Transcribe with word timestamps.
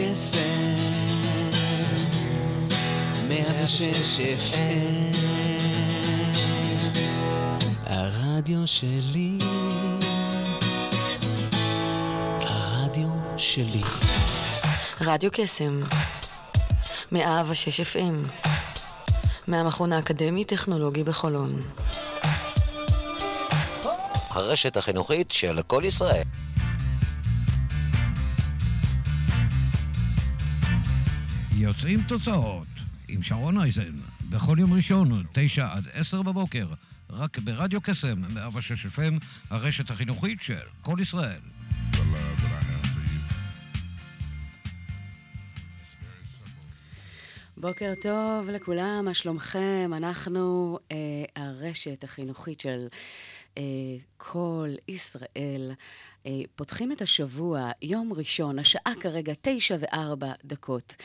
קסם, 0.00 0.40
מאה 3.28 3.64
ושש 3.64 4.20
הרדיו 7.86 8.66
שלי, 8.66 9.38
הרדיו 12.40 13.08
שלי. 13.36 13.82
רדיו 15.00 15.30
קסם, 15.32 15.80
מאה 17.12 17.42
ושש 17.48 17.80
FM, 17.80 18.42
מהמכון 19.46 19.92
האקדמי-טכנולוגי 19.92 21.04
בחולון. 21.04 21.62
הרשת 24.30 24.76
החינוכית 24.76 25.30
של 25.30 25.60
כל 25.66 25.82
ישראל. 25.86 26.24
יוצאים 31.60 32.00
תוצאות 32.08 32.66
עם 33.08 33.22
שרון 33.22 33.60
אייזן, 33.60 33.94
בכל 34.30 34.56
יום 34.58 34.72
ראשון, 34.72 35.24
תשע 35.32 35.68
עד 35.72 35.84
עשר 35.92 36.22
בבוקר, 36.22 36.66
רק 37.10 37.38
ברדיו 37.38 37.80
קסם, 37.80 38.22
106 38.34 38.86
FM, 38.86 39.24
הרשת 39.50 39.90
החינוכית 39.90 40.42
של 40.42 40.54
כל 40.82 40.96
ישראל. 41.00 41.40
בוקר 47.56 47.92
טוב 48.02 48.48
לכולם, 48.48 49.04
מה 49.04 49.14
שלומכם? 49.14 49.90
אנחנו 49.96 50.78
אה, 50.92 50.96
הרשת 51.36 52.04
החינוכית 52.04 52.60
של 52.60 52.86
אה, 53.58 53.62
כל 54.16 54.68
ישראל. 54.88 55.72
אה, 56.26 56.40
פותחים 56.56 56.92
את 56.92 57.02
השבוע, 57.02 57.70
יום 57.82 58.12
ראשון, 58.12 58.58
השעה 58.58 58.92
כרגע 59.00 59.32
תשע 59.40 59.76
וארבע 59.80 60.32
דקות. 60.44 60.96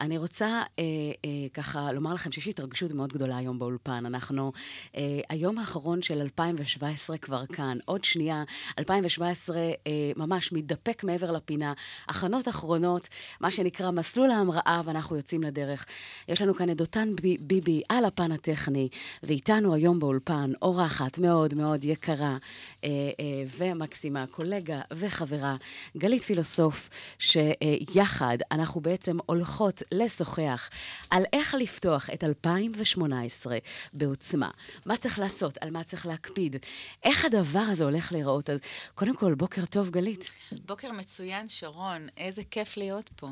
אני 0.00 0.18
רוצה 0.18 0.46
אה, 0.46 0.84
אה, 1.24 1.48
ככה 1.54 1.92
לומר 1.92 2.14
לכם 2.14 2.32
שיש 2.32 2.48
התרגשות 2.48 2.92
מאוד 2.92 3.12
גדולה 3.12 3.36
היום 3.36 3.58
באולפן. 3.58 4.06
אנחנו, 4.06 4.52
אה, 4.96 5.20
היום 5.28 5.58
האחרון 5.58 6.02
של 6.02 6.20
2017 6.20 7.18
כבר 7.18 7.46
כאן, 7.46 7.78
עוד 7.84 8.04
שנייה, 8.04 8.44
2017 8.78 9.56
אה, 9.58 9.72
ממש 10.16 10.52
מתדפק 10.52 11.04
מעבר 11.04 11.30
לפינה, 11.30 11.72
הכנות 12.08 12.48
אחרונות, 12.48 13.08
מה 13.40 13.50
שנקרא 13.50 13.90
מסלול 13.90 14.30
ההמראה, 14.30 14.80
ואנחנו 14.84 15.16
יוצאים 15.16 15.42
לדרך. 15.42 15.86
יש 16.28 16.42
לנו 16.42 16.54
כאן 16.54 16.70
את 16.70 16.76
דותן 16.76 17.08
ביבי 17.40 17.82
על 17.88 18.04
הפן 18.04 18.32
הטכני, 18.32 18.88
ואיתנו 19.22 19.74
היום 19.74 19.98
באולפן 19.98 20.50
אורחת 20.62 21.18
מאוד 21.18 21.54
מאוד 21.54 21.84
יקרה 21.84 22.36
אה, 22.84 22.88
אה, 23.20 23.44
ומקסימה, 23.58 24.26
קולגה. 24.26 24.59
קולגה 24.60 24.80
וחברה, 24.92 25.56
גלית 25.96 26.22
פילוסוף, 26.22 26.88
שיחד 27.18 28.38
אנחנו 28.50 28.80
בעצם 28.80 29.18
הולכות 29.26 29.82
לשוחח 29.92 30.70
על 31.10 31.24
איך 31.32 31.54
לפתוח 31.54 32.10
את 32.10 32.24
2018 32.24 33.58
בעוצמה. 33.92 34.50
מה 34.86 34.96
צריך 34.96 35.18
לעשות, 35.18 35.58
על 35.60 35.70
מה 35.70 35.84
צריך 35.84 36.06
להקפיד, 36.06 36.56
איך 37.04 37.24
הדבר 37.24 37.60
הזה 37.60 37.84
הולך 37.84 38.12
להיראות. 38.12 38.50
אז 38.50 38.60
קודם 38.94 39.16
כל, 39.16 39.34
בוקר 39.34 39.64
טוב, 39.64 39.90
גלית. 39.90 40.30
בוקר 40.66 40.92
מצוין, 40.92 41.48
שרון, 41.48 42.06
איזה 42.16 42.42
כיף 42.50 42.76
להיות 42.76 43.10
פה. 43.16 43.28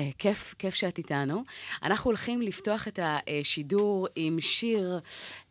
Uh, 0.00 0.02
כיף, 0.18 0.54
כיף 0.58 0.74
שאת 0.74 0.98
איתנו. 0.98 1.44
אנחנו 1.82 2.10
הולכים 2.10 2.42
לפתוח 2.42 2.88
את 2.88 2.98
השידור 3.02 4.08
עם 4.16 4.40
שיר 4.40 5.00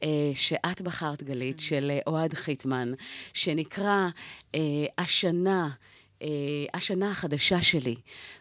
uh, 0.02 0.06
שאת 0.34 0.82
בחרת, 0.82 1.24
גלית, 1.24 1.60
של 1.60 1.92
uh, 2.00 2.04
אוהד 2.08 2.34
חיטמן, 2.34 2.88
שנקרא 3.34 4.10
השנה. 4.98 5.70
השנה 6.74 7.12
החדשה 7.12 7.62
שלי, 7.62 7.96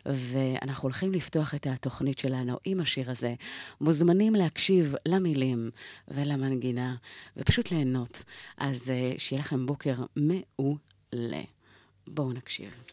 ואנחנו 0.06 0.82
הולכים 0.82 1.12
לפתוח 1.12 1.54
את 1.54 1.66
התוכנית 1.66 2.18
שלנו 2.18 2.58
עם 2.64 2.80
השיר 2.80 3.10
הזה. 3.10 3.34
מוזמנים 3.80 4.34
להקשיב 4.34 4.94
למילים 5.08 5.70
ולמנגינה, 6.08 6.94
ופשוט 7.36 7.70
ליהנות. 7.70 8.22
אז 8.56 8.92
שיהיה 9.18 9.42
לכם 9.42 9.66
בוקר 9.66 9.94
מעולה. 10.16 11.42
בואו 12.06 12.32
נקשיב. 12.32 12.84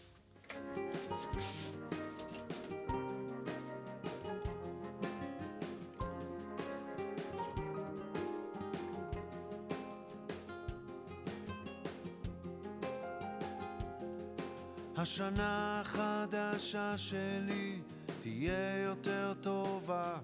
השנה 15.02 15.82
החדשה 15.82 16.98
שלי 16.98 17.80
תהיה 18.22 18.84
יותר 18.84 19.34
טובה. 19.42 20.18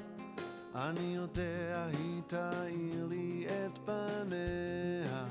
אני 0.75 1.15
יודע 1.15 1.87
היא 1.93 2.21
תאיר 2.27 3.05
לי 3.05 3.45
את 3.47 3.77
פניה. 3.85 5.25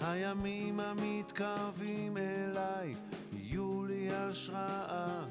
הימים 0.00 0.80
המתקרבים 0.80 2.16
אליי 2.16 2.94
יהיו 3.32 3.84
לי 3.84 4.08
השראה 4.12 5.24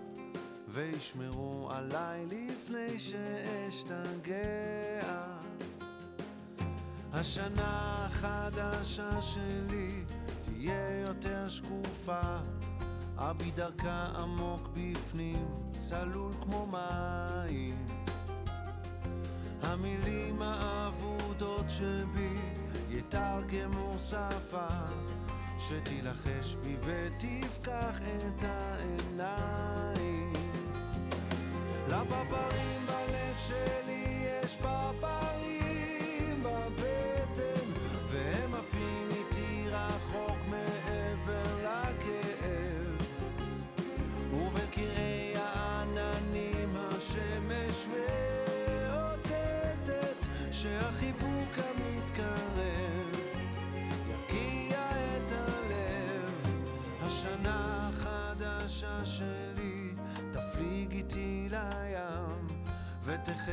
וישמרו 0.68 1.70
עליי 1.72 2.26
לפני 2.26 3.00
שאשתגע. 3.00 4.36
השנה 7.14 8.06
החדשה 8.06 9.22
שלי 9.22 10.04
תהיה 10.68 11.00
יותר 11.08 11.50
שקופה, 11.50 12.22
אבי 13.18 13.52
דרכה 13.52 14.08
עמוק 14.20 14.70
בפנים, 14.74 15.48
צלול 15.72 16.34
כמו 16.42 16.68
מים. 16.68 17.86
המילים 19.64 20.42
האבודות 20.42 21.66
שבי 21.68 22.36
יתרגמו 22.90 23.94
שפה, 24.00 24.68
שתילחש 25.60 26.56
בי 26.56 26.76
ותפקח 26.80 28.00
את 28.02 28.44
העיניים. 28.44 30.34
לפרפרים 31.88 32.86
בלב 32.86 33.36
שלי 33.38 34.28
יש 34.44 34.56
פרפרים 34.56 35.27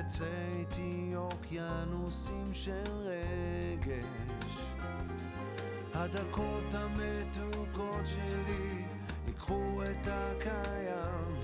ותחצה 0.05 0.25
איתי 0.59 1.13
אוקיינוסים 1.17 2.45
של 2.53 2.83
רגש. 3.05 4.59
הדקות 5.95 6.75
המתוקות 6.75 8.07
שלי 8.07 8.85
ייקחו 9.27 9.83
את 9.83 10.09
הקיים 10.11 11.39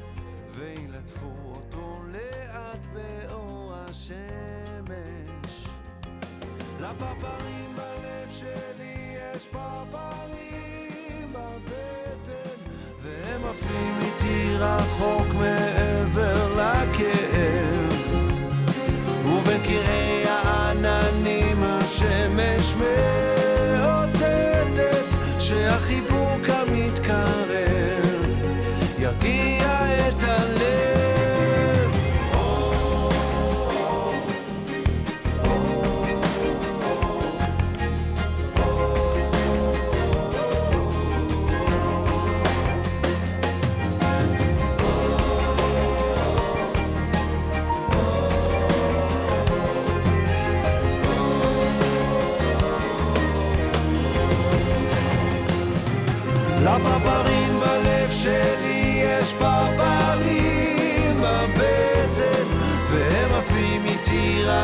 וילטפו 0.51 1.27
אותו 1.55 2.03
לאט 2.09 2.87
באור 2.87 3.75
השמש. 3.75 4.21
לפרפרים 6.81 7.75
בלב 7.77 8.31
שלי 8.31 9.17
יש 9.17 9.49
פרפרים 9.49 11.29
בבטן 11.29 12.61
והם 13.03 13.45
עפים 13.45 13.95
איתי 14.01 14.57
רחוק 14.59 15.10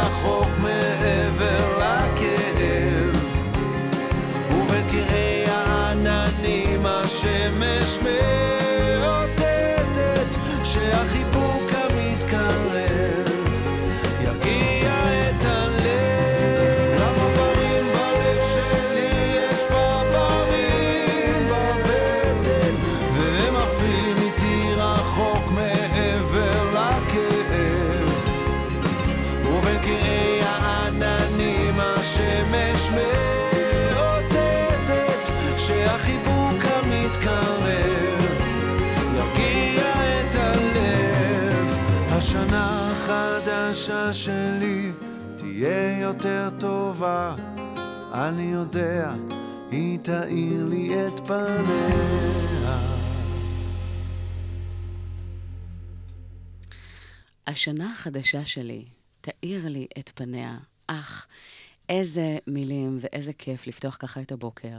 רחוק 0.07 0.49
מעבר 0.59 1.79
לכאב. 1.79 3.17
ובין 4.51 4.89
קרעי 4.91 5.45
העננים 5.49 6.87
השמש 6.87 7.99
מאותתת 8.03 8.56
יותר 46.07 46.49
טובה, 46.61 47.37
אני 48.15 48.43
יודע, 48.43 49.15
היא 49.71 49.99
תאיר 49.99 50.65
לי 50.65 51.07
את 51.07 51.27
פניה. 51.27 52.97
השנה 57.47 57.93
החדשה 57.93 58.45
שלי 58.45 58.85
תאיר 59.21 59.69
לי 59.69 59.87
את 59.99 60.11
פניה. 60.15 60.59
אך, 60.87 61.27
איזה 61.89 62.39
מילים 62.47 62.99
ואיזה 63.01 63.33
כיף 63.33 63.67
לפתוח 63.67 63.97
ככה 64.01 64.21
את 64.21 64.33
הבוקר 64.33 64.79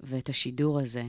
ואת 0.00 0.28
השידור 0.28 0.80
הזה. 0.80 1.04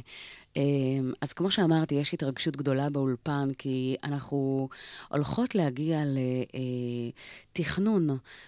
אמ, 0.57 1.12
אז 1.21 1.33
כמו 1.33 1.51
שאמרתי, 1.51 1.95
יש 1.95 2.13
התרגשות 2.13 2.57
גדולה 2.57 2.89
באולפן, 2.89 3.50
כי 3.57 3.95
אנחנו 4.04 4.69
הולכות 5.09 5.56
להגיע 5.56 6.00
לתכנון 7.54 8.07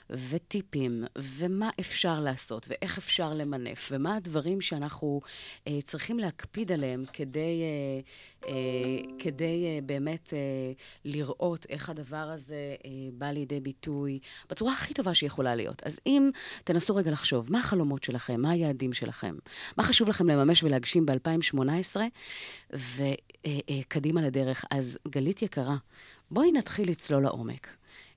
וטיפים, 0.10 1.04
ומה 1.18 1.70
אפשר 1.80 2.20
לעשות, 2.20 2.68
ואיך 2.70 2.98
אפשר 2.98 3.34
למנף, 3.34 3.90
ומה 3.92 4.16
הדברים 4.16 4.62
שאנחנו 4.62 5.22
אה, 5.68 5.80
צריכים 5.84 6.20
להקפיד 6.20 6.72
עליהם 6.72 7.04
כדי, 7.14 7.62
אה, 7.62 8.00
אה, 8.50 8.56
כדי 9.20 9.66
אה, 9.66 9.80
באמת 9.86 10.34
אה, 10.34 10.40
לראות 11.06 11.66
איך 11.70 11.90
הדבר 11.90 12.18
הזה 12.18 12.76
אה, 12.86 12.92
בא 13.14 13.28
לידי 13.28 13.60
ביטוי 13.60 14.20
בצורה 14.50 14.74
הכי 14.74 14.94
טובה 14.94 15.14
שיכולה 15.16 15.56
להיות. 15.56 15.84
אז 15.84 16.00
אם 16.06 16.30
תנסו 16.64 16.96
רגע 16.96 17.12
לחשוב, 17.12 17.52
מה 17.52 17.60
החלומות 17.60 18.04
שלכם, 18.04 18.42
מה 18.42 18.52
היעדים 18.52 18.94
שלכם, 18.94 19.36
מה 19.78 19.84
חשוב 19.84 20.10
לכם 20.10 20.28
לממש 20.28 20.64
ולהגשים 20.64 21.06
ב-2018, 21.06 21.99
וקדימה 22.70 24.22
לדרך. 24.22 24.66
אז 24.72 24.98
גלית 25.08 25.42
יקרה, 25.42 25.76
בואי 26.32 26.52
נתחיל 26.52 26.90
לצלול 26.90 27.24
לעומק. 27.24 27.68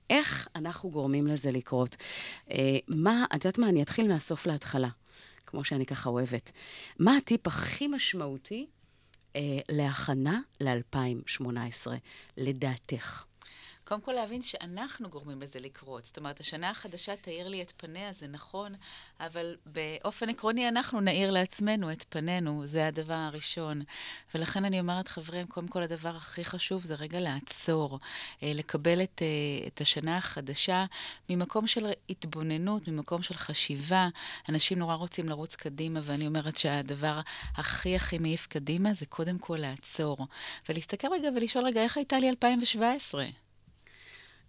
איך 0.09 0.47
אנחנו 0.55 0.91
גורמים 0.91 1.27
לזה 1.27 1.51
לקרות? 1.51 1.95
אה, 2.51 2.77
מה, 2.87 3.25
את 3.35 3.45
יודעת 3.45 3.57
מה, 3.57 3.69
אני 3.69 3.81
אתחיל 3.81 4.07
מהסוף 4.07 4.45
להתחלה, 4.45 4.89
כמו 5.45 5.63
שאני 5.63 5.85
ככה 5.85 6.09
אוהבת. 6.09 6.51
מה 6.99 7.17
הטיפ 7.17 7.47
הכי 7.47 7.87
משמעותי 7.87 8.67
אה, 9.35 9.41
להכנה 9.69 10.39
ל-2018, 10.61 11.87
לדעתך? 12.37 13.25
קודם 13.85 14.01
כל 14.01 14.11
להבין 14.11 14.41
שאנחנו 14.41 15.09
גורמים 15.09 15.41
לזה 15.41 15.59
לקרות. 15.59 16.05
זאת 16.05 16.17
אומרת, 16.17 16.39
השנה 16.39 16.69
החדשה 16.69 17.15
תאיר 17.15 17.47
לי 17.47 17.61
את 17.61 17.73
פניה, 17.77 18.13
זה 18.13 18.27
נכון, 18.27 18.75
אבל 19.19 19.55
באופן 19.65 20.29
עקרוני 20.29 20.67
אנחנו 20.67 21.01
נאיר 21.01 21.31
לעצמנו 21.31 21.91
את 21.91 22.05
פנינו, 22.09 22.67
זה 22.67 22.87
הדבר 22.87 23.13
הראשון. 23.13 23.81
ולכן 24.35 24.65
אני 24.65 24.79
אומרת, 24.79 25.07
חברים, 25.07 25.47
קודם 25.47 25.67
כל 25.67 25.83
הדבר 25.83 26.09
הכי 26.09 26.45
חשוב 26.45 26.83
זה 26.83 26.95
רגע 26.95 27.19
לעצור, 27.19 27.99
אה, 28.43 28.51
לקבל 28.55 29.03
את, 29.03 29.21
אה, 29.21 29.67
את 29.67 29.81
השנה 29.81 30.17
החדשה 30.17 30.85
ממקום 31.29 31.67
של 31.67 31.91
התבוננות, 32.09 32.87
ממקום 32.87 33.23
של 33.23 33.33
חשיבה. 33.35 34.07
אנשים 34.49 34.79
נורא 34.79 34.95
רוצים 34.95 35.29
לרוץ 35.29 35.55
קדימה, 35.55 35.99
ואני 36.03 36.27
אומרת 36.27 36.57
שהדבר 36.57 37.19
הכי 37.55 37.95
הכי 37.95 38.17
מעיף 38.17 38.47
קדימה 38.47 38.93
זה 38.93 39.05
קודם 39.05 39.39
כל 39.39 39.57
לעצור. 39.59 40.17
ולהסתכל 40.69 41.07
רגע 41.11 41.29
ולשאול 41.35 41.65
רגע, 41.65 41.83
איך 41.83 41.97
הייתה 41.97 42.19
לי 42.19 42.29
2017? 42.29 43.42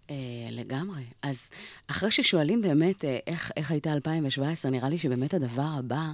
Uh, 0.07 0.11
לגמרי. 0.51 1.03
אז 1.21 1.51
אחרי 1.87 2.11
ששואלים 2.11 2.61
באמת 2.61 3.03
uh, 3.03 3.07
איך, 3.27 3.51
איך 3.57 3.71
הייתה 3.71 3.93
2017, 3.93 4.71
נראה 4.71 4.89
לי 4.89 4.97
שבאמת 4.97 5.33
הדבר 5.33 5.67
הבא 5.79 6.11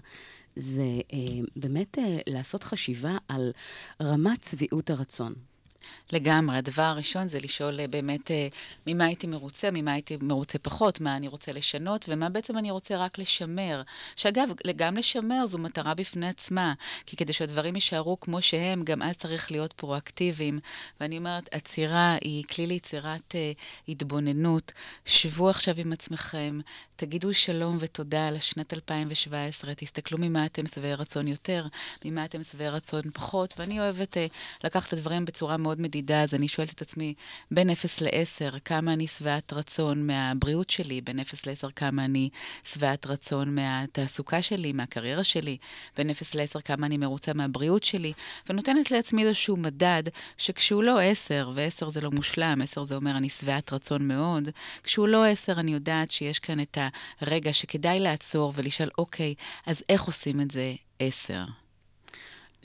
זה 0.55 0.83
uh, 1.11 1.15
באמת 1.55 1.97
לעשות 2.27 2.63
חשיבה 2.63 3.17
על 3.27 3.51
רמת 4.01 4.43
שביעות 4.43 4.89
הרצון. 4.89 5.33
לגמרי. 6.11 6.57
הדבר 6.57 6.81
הראשון 6.81 7.27
זה 7.27 7.39
לשאול 7.39 7.79
אה, 7.79 7.87
באמת 7.87 8.31
אה, 8.31 8.47
ממה 8.87 9.05
הייתי 9.05 9.27
מרוצה, 9.27 9.71
ממה 9.71 9.91
הייתי 9.91 10.17
מרוצה 10.21 10.59
פחות, 10.59 11.01
מה 11.01 11.17
אני 11.17 11.27
רוצה 11.27 11.51
לשנות, 11.51 12.05
ומה 12.09 12.29
בעצם 12.29 12.57
אני 12.57 12.71
רוצה 12.71 12.97
רק 12.97 13.19
לשמר. 13.19 13.81
שאגב, 14.15 14.49
גם 14.75 14.97
לשמר 14.97 15.45
זו 15.45 15.57
מטרה 15.57 15.93
בפני 15.93 16.27
עצמה, 16.27 16.73
כי 17.05 17.15
כדי 17.15 17.33
שהדברים 17.33 17.75
יישארו 17.75 18.19
כמו 18.19 18.41
שהם, 18.41 18.83
גם 18.83 19.01
אז 19.01 19.17
צריך 19.17 19.51
להיות 19.51 19.73
פרואקטיביים. 19.73 20.59
ואני 20.99 21.17
אומרת, 21.17 21.49
עצירה 21.51 22.15
היא 22.21 22.43
כלי 22.43 22.67
ליצירת 22.67 23.35
אה, 23.35 23.51
התבוננות. 23.87 24.73
שבו 25.05 25.49
עכשיו 25.49 25.73
עם 25.77 25.93
עצמכם, 25.93 26.59
תגידו 26.95 27.33
שלום 27.33 27.77
ותודה 27.79 28.27
על 28.27 28.35
השנת 28.35 28.73
2017, 28.73 29.73
תסתכלו 29.75 30.17
ממה 30.17 30.45
אתם 30.45 30.67
שבעי 30.67 30.95
רצון 30.95 31.27
יותר, 31.27 31.65
ממה 32.05 32.25
אתם 32.25 32.43
שבעי 32.43 32.69
רצון 32.69 33.01
פחות, 33.13 33.53
ואני 33.57 33.79
אוהבת 33.79 34.17
אה, 34.17 34.25
לקחת 34.63 34.87
את 34.87 34.93
הדברים 34.93 35.25
בצורה 35.25 35.57
מאוד 35.57 35.70
מדידה, 35.79 36.21
אז 36.21 36.33
אני 36.33 36.47
שואלת 36.47 36.71
את 36.71 36.81
עצמי, 36.81 37.13
בין 37.51 37.69
0 37.69 38.01
ל-10, 38.01 38.59
כמה 38.65 38.93
אני 38.93 39.07
שבעת 39.07 39.53
רצון 39.53 40.07
מהבריאות 40.07 40.69
שלי, 40.69 41.01
בין 41.01 41.19
0 41.19 41.45
ל-10, 41.45 41.71
כמה 41.75 42.05
אני 42.05 42.29
שבעת 42.63 43.05
רצון 43.05 43.55
מהתעסוקה 43.55 44.41
שלי, 44.41 44.73
מהקריירה 44.73 45.23
שלי, 45.23 45.57
בין 45.97 46.09
0 46.09 46.35
ל-10, 46.35 46.61
כמה 46.61 46.85
אני 46.85 46.97
מרוצה 46.97 47.33
מהבריאות 47.33 47.83
שלי, 47.83 48.13
ונותנת 48.49 48.91
לעצמי 48.91 49.23
איזשהו 49.23 49.57
מדד, 49.57 50.03
שכשהוא 50.37 50.83
לא 50.83 50.99
10, 50.99 51.51
ו-10 51.55 51.89
זה 51.89 52.01
לא 52.01 52.11
מושלם, 52.11 52.61
10 52.61 52.83
זה 52.83 52.95
אומר 52.95 53.17
אני 53.17 53.29
שבעת 53.29 53.73
רצון 53.73 54.07
מאוד, 54.07 54.49
כשהוא 54.83 55.07
לא 55.07 55.25
10, 55.25 55.59
אני 55.59 55.73
יודעת 55.73 56.11
שיש 56.11 56.39
כאן 56.39 56.59
את 56.59 56.77
הרגע 57.21 57.53
שכדאי 57.53 57.99
לעצור 57.99 58.53
ולשאול, 58.55 58.89
אוקיי, 58.97 59.35
אז 59.65 59.83
איך 59.89 60.03
עושים 60.03 60.41
את 60.41 60.51
זה 60.51 60.73
10? 60.99 61.60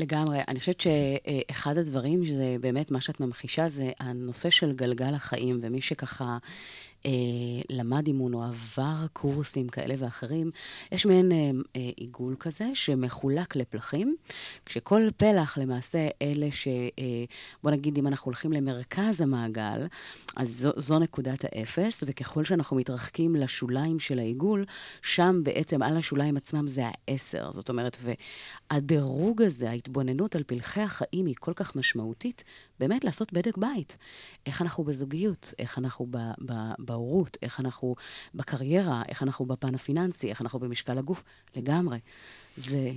לגמרי. 0.00 0.38
אני 0.48 0.60
חושבת 0.60 0.80
שאחד 0.80 1.78
הדברים, 1.78 2.26
שזה 2.26 2.56
באמת 2.60 2.90
מה 2.90 3.00
שאת 3.00 3.20
ממחישה, 3.20 3.68
זה 3.68 3.90
הנושא 4.00 4.50
של 4.50 4.72
גלגל 4.72 5.14
החיים, 5.14 5.58
ומי 5.62 5.80
שככה 5.80 6.38
אה, 7.06 7.10
למד 7.70 8.06
אימון 8.06 8.34
או 8.34 8.42
עבר 8.42 9.06
קורסים 9.12 9.68
כאלה 9.68 9.94
ואחרים, 9.98 10.50
יש 10.92 11.06
מעין 11.06 11.32
אה, 11.32 11.50
אה, 11.76 11.90
עיגול 11.96 12.36
כזה 12.40 12.70
שמחולק 12.74 13.56
לפלחים, 13.56 14.16
כשכל 14.66 15.08
פלח 15.16 15.58
למעשה 15.58 16.08
אלה 16.22 16.50
ש... 16.50 16.68
אה, 16.68 17.24
בוא 17.62 17.70
נגיד, 17.70 17.98
אם 17.98 18.06
אנחנו 18.06 18.28
הולכים 18.28 18.52
למרכז 18.52 19.20
המעגל, 19.20 19.86
אז 20.36 20.48
זו, 20.60 20.70
זו 20.76 20.98
נקודת 20.98 21.44
האפס, 21.44 22.04
וככל 22.06 22.44
שאנחנו 22.44 22.76
מתרחקים 22.76 23.36
לשוליים 23.36 24.00
של 24.00 24.18
העיגול, 24.18 24.64
שם 25.02 25.40
בעצם 25.42 25.82
על 25.82 25.96
השוליים 25.96 26.36
עצמם 26.36 26.68
זה 26.68 26.82
העשר. 26.84 27.50
זאת 27.52 27.68
אומרת, 27.68 27.98
והדירוג 28.70 29.42
הזה, 29.42 29.70
ההתבוננות 29.70 30.36
על 30.36 30.42
פלחי 30.46 30.80
החיים 30.80 31.26
היא 31.26 31.34
כל 31.40 31.52
כך 31.56 31.76
משמעותית, 31.76 32.44
באמת 32.80 33.04
לעשות 33.04 33.32
בדק 33.32 33.56
בית. 33.56 33.96
איך 34.46 34.62
אנחנו 34.62 34.84
בזוגיות, 34.84 35.54
איך 35.58 35.78
אנחנו 35.78 36.06
ב, 36.10 36.18
ב, 36.46 36.52
בהורות, 36.86 37.36
איך 37.42 37.60
אנחנו 37.60 37.94
בקריירה, 38.34 39.02
איך 39.08 39.22
אנחנו 39.22 39.46
בפן 39.46 39.74
הפיננסי, 39.74 40.30
איך 40.30 40.42
אנחנו 40.42 40.58
במשקל 40.58 40.98
הגוף, 40.98 41.22
לגמרי. 41.56 41.98
זה... 42.56 42.90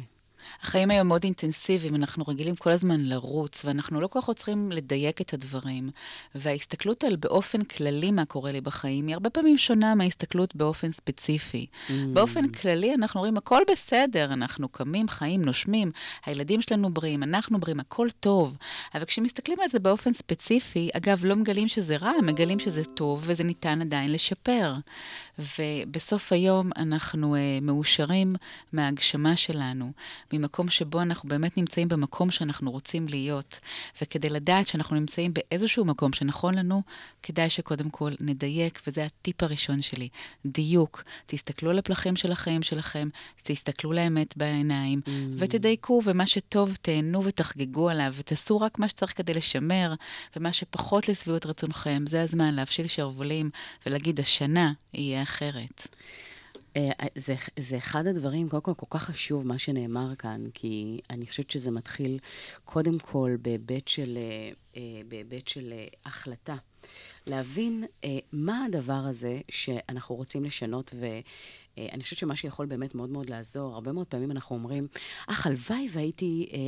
החיים 0.61 0.91
היום 0.91 1.07
מאוד 1.07 1.23
אינטנסיביים, 1.23 1.95
אנחנו 1.95 2.23
רגילים 2.27 2.55
כל 2.55 2.69
הזמן 2.69 3.01
לרוץ, 3.01 3.65
ואנחנו 3.65 4.01
לא 4.01 4.07
כל 4.07 4.21
כך 4.21 4.27
עוצרים 4.27 4.71
לדייק 4.71 5.21
את 5.21 5.33
הדברים. 5.33 5.89
וההסתכלות 6.35 7.03
על 7.03 7.15
באופן 7.15 7.63
כללי 7.63 8.11
מה 8.11 8.25
קורה 8.25 8.51
לי 8.51 8.61
בחיים, 8.61 9.07
היא 9.07 9.13
הרבה 9.13 9.29
פעמים 9.29 9.57
שונה 9.57 9.95
מההסתכלות 9.95 10.55
באופן 10.55 10.91
ספציפי. 10.91 11.65
Mm. 11.65 11.91
באופן 12.13 12.47
כללי 12.47 12.93
אנחנו 12.93 13.19
אומרים, 13.19 13.37
הכל 13.37 13.61
בסדר, 13.71 14.33
אנחנו 14.33 14.69
קמים, 14.69 15.07
חיים, 15.07 15.41
נושמים, 15.41 15.91
הילדים 16.25 16.61
שלנו 16.61 16.93
בריאים, 16.93 17.23
אנחנו 17.23 17.59
בריאים, 17.59 17.79
הכל 17.79 18.07
טוב. 18.19 18.57
אבל 18.95 19.05
כשמסתכלים 19.05 19.59
על 19.59 19.69
זה 19.69 19.79
באופן 19.79 20.13
ספציפי, 20.13 20.89
אגב, 20.97 21.25
לא 21.25 21.35
מגלים 21.35 21.67
שזה 21.67 21.97
רע, 21.97 22.11
מגלים 22.23 22.59
שזה 22.59 22.83
טוב, 22.83 23.23
וזה 23.25 23.43
ניתן 23.43 23.81
עדיין 23.81 24.11
לשפר. 24.11 24.73
ובסוף 25.39 26.33
היום 26.33 26.71
אנחנו 26.77 27.35
uh, 27.35 27.63
מאושרים 27.63 28.35
מההגשמה 28.73 29.35
שלנו. 29.35 29.91
ממקום 30.33 30.69
שבו 30.69 31.01
אנחנו 31.01 31.29
באמת 31.29 31.57
נמצאים 31.57 31.87
במקום 31.87 32.31
שאנחנו 32.31 32.71
רוצים 32.71 33.07
להיות. 33.07 33.59
וכדי 34.01 34.29
לדעת 34.29 34.67
שאנחנו 34.67 34.95
נמצאים 34.95 35.33
באיזשהו 35.33 35.85
מקום 35.85 36.13
שנכון 36.13 36.53
לנו, 36.53 36.81
כדאי 37.23 37.49
שקודם 37.49 37.89
כל 37.89 38.11
נדייק, 38.21 38.81
וזה 38.87 39.05
הטיפ 39.05 39.43
הראשון 39.43 39.81
שלי. 39.81 40.09
דיוק. 40.45 41.03
תסתכלו 41.25 41.69
על 41.69 41.79
הפלחים 41.79 42.15
של 42.15 42.31
החיים 42.31 42.61
שלכם, 42.61 43.09
תסתכלו 43.43 43.91
לאמת 43.91 44.37
בעיניים, 44.37 45.01
mm. 45.05 45.09
ותדייקו, 45.37 46.01
ומה 46.05 46.25
שטוב, 46.25 46.77
תהנו 46.81 47.23
ותחגגו 47.23 47.89
עליו, 47.89 48.13
ותעשו 48.17 48.59
רק 48.61 48.79
מה 48.79 48.89
שצריך 48.89 49.17
כדי 49.17 49.33
לשמר, 49.33 49.93
ומה 50.35 50.53
שפחות 50.53 51.09
לשביעות 51.09 51.45
רצונכם, 51.45 52.03
זה 52.09 52.21
הזמן 52.21 52.53
להבשיל 52.53 52.87
שרוולים 52.87 53.49
ולהגיד, 53.85 54.19
השנה 54.19 54.73
יהיה 54.93 55.23
אחרת. 55.23 55.87
אה, 56.77 56.89
זה, 57.15 57.35
זה 57.59 57.77
אחד 57.77 58.07
הדברים, 58.07 58.49
קודם 58.49 58.61
כל, 58.61 58.73
כל 58.73 58.85
כך 58.89 59.03
חשוב 59.03 59.47
מה 59.47 59.57
שנאמר 59.57 60.15
כאן, 60.15 60.45
כי 60.53 61.01
אני 61.09 61.27
חושבת 61.27 61.51
שזה 61.51 61.71
מתחיל 61.71 62.19
קודם 62.65 62.99
כל 62.99 63.35
בהיבט 63.41 63.87
של, 63.87 64.17
אה, 64.17 64.51
אה, 64.77 65.01
בהיבט 65.07 65.47
של 65.47 65.73
החלטה. 66.05 66.55
להבין 67.27 67.83
מה 68.31 68.65
הדבר 68.65 68.93
הזה 68.93 69.39
שאנחנו 69.51 70.15
רוצים 70.15 70.43
לשנות, 70.43 70.93
ואני 70.99 72.03
חושבת 72.03 72.19
שמה 72.19 72.35
שיכול 72.35 72.65
באמת 72.65 72.95
מאוד 72.95 73.09
מאוד 73.09 73.29
לעזור, 73.29 73.73
הרבה 73.73 73.91
מאוד 73.91 74.07
פעמים 74.07 74.31
אנחנו 74.31 74.55
אומרים, 74.55 74.87
אך, 75.27 75.47
הלוואי 75.47 75.87
והייתי 75.91 76.49
אה, 76.53 76.57
אה, 76.57 76.63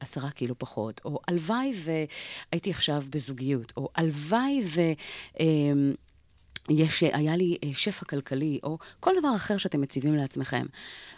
עשרה 0.00 0.30
קילו 0.30 0.58
פחות, 0.58 1.00
או 1.04 1.20
הלוואי 1.28 1.72
והייתי 1.84 2.70
עכשיו 2.70 3.02
בזוגיות, 3.10 3.72
או 3.76 3.88
הלוואי 3.94 4.62
ו... 4.64 4.80
יש, 6.70 7.02
היה 7.02 7.36
לי 7.36 7.56
אה, 7.64 7.70
שפע 7.74 8.04
כלכלי, 8.04 8.58
או 8.62 8.78
כל 9.00 9.10
דבר 9.18 9.36
אחר 9.36 9.56
שאתם 9.56 9.80
מציבים 9.80 10.14
לעצמכם. 10.14 10.66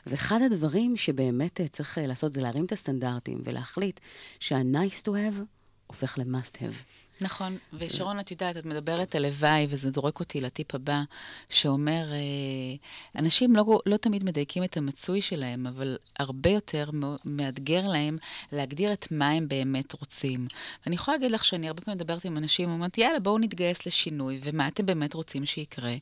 ואחד 0.07 0.43
הדברים 0.43 0.97
שבאמת 0.97 1.61
אה, 1.61 1.69
צריך 1.69 1.99
אה, 1.99 2.07
לעשות 2.07 2.33
זה 2.33 2.43
להרים 2.43 2.65
את 2.65 2.73
הסטנדרטים 2.73 3.39
ולהחליט 3.45 4.01
שה-nice 4.41 5.03
to 5.03 5.09
have 5.09 5.41
הופך 5.87 6.19
ל-must 6.19 6.57
have. 6.57 7.04
נכון, 7.21 7.59
ושרון, 7.73 8.21
את 8.21 8.31
יודעת, 8.31 8.57
את 8.57 8.65
מדברת 8.65 9.15
על 9.15 9.27
לוואי, 9.27 9.67
וזה 9.71 9.91
זורק 9.91 10.21
אותי 10.21 10.41
לטיפ 10.41 10.75
הבא, 10.75 11.03
שאומר, 11.51 12.13
אה, 12.13 13.19
אנשים 13.21 13.57
לא, 13.57 13.81
לא 13.87 13.97
תמיד 13.97 14.25
מדייקים 14.25 14.65
את 14.65 14.77
המצוי 14.77 15.21
שלהם, 15.21 15.67
אבל 15.67 15.99
הרבה 16.19 16.51
יותר 16.51 16.91
מאתגר 17.25 17.89
להם 17.89 18.19
להגדיר 18.53 18.93
את 18.93 19.07
מה 19.11 19.29
הם 19.29 19.49
באמת 19.49 19.93
רוצים. 19.93 20.47
ואני 20.87 20.95
יכולה 20.95 21.17
להגיד 21.17 21.31
לך 21.31 21.45
שאני 21.45 21.69
הרבה 21.69 21.83
פעמים 21.83 21.99
מדברת 21.99 22.25
עם 22.25 22.37
אנשים, 22.37 22.71
אומרת, 22.71 22.99
יאללה, 22.99 23.21
בואו 23.21 23.39
נתגייס 23.39 23.87
לשינוי, 23.87 24.41
ומה 24.43 24.69
אתם 24.69 24.87
באמת 24.87 25.15
רוצים 25.15 25.47
שיקרה. 25.47 25.95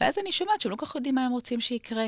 ואז 0.00 0.18
אני 0.18 0.32
שומעת 0.32 0.60
שהם 0.60 0.72
לא 0.72 0.76
כל 0.76 0.86
כך 0.86 0.94
יודעים 0.94 1.14
מה 1.14 1.26
הם 1.26 1.32
רוצים 1.32 1.60
שיקרה. 1.60 2.06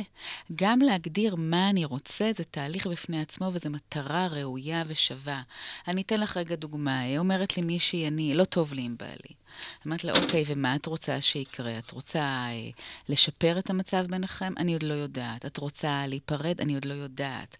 גם 0.56 0.78
להגדיר 0.78 1.36
מה 1.36 1.70
אני 1.70 1.84
רוצה, 1.84 2.30
זה 2.36 2.44
תהליך 2.44 2.86
בפני 2.86 3.20
עצמו, 3.20 3.50
וזו 3.52 3.70
מטרה 3.70 4.26
ראויה 4.26 4.82
ושווה. 4.86 5.42
אני 5.88 6.02
אתן 6.02 6.20
לך 6.20 6.36
רגע 6.36 6.54
דוגמה. 6.54 7.18
אומרת 7.18 7.56
לי 7.56 7.62
מישהי, 7.62 8.08
אני, 8.08 8.34
לא 8.34 8.44
טוב 8.48 8.72
לי 8.72 8.82
עם 8.82 8.96
בעלי. 8.98 9.34
אמרתי 9.86 10.06
לה, 10.06 10.12
אוקיי, 10.22 10.44
ומה 10.46 10.76
את 10.76 10.86
רוצה 10.86 11.20
שיקרה? 11.20 11.78
את 11.78 11.90
רוצה 11.90 12.20
אה, 12.20 12.70
לשפר 13.08 13.58
את 13.58 13.70
המצב 13.70 14.06
ביניכם? 14.08 14.52
אני 14.56 14.72
עוד 14.72 14.82
לא 14.82 14.94
יודעת. 14.94 15.46
את 15.46 15.56
רוצה 15.56 16.06
להיפרד? 16.06 16.60
אני 16.60 16.74
עוד 16.74 16.84
לא 16.84 16.94
יודעת. 16.94 17.56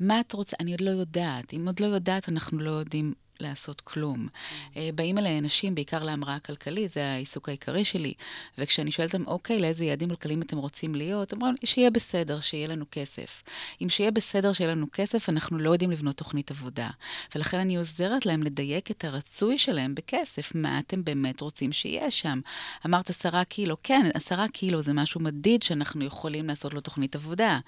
מה 0.00 0.20
את 0.20 0.32
רוצה? 0.32 0.56
אני 0.60 0.70
עוד 0.70 0.80
לא 0.80 0.90
יודעת. 0.90 1.54
אם 1.54 1.66
עוד 1.66 1.80
לא 1.80 1.86
יודעת, 1.86 2.28
אנחנו 2.28 2.58
לא 2.58 2.70
יודעים 2.70 3.14
לעשות 3.40 3.80
כלום. 3.80 4.28
Mm. 4.28 4.76
באים 4.94 5.18
אליי 5.18 5.38
אנשים, 5.38 5.74
בעיקר 5.74 6.02
להמראה 6.02 6.34
הכלכלית, 6.34 6.92
זה 6.92 7.06
העיסוק 7.06 7.48
העיקרי 7.48 7.84
שלי, 7.84 8.14
וכשאני 8.58 8.92
שואלת 8.92 9.14
אותם, 9.14 9.26
אוקיי, 9.26 9.60
לאיזה 9.60 9.84
יעדים 9.84 10.08
כלכליים 10.08 10.42
אתם 10.42 10.56
רוצים 10.56 10.94
להיות? 10.94 11.32
אומרים, 11.32 11.54
שיהיה 11.64 11.90
בסדר, 11.90 12.40
שיהיה 12.40 12.68
לנו 12.68 12.84
כסף. 12.90 13.42
אם 13.82 13.88
שיהיה 13.88 14.10
בסדר, 14.10 14.52
שיהיה 14.52 14.70
לנו 14.70 14.86
כסף, 14.92 15.28
אנחנו 15.28 15.58
לא 15.58 15.70
יודעים 15.70 15.90
לבנות 15.90 16.16
תוכנית 16.16 16.50
עבודה. 16.50 16.88
ולכן 17.34 17.58
אני 17.58 17.76
עוזרת 17.76 18.26
להם 18.26 18.42
לדייק 18.42 18.90
את 18.90 19.04
הרצוי 19.04 19.58
שלהם 19.58 19.94
בכסף, 19.94 20.54
מה 20.54 20.78
אתם 20.78 21.04
באמת 21.04 21.40
רוצים 21.40 21.72
שיהיה 21.72 22.10
שם. 22.10 22.40
אמרת 22.86 23.10
עשרה 23.10 23.44
קילו, 23.44 23.76
כן, 23.82 24.10
עשרה 24.14 24.48
קילו 24.48 24.82
זה 24.82 24.92
משהו 24.92 25.20
מדיד 25.20 25.62
שאנחנו 25.62 26.04
יכולים 26.04 26.46
לעשות 26.46 26.74
לו 26.74 26.80
תוכנית 26.80 27.14
עבודה. 27.14 27.58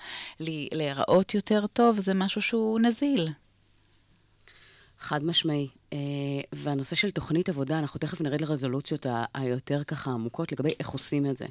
להיראות 0.73 1.35
יותר 1.35 1.67
טוב 1.67 2.01
זה 2.01 2.15
משהו 2.15 2.43
שהוא 2.43 2.81
נזיל. 2.81 3.29
חד 5.03 5.25
משמעי. 5.25 5.69
Uh, 5.91 5.95
והנושא 6.53 6.97
של 6.97 7.11
תוכנית 7.11 7.49
עבודה, 7.49 7.79
אנחנו 7.79 7.99
תכף 7.99 8.21
נרד 8.21 8.41
לרזולוציות 8.41 9.07
היותר 9.35 9.85
ככה 9.85 10.11
עמוקות 10.11 10.53
לגבי 10.53 10.71
איך 10.81 10.89
עושים 10.89 11.27
את 11.27 11.37
זה. 11.37 11.47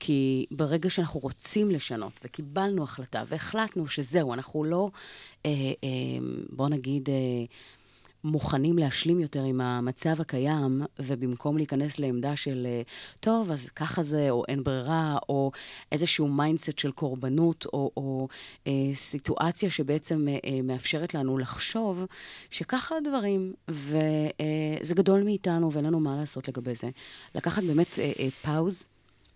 כי 0.00 0.46
ברגע 0.50 0.90
שאנחנו 0.90 1.20
רוצים 1.20 1.70
לשנות, 1.70 2.12
וקיבלנו 2.24 2.84
החלטה, 2.84 3.24
והחלטנו 3.28 3.88
שזהו, 3.88 4.34
אנחנו 4.34 4.64
לא, 4.64 4.90
uh, 4.92 5.46
uh, 5.46 5.48
בוא 6.50 6.68
נגיד, 6.68 7.08
uh, 7.08 7.12
מוכנים 8.26 8.78
להשלים 8.78 9.20
יותר 9.20 9.42
עם 9.42 9.60
המצב 9.60 10.20
הקיים, 10.20 10.82
ובמקום 10.98 11.56
להיכנס 11.56 11.98
לעמדה 11.98 12.36
של, 12.36 12.66
אה, 12.66 12.82
טוב, 13.20 13.50
אז 13.50 13.68
ככה 13.68 14.02
זה, 14.02 14.30
או 14.30 14.44
אין 14.48 14.64
ברירה, 14.64 15.18
או 15.28 15.50
איזשהו 15.92 16.28
mindset 16.28 16.78
של 16.78 16.90
קורבנות, 16.90 17.66
או, 17.72 17.90
או 17.96 18.28
אה, 18.66 18.72
סיטואציה 18.94 19.70
שבעצם 19.70 20.28
אה, 20.28 20.38
אה, 20.44 20.62
מאפשרת 20.62 21.14
לנו 21.14 21.38
לחשוב 21.38 22.04
שככה 22.50 22.96
הדברים, 22.96 23.54
וזה 23.68 24.00
אה, 24.90 24.94
גדול 24.94 25.22
מאיתנו 25.22 25.72
ואין 25.72 25.84
לנו 25.84 26.00
מה 26.00 26.16
לעשות 26.16 26.48
לגבי 26.48 26.74
זה. 26.74 26.90
לקחת 27.34 27.62
באמת 27.62 27.98
אה, 27.98 28.12
אה, 28.18 28.28
pause. 28.42 28.86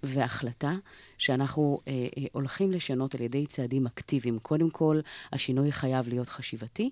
והחלטה 0.03 0.75
שאנחנו 1.19 1.81
אה, 1.89 1.93
אה, 2.19 2.25
הולכים 2.33 2.73
לשנות 2.73 3.15
על 3.15 3.21
ידי 3.21 3.47
צעדים 3.47 3.87
אקטיביים. 3.87 4.39
קודם 4.39 4.71
כל, 4.71 5.01
השינוי 5.33 5.73
חייב 5.73 6.09
להיות 6.09 6.29
חשיבתי, 6.29 6.91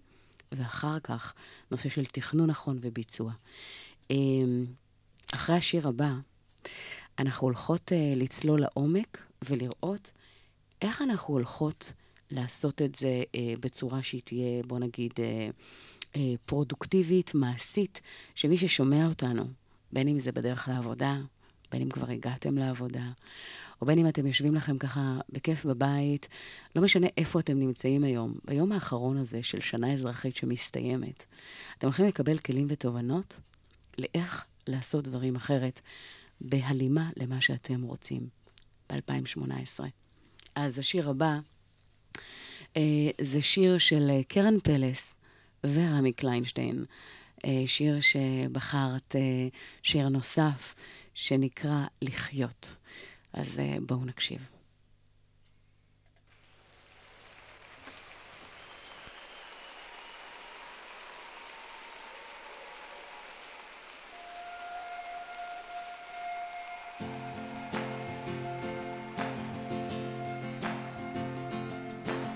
ואחר 0.52 0.98
כך 1.00 1.34
נושא 1.70 1.88
של 1.88 2.04
תכנון 2.04 2.50
נכון 2.50 2.78
וביצוע. 2.80 3.32
אמ, 4.10 4.66
אחרי 5.34 5.56
השיר 5.56 5.88
הבא, 5.88 6.12
אנחנו 7.18 7.46
הולכות 7.46 7.92
אה, 7.92 8.12
לצלול 8.16 8.60
לעומק 8.60 9.22
ולראות 9.48 10.10
איך 10.82 11.02
אנחנו 11.02 11.34
הולכות 11.34 11.92
לעשות 12.30 12.82
את 12.82 12.94
זה 12.94 13.22
אה, 13.34 13.54
בצורה 13.60 14.02
שהיא 14.02 14.22
תהיה, 14.24 14.62
בוא 14.62 14.78
נגיד, 14.78 15.12
אה, 15.18 15.48
פרודוקטיבית, 16.46 17.34
מעשית, 17.34 18.00
שמי 18.34 18.58
ששומע 18.58 19.06
אותנו, 19.06 19.44
בין 19.92 20.08
אם 20.08 20.18
זה 20.18 20.32
בדרך 20.32 20.68
לעבודה, 20.68 21.16
בין 21.70 21.82
אם 21.82 21.90
כבר 21.90 22.10
הגעתם 22.10 22.58
לעבודה, 22.58 23.10
או 23.80 23.86
בין 23.86 23.98
אם 23.98 24.08
אתם 24.08 24.26
יושבים 24.26 24.54
לכם 24.54 24.78
ככה 24.78 25.20
בכיף 25.28 25.64
בבית, 25.64 26.28
לא 26.76 26.82
משנה 26.82 27.06
איפה 27.16 27.40
אתם 27.40 27.58
נמצאים 27.58 28.04
היום, 28.04 28.34
ביום 28.44 28.72
האחרון 28.72 29.16
הזה 29.16 29.42
של 29.42 29.60
שנה 29.60 29.92
אזרחית 29.92 30.36
שמסתיימת, 30.36 31.24
אתם 31.78 31.86
הולכים 31.86 32.06
לקבל 32.06 32.38
כלים 32.38 32.66
ותובנות 32.70 33.40
לאיך 33.98 34.44
לעשות 34.66 35.04
דברים 35.04 35.36
אחרת, 35.36 35.80
בהלימה 36.40 37.10
למה 37.16 37.40
שאתם 37.40 37.82
רוצים 37.82 38.28
ב-2018. 38.92 39.80
אז 40.54 40.78
השיר 40.78 41.10
הבא 41.10 41.38
אה, 42.76 43.10
זה 43.20 43.42
שיר 43.42 43.78
של 43.78 44.10
אה, 44.10 44.20
קרן 44.28 44.60
פלס 44.60 45.16
ורמי 45.64 46.12
קליינשטיין. 46.12 46.84
אה, 47.44 47.62
שיר 47.66 48.00
שבחרת, 48.00 49.16
אה, 49.16 49.48
שיר 49.82 50.08
נוסף, 50.08 50.74
שנקרא 51.14 51.84
לחיות. 52.02 52.76
אז 53.38 53.58
אה, 53.58 53.76
בואו 53.86 54.04
נקשיב. 54.04 54.40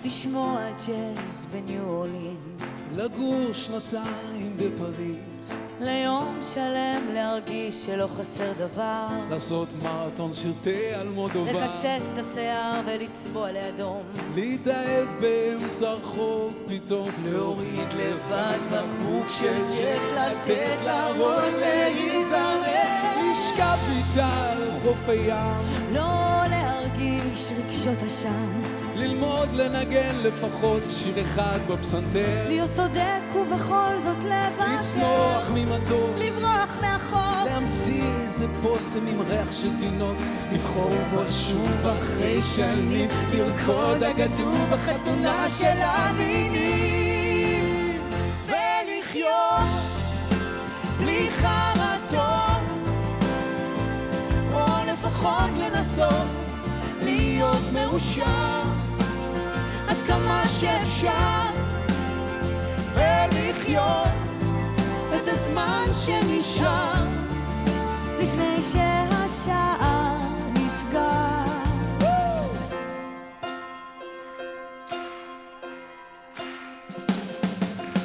לשמוע 0.04 0.70
ג'אז 0.86 1.46
בניו 1.52 1.82
אורלינס 1.82 2.81
לגור 2.96 3.52
שנתיים 3.52 4.56
בפריז. 4.56 5.52
ליום 5.80 6.40
שלם 6.54 7.02
להרגיש 7.14 7.84
שלא 7.84 8.06
חסר 8.06 8.52
דבר. 8.58 9.06
לעשות 9.30 9.68
מרתון 9.82 10.32
סרטי 10.32 10.94
אלמודובר 10.94 11.64
לקצץ 11.64 12.12
את 12.12 12.18
השיער 12.18 12.80
ולצבוע 12.86 13.52
לאדום. 13.52 14.02
להתאהב 14.34 15.08
באמצע 15.20 15.92
רחוב 15.92 16.52
פתאום. 16.66 17.08
להוריד 17.24 17.92
לבד 17.96 18.58
בקבוק 18.72 19.28
של 19.28 19.64
ג'ק. 19.78 20.00
לתת 20.16 20.78
לראש 20.86 21.54
להיזרק. 21.60 22.88
לשכב 23.32 23.78
איתה 23.96 24.50
על 24.52 24.70
חוף 24.84 25.08
הים. 25.08 25.92
לא 25.92 26.42
להרגיש 26.50 27.52
רגשות 27.56 27.98
אשם 28.06 28.71
ללמוד 29.02 29.52
לנגן 29.52 30.16
לפחות 30.22 30.82
שיר 30.90 31.20
אחד 31.20 31.58
בפסנתר. 31.68 32.44
להיות 32.48 32.70
צודק 32.70 33.20
ובכל 33.34 33.94
זאת 34.04 34.24
לוותר. 34.24 34.78
לצנוח 34.78 35.50
ממטוס. 35.54 36.22
לברוח 36.26 36.76
מהחוק. 36.80 37.44
להמציא 37.44 38.04
איזה 38.22 38.46
בושם 38.46 39.06
עם 39.06 39.20
ריח 39.20 39.52
של 39.52 39.78
תינוק. 39.78 40.16
לבחור 40.52 40.92
בו 41.10 41.32
שוב 41.32 41.86
אחרי 41.86 42.42
שנים. 42.42 43.08
לרקוד 43.32 44.02
אגדו 44.02 44.52
בחתונה 44.72 45.50
של 45.58 45.78
המינים. 45.80 47.22
ולחיות 48.46 49.68
בלי 50.98 51.28
חרטות. 51.30 52.62
או 54.54 54.66
לפחות 54.92 55.50
לנסות 55.58 56.26
להיות 57.02 57.72
מאושר. 57.72 58.71
כמה 60.12 60.42
שאפשר. 60.60 61.42
ולחיות 62.94 64.08
את 65.14 65.28
הזמן 65.28 65.84
שנשאר. 66.04 67.04
לפני 68.18 68.62
נסגר. 70.54 71.44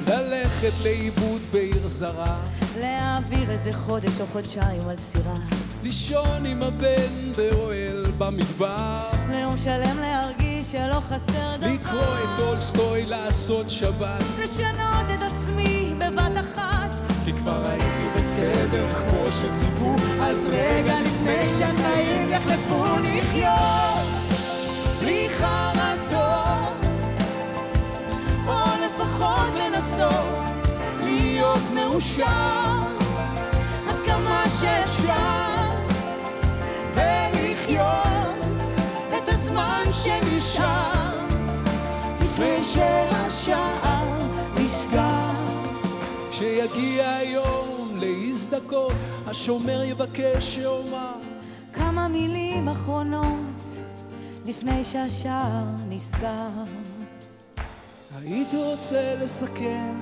ללכת 0.07 0.71
לאיבוד 0.83 1.41
בעיר 1.51 1.87
זרה. 1.87 2.37
להעביר 2.79 3.51
איזה 3.51 3.73
חודש 3.73 4.21
או 4.21 4.25
חודשיים 4.25 4.87
על 4.89 4.97
סירה. 4.97 5.35
לישון 5.83 6.45
עם 6.45 6.61
הבן 6.61 7.31
באוהל 7.37 8.03
במדבר. 8.17 9.09
ליום 9.31 9.57
שלם 9.57 9.97
להרגיש 10.01 10.46
שלא 10.71 10.99
חסר 10.99 11.57
דבר. 11.57 11.67
לקרוא 11.67 12.15
את 12.23 12.29
טולסטוי 12.37 13.05
לעשות 13.05 13.69
שבת. 13.69 14.23
לשנות 14.43 15.05
את 15.13 15.23
עצמי 15.23 15.93
בבת 15.97 16.37
אחת. 16.39 16.89
כי 17.25 17.33
כבר 17.33 17.65
הייתי 17.69 18.19
בסדר 18.19 18.89
כמו 18.91 19.31
שציפו. 19.31 19.95
אז 20.21 20.49
רגע 20.49 20.93
לפני 21.01 21.49
שהחיים 21.57 22.29
יחלפו 22.29 22.83
לחיות. 23.03 24.07
בלי 24.99 25.27
חרטות. 25.29 26.85
או 28.47 28.59
לפחות 28.85 29.59
לנסות 29.59 30.65
להיות 31.03 31.61
מאושר. 31.75 32.83
עד 33.89 33.99
כמה 34.05 34.43
שאפשר. 34.59 35.71
ולחיות 36.93 38.16
שנשאר. 39.91 41.27
לפני 42.21 42.63
שהשער 42.63 44.07
נסגר. 44.55 45.29
כשיגיע 46.29 47.15
היום 47.15 47.97
להזדכות, 47.99 48.93
השומר 49.25 49.83
יבקש 49.83 50.55
שאומר 50.55 51.13
כמה 51.73 52.07
מילים 52.07 52.67
אחרונות 52.67 53.65
לפני 54.45 54.83
שהשער 54.83 55.63
נסגר. 55.89 56.63
הייתי 58.21 58.63
רוצה 58.63 59.15
לסכם, 59.21 59.95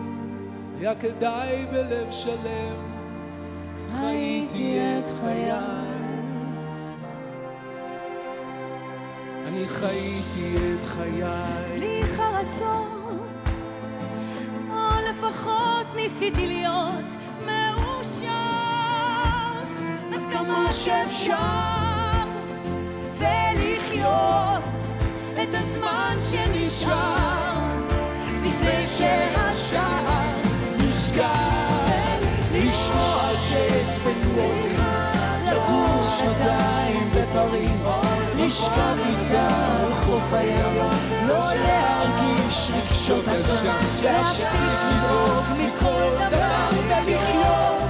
היה 0.80 0.96
כדאי 0.96 1.66
בלב 1.72 2.12
שלם, 2.12 2.76
חייתי 3.96 4.80
את 4.80 5.10
חיי. 5.22 5.95
אני 9.46 9.68
חייתי 9.68 10.56
את 10.56 10.86
חיי. 10.86 11.24
בלי 11.76 12.02
חרטות, 12.16 13.50
או 14.70 14.90
לפחות 15.10 15.88
ניסיתי 15.96 16.48
להיות 16.48 17.16
מאושר. 17.46 18.28
עד 20.14 20.34
כמה 20.34 20.72
שאפשר, 20.72 21.36
ולחיות 23.14 24.64
את 25.44 25.54
הזמן 25.54 26.16
שנשאר, 26.32 27.54
לפני 28.44 28.88
שהשער 28.88 30.26
נסגר. 30.78 31.66
לשמוע 32.54 33.30
על 33.30 33.36
לשכב 38.46 38.98
איתה 39.06 39.48
על 39.86 39.94
חוף 39.94 40.34
הים, 40.34 40.76
לא 41.28 41.44
להרגיש 41.54 42.72
רגשות 42.72 43.28
אשם, 43.28 43.66
להפסיק 44.04 44.62
לדאוג 44.62 45.44
מכל 45.58 46.26
דבר, 46.30 46.70
ולחיות 46.90 47.84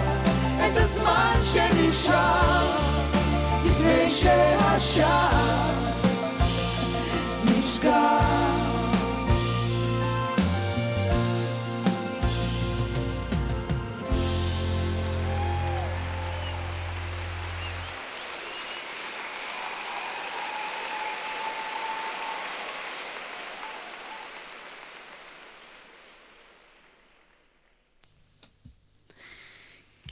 את 0.58 0.78
הזמן 0.78 1.36
שנשאר, 1.42 2.68
לפני 3.66 4.10
שהשער 4.10 5.72
נסגר. 7.46 8.45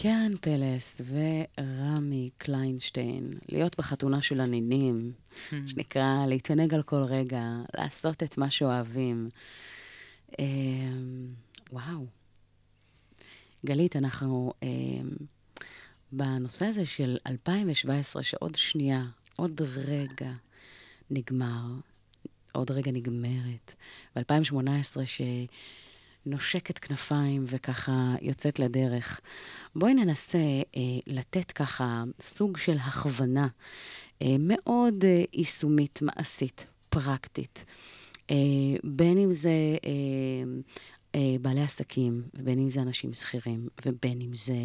קרן 0.03 0.33
פלס 0.41 1.01
ורמי 1.01 2.29
קליינשטיין, 2.37 3.33
להיות 3.49 3.77
בחתונה 3.77 4.21
של 4.21 4.41
הנינים, 4.41 5.11
שנקרא 5.67 6.25
להתענג 6.27 6.73
על 6.73 6.83
כל 6.83 7.03
רגע, 7.03 7.43
לעשות 7.77 8.23
את 8.23 8.37
מה 8.37 8.49
שאוהבים. 8.49 9.29
אה, 10.39 10.45
וואו. 11.71 12.05
גלית, 13.65 13.95
אנחנו 13.95 14.53
אה, 14.63 14.69
בנושא 16.11 16.65
הזה 16.65 16.85
של 16.85 17.17
2017, 17.27 18.23
שעוד 18.23 18.55
שנייה, 18.55 19.03
עוד 19.37 19.61
רגע 19.61 20.31
נגמר, 21.11 21.65
עוד 22.51 22.71
רגע 22.71 22.91
נגמרת, 22.91 23.73
ו-2018 24.15 25.05
שנושקת 26.23 26.79
כנפיים 26.79 27.43
וככה 27.47 28.15
יוצאת 28.21 28.59
לדרך. 28.59 29.19
בואי 29.75 29.93
ננסה 29.93 30.37
אה, 30.37 30.81
לתת 31.07 31.51
ככה 31.51 32.03
סוג 32.21 32.57
של 32.57 32.77
הכוונה 32.77 33.47
אה, 34.21 34.35
מאוד 34.39 35.05
אה, 35.05 35.23
יישומית, 35.33 35.99
מעשית, 36.01 36.65
פרקטית. 36.89 37.65
אה, 38.31 38.35
בין 38.83 39.17
אם 39.17 39.31
זה 39.31 39.77
אה, 39.85 39.91
אה, 41.15 41.35
בעלי 41.41 41.61
עסקים, 41.61 42.23
ובין 42.33 42.59
אם 42.59 42.69
זה 42.69 42.81
אנשים 42.81 43.13
שכירים, 43.13 43.67
ובין 43.85 44.21
אם 44.21 44.35
זה 44.35 44.57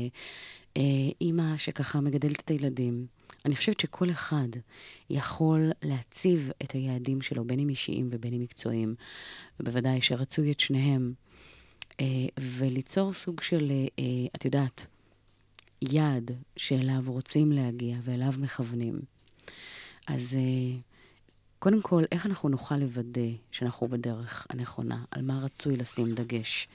אה, 0.76 0.82
אימא 1.20 1.56
שככה 1.56 2.00
מגדלת 2.00 2.40
את 2.40 2.50
הילדים. 2.50 3.06
אני 3.44 3.56
חושבת 3.56 3.80
שכל 3.80 4.10
אחד 4.10 4.48
יכול 5.10 5.70
להציב 5.82 6.50
את 6.62 6.72
היעדים 6.72 7.22
שלו, 7.22 7.44
בין 7.44 7.58
אם 7.58 7.68
אישיים 7.68 8.08
ובין 8.12 8.34
אם 8.34 8.40
מקצועיים, 8.40 8.94
ובוודאי 9.60 10.02
שרצוי 10.02 10.52
את 10.52 10.60
שניהם, 10.60 11.12
וליצור 12.38 13.12
סוג 13.12 13.42
של, 13.42 13.70
אה, 13.70 13.86
אה, 13.98 14.26
את 14.36 14.44
יודעת, 14.44 14.86
יעד 15.82 16.30
שאליו 16.56 17.02
רוצים 17.06 17.52
להגיע 17.52 17.96
ואליו 18.04 18.32
מכוונים. 18.38 19.00
אז 20.06 20.36
אה, 20.36 20.78
קודם 21.58 21.82
כל, 21.82 22.04
איך 22.12 22.26
אנחנו 22.26 22.48
נוכל 22.48 22.76
לוודא 22.76 23.30
שאנחנו 23.52 23.88
בדרך 23.88 24.46
הנכונה? 24.50 25.04
על 25.10 25.22
מה 25.22 25.38
רצוי 25.38 25.76
לשים 25.76 26.14
דגש? 26.14 26.68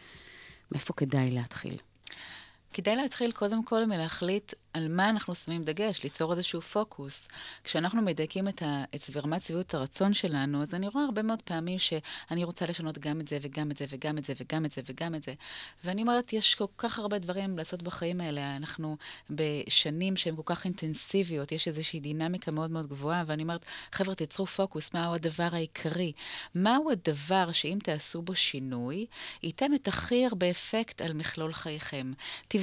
מאיפה 0.71 0.93
כדאי 0.93 1.31
להתחיל? 1.31 1.77
כדאי 2.73 2.95
להתחיל 2.95 3.31
קודם 3.31 3.63
כל 3.63 3.85
מלהחליט 3.85 4.53
על 4.73 4.87
מה 4.87 5.09
אנחנו 5.09 5.35
שמים 5.35 5.63
דגש, 5.63 6.03
ליצור 6.03 6.33
איזשהו 6.33 6.61
פוקוס. 6.61 7.27
כשאנחנו 7.63 8.01
מדייקים 8.01 8.47
את, 8.47 8.61
ה, 8.61 8.83
את 8.95 9.01
סבירמת 9.01 9.41
שביעות 9.41 9.73
הרצון 9.73 10.13
שלנו, 10.13 10.61
אז 10.61 10.75
אני 10.75 10.87
רואה 10.87 11.05
הרבה 11.05 11.21
מאוד 11.21 11.41
פעמים 11.41 11.79
שאני 11.79 12.43
רוצה 12.43 12.65
לשנות 12.65 12.97
גם 12.97 13.19
את 13.21 13.27
זה, 13.27 13.37
וגם 13.41 13.71
את 13.71 13.77
זה, 13.77 13.85
וגם 13.89 14.17
את 14.17 14.25
זה, 14.25 14.33
וגם 14.39 14.65
את 14.65 14.71
זה, 14.71 14.81
וגם 14.85 15.15
את 15.15 15.23
זה. 15.23 15.33
ואני 15.83 16.01
אומרת, 16.01 16.33
יש 16.33 16.55
כל 16.55 16.65
כך 16.77 16.99
הרבה 16.99 17.19
דברים 17.19 17.57
לעשות 17.57 17.83
בחיים 17.83 18.21
האלה. 18.21 18.55
אנחנו 18.55 18.97
בשנים 19.29 20.17
שהן 20.17 20.35
כל 20.35 20.41
כך 20.45 20.65
אינטנסיביות, 20.65 21.51
יש 21.51 21.67
איזושהי 21.67 21.99
דינמיקה 21.99 22.51
מאוד 22.51 22.71
מאוד 22.71 22.87
גבוהה, 22.87 23.23
ואני 23.27 23.43
אומרת, 23.43 23.65
חבר'ה, 23.91 24.15
תיצרו 24.15 24.45
פוקוס, 24.45 24.93
מהו 24.93 25.13
הדבר 25.13 25.49
העיקרי? 25.51 26.11
מהו 26.55 26.91
הדבר 26.91 27.51
שאם 27.51 27.77
תעשו 27.83 28.21
בו 28.21 28.35
שינוי, 28.35 29.05
ייתן 29.43 29.73
את 29.73 29.87
הכי 29.87 30.25
הרבה 30.25 30.49
אפקט 30.49 31.01
על 31.01 31.13
מכלול 31.13 31.53
חייכם? 31.53 32.13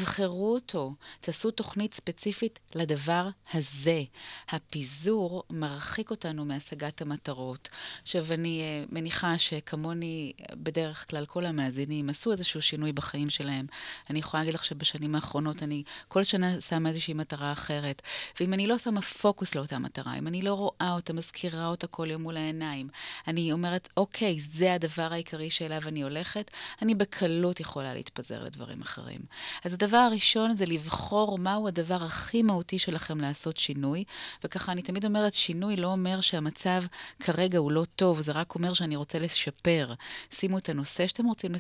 תבחרו 0.01 0.55
אותו, 0.55 0.95
תעשו 1.21 1.51
תוכנית 1.51 1.95
ספציפית 1.95 2.59
לדבר 2.75 3.29
הזה. 3.53 4.03
הפיזור 4.49 5.43
מרחיק 5.51 6.11
אותנו 6.11 6.45
מהשגת 6.45 7.03
המטרות. 7.03 7.69
עכשיו, 8.03 8.25
אני 8.33 8.63
uh, 8.63 8.95
מניחה 8.95 9.39
שכמוני, 9.39 10.33
בדרך 10.53 11.11
כלל 11.11 11.27
כל 11.27 11.47
המאזינים 11.47 12.11
עשו 12.11 12.33
איזשהו 12.33 12.63
שינוי 12.63 12.93
בחיים 12.93 13.31
שלהם. 13.31 13.67
אני 14.11 14.19
יכולה 14.19 14.43
להגיד 14.43 14.55
לך 14.55 14.65
שבשנים 14.65 15.15
האחרונות 15.15 15.63
אני 15.63 15.83
כל 16.09 16.25
שנה 16.25 16.61
שמה 16.61 16.89
איזושהי 16.89 17.15
מטרה 17.15 17.53
אחרת. 17.53 18.03
ואם 18.41 18.55
אני 18.55 18.67
לא 18.67 18.79
שמה 18.79 19.03
פוקוס 19.03 19.55
לאותה 19.55 19.79
מטרה, 19.79 20.19
אם 20.19 20.27
אני 20.27 20.43
לא 20.43 20.55
רואה 20.55 20.93
אותה, 20.93 21.13
מזכירה 21.13 21.67
אותה 21.67 21.87
כל 21.87 22.11
יום 22.11 22.23
מול 22.23 22.37
העיניים, 22.37 22.89
אני 23.29 23.53
אומרת, 23.53 23.89
אוקיי, 23.97 24.41
זה 24.41 24.75
הדבר 24.75 25.09
העיקרי 25.13 25.51
שאליו 25.51 25.83
אני 25.87 26.03
הולכת, 26.03 26.51
אני 26.83 26.95
בקלות 26.95 27.61
יכולה 27.61 27.95
להתפזר 27.95 28.45
לדברים 28.45 28.83
אחרים. 28.83 29.21
אז 29.65 29.75
הדבר 29.75 29.90
הראשון 29.99 30.57
זה 30.57 30.67
לבחור 30.67 31.39
מהו 31.39 31.69
הדבר 31.69 32.03
הכי 32.03 32.43
מהותי 32.43 32.79
שלכם 32.79 33.21
לעשות 33.21 33.57
שינוי, 33.57 34.05
וככה 34.45 34.73
אני 34.73 34.83
תמיד 34.83 35.05
אומרת, 35.05 35.35
שינוי 35.35 35.77
לא 35.77 35.87
אומר 35.87 36.21
שהמצב 36.21 36.83
כרגע 37.21 37.59
הוא 37.59 37.73
לא 37.73 37.85
טוב, 37.97 38.21
זה 38.21 38.33
רק 38.33 38.55
אומר 38.55 38.75
שאני 38.75 38.97
רוצה 38.97 39.19
לשפר. 39.19 39.95
שימו 40.31 40.59
את 40.59 40.69
הנושא 40.69 41.07
שאתם 41.07 41.27
רוצים 41.27 41.53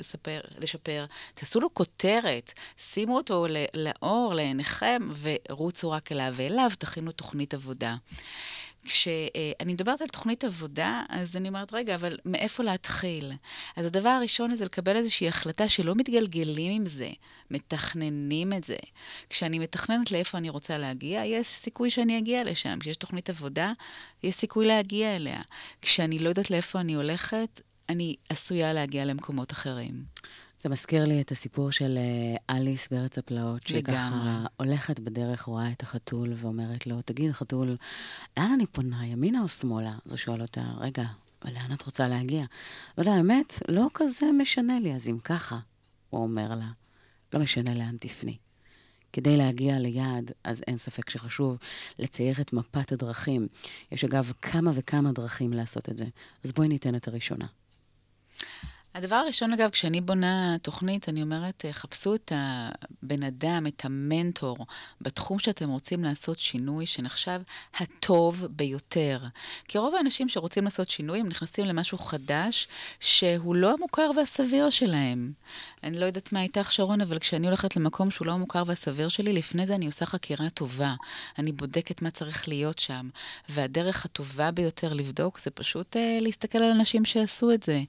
לשפר, 0.00 0.40
לשפר 0.58 1.04
תעשו 1.34 1.60
לו 1.60 1.74
כותרת, 1.74 2.52
שימו 2.78 3.16
אותו 3.16 3.46
לאור, 3.74 4.34
לעיניכם, 4.34 5.08
ורוצו 5.20 5.90
רק 5.90 6.12
אליו 6.12 6.34
ואליו, 6.36 6.70
תכינו 6.78 7.12
תוכנית 7.12 7.54
עבודה. 7.54 7.96
כשאני 8.84 9.72
מדברת 9.72 10.00
על 10.00 10.08
תוכנית 10.08 10.44
עבודה, 10.44 11.02
אז 11.08 11.36
אני 11.36 11.48
אומרת, 11.48 11.74
רגע, 11.74 11.94
אבל 11.94 12.16
מאיפה 12.24 12.62
להתחיל? 12.62 13.32
אז 13.76 13.86
הדבר 13.86 14.08
הראשון 14.08 14.54
זה 14.54 14.64
לקבל 14.64 14.96
איזושהי 14.96 15.28
החלטה 15.28 15.68
שלא 15.68 15.94
מתגלגלים 15.94 16.72
עם 16.72 16.86
זה, 16.86 17.10
מתכננים 17.50 18.52
את 18.52 18.64
זה. 18.64 18.76
כשאני 19.30 19.58
מתכננת 19.58 20.10
לאיפה 20.10 20.38
אני 20.38 20.50
רוצה 20.50 20.78
להגיע, 20.78 21.24
יש 21.24 21.46
סיכוי 21.46 21.90
שאני 21.90 22.18
אגיע 22.18 22.44
לשם. 22.44 22.78
כשיש 22.80 22.96
תוכנית 22.96 23.30
עבודה, 23.30 23.72
יש 24.22 24.34
סיכוי 24.34 24.66
להגיע 24.66 25.16
אליה. 25.16 25.42
כשאני 25.82 26.18
לא 26.18 26.28
יודעת 26.28 26.50
לאיפה 26.50 26.80
אני 26.80 26.94
הולכת, 26.94 27.60
אני 27.88 28.16
עשויה 28.28 28.72
להגיע 28.72 29.04
למקומות 29.04 29.52
אחרים. 29.52 30.04
זה 30.62 30.68
מזכיר 30.68 31.04
לי 31.04 31.20
את 31.20 31.30
הסיפור 31.30 31.70
של 31.70 31.98
אה, 31.98 32.56
אליס 32.56 32.88
בארץ 32.90 33.18
הפלאות, 33.18 33.66
שככה 33.66 34.44
הולכת 34.56 35.00
בדרך, 35.00 35.42
רואה 35.42 35.72
את 35.72 35.82
החתול 35.82 36.32
ואומרת 36.36 36.86
לו, 36.86 37.02
תגיד, 37.02 37.32
חתול, 37.32 37.76
לאן 38.36 38.52
אני 38.54 38.66
פונה, 38.66 39.06
ימינה 39.06 39.42
או 39.42 39.48
שמאלה? 39.48 39.94
אז 40.06 40.10
הוא 40.10 40.16
שואל 40.16 40.42
אותה, 40.42 40.62
רגע, 40.78 41.04
לאן 41.44 41.72
את 41.74 41.82
רוצה 41.82 42.08
להגיע? 42.08 42.44
אבל 42.98 43.08
האמת, 43.08 43.62
לא 43.68 43.86
כזה 43.94 44.26
משנה 44.38 44.80
לי, 44.80 44.94
אז 44.94 45.08
אם 45.08 45.18
ככה, 45.18 45.58
הוא 46.10 46.22
אומר 46.22 46.54
לה, 46.54 46.68
לא 47.32 47.40
משנה 47.40 47.74
לאן 47.74 47.96
תפני. 48.00 48.36
כדי 49.12 49.36
להגיע 49.36 49.78
ליעד, 49.78 50.30
אז 50.44 50.62
אין 50.66 50.78
ספק 50.78 51.10
שחשוב 51.10 51.56
לצייר 51.98 52.34
את 52.40 52.52
מפת 52.52 52.92
הדרכים. 52.92 53.48
יש 53.92 54.04
אגב 54.04 54.32
כמה 54.42 54.70
וכמה 54.74 55.12
דרכים 55.12 55.52
לעשות 55.52 55.88
את 55.88 55.96
זה, 55.96 56.06
אז 56.44 56.52
בואי 56.52 56.68
ניתן 56.68 56.94
את 56.94 57.08
הראשונה. 57.08 57.46
הדבר 58.94 59.16
הראשון, 59.16 59.52
אגב, 59.52 59.70
כשאני 59.70 60.00
בונה 60.00 60.56
תוכנית, 60.62 61.08
אני 61.08 61.22
אומרת, 61.22 61.64
אה, 61.64 61.72
חפשו 61.72 62.14
את 62.14 62.32
הבן 62.34 63.22
אדם, 63.22 63.66
את 63.66 63.84
המנטור, 63.84 64.56
בתחום 65.00 65.38
שאתם 65.38 65.68
רוצים 65.68 66.04
לעשות 66.04 66.38
שינוי, 66.38 66.86
שנחשב 66.86 67.40
הטוב 67.74 68.46
ביותר. 68.50 69.18
כי 69.68 69.78
רוב 69.78 69.94
האנשים 69.94 70.28
שרוצים 70.28 70.64
לעשות 70.64 70.90
שינוי, 70.90 71.20
הם 71.20 71.28
נכנסים 71.28 71.64
למשהו 71.64 71.98
חדש, 71.98 72.68
שהוא 73.00 73.54
לא 73.54 73.72
המוכר 73.72 74.10
והסביר 74.16 74.70
שלהם. 74.70 75.32
אני 75.82 76.00
לא 76.00 76.06
יודעת 76.06 76.32
מה 76.32 76.42
איתך, 76.42 76.72
שרון, 76.72 77.00
אבל 77.00 77.18
כשאני 77.18 77.46
הולכת 77.46 77.76
למקום 77.76 78.10
שהוא 78.10 78.26
לא 78.26 78.32
המוכר 78.32 78.62
והסביר 78.66 79.08
שלי, 79.08 79.32
לפני 79.32 79.66
זה 79.66 79.74
אני 79.74 79.86
עושה 79.86 80.06
חקירה 80.06 80.50
טובה. 80.50 80.94
אני 81.38 81.52
בודקת 81.52 82.02
מה 82.02 82.10
צריך 82.10 82.48
להיות 82.48 82.78
שם. 82.78 83.08
והדרך 83.48 84.04
הטובה 84.04 84.50
ביותר 84.50 84.94
לבדוק 84.94 85.40
זה 85.40 85.50
פשוט 85.50 85.96
אה, 85.96 86.18
להסתכל 86.20 86.58
על 86.58 86.70
אנשים 86.70 87.04
שעשו 87.04 87.52
את 87.52 87.62
זה. 87.62 87.82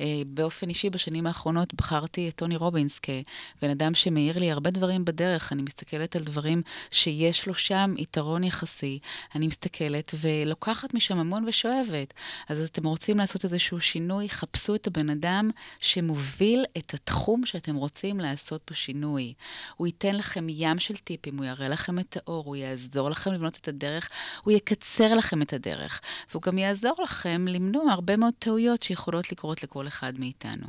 אה, 0.00 0.06
באופן 0.50 0.68
אישי, 0.68 0.90
בשנים 0.90 1.26
האחרונות 1.26 1.74
בחרתי 1.74 2.28
את 2.28 2.34
טוני 2.34 2.56
רובינס 2.56 2.98
כבן 2.98 3.70
אדם 3.70 3.94
שמאיר 3.94 4.38
לי 4.38 4.50
הרבה 4.50 4.70
דברים 4.70 5.04
בדרך. 5.04 5.52
אני 5.52 5.62
מסתכלת 5.62 6.16
על 6.16 6.22
דברים 6.22 6.62
שיש 6.90 7.46
לו 7.46 7.54
שם 7.54 7.94
יתרון 7.98 8.44
יחסי. 8.44 8.98
אני 9.34 9.46
מסתכלת 9.46 10.14
ולוקחת 10.20 10.94
משם 10.94 11.18
המון 11.18 11.48
ושואבת. 11.48 12.14
אז 12.48 12.60
אתם 12.60 12.86
רוצים 12.86 13.18
לעשות 13.18 13.44
איזשהו 13.44 13.80
שינוי, 13.80 14.28
חפשו 14.28 14.74
את 14.74 14.86
הבן 14.86 15.10
אדם 15.10 15.50
שמוביל 15.80 16.64
את 16.78 16.94
התחום 16.94 17.46
שאתם 17.46 17.74
רוצים 17.76 18.20
לעשות 18.20 18.62
בו 18.68 18.74
שינוי. 18.74 19.34
הוא 19.76 19.86
ייתן 19.86 20.16
לכם 20.16 20.46
ים 20.48 20.78
של 20.78 20.96
טיפים, 20.96 21.36
הוא 21.36 21.44
יראה 21.44 21.68
לכם 21.68 21.98
את 21.98 22.16
האור, 22.16 22.44
הוא 22.46 22.56
יעזור 22.56 23.10
לכם 23.10 23.32
לבנות 23.32 23.56
את 23.56 23.68
הדרך, 23.68 24.08
הוא 24.42 24.52
יקצר 24.52 25.14
לכם 25.14 25.42
את 25.42 25.52
הדרך, 25.52 26.00
והוא 26.30 26.42
גם 26.42 26.58
יעזור 26.58 26.94
לכם 27.02 27.46
למנוע 27.48 27.92
הרבה 27.92 28.16
מאוד 28.16 28.34
טעויות 28.38 28.82
שיכולות 28.82 29.32
לקרות 29.32 29.62
לכל 29.62 29.86
אחד 29.88 30.12
מאיתנו. 30.18 30.39
איתנו. 30.44 30.66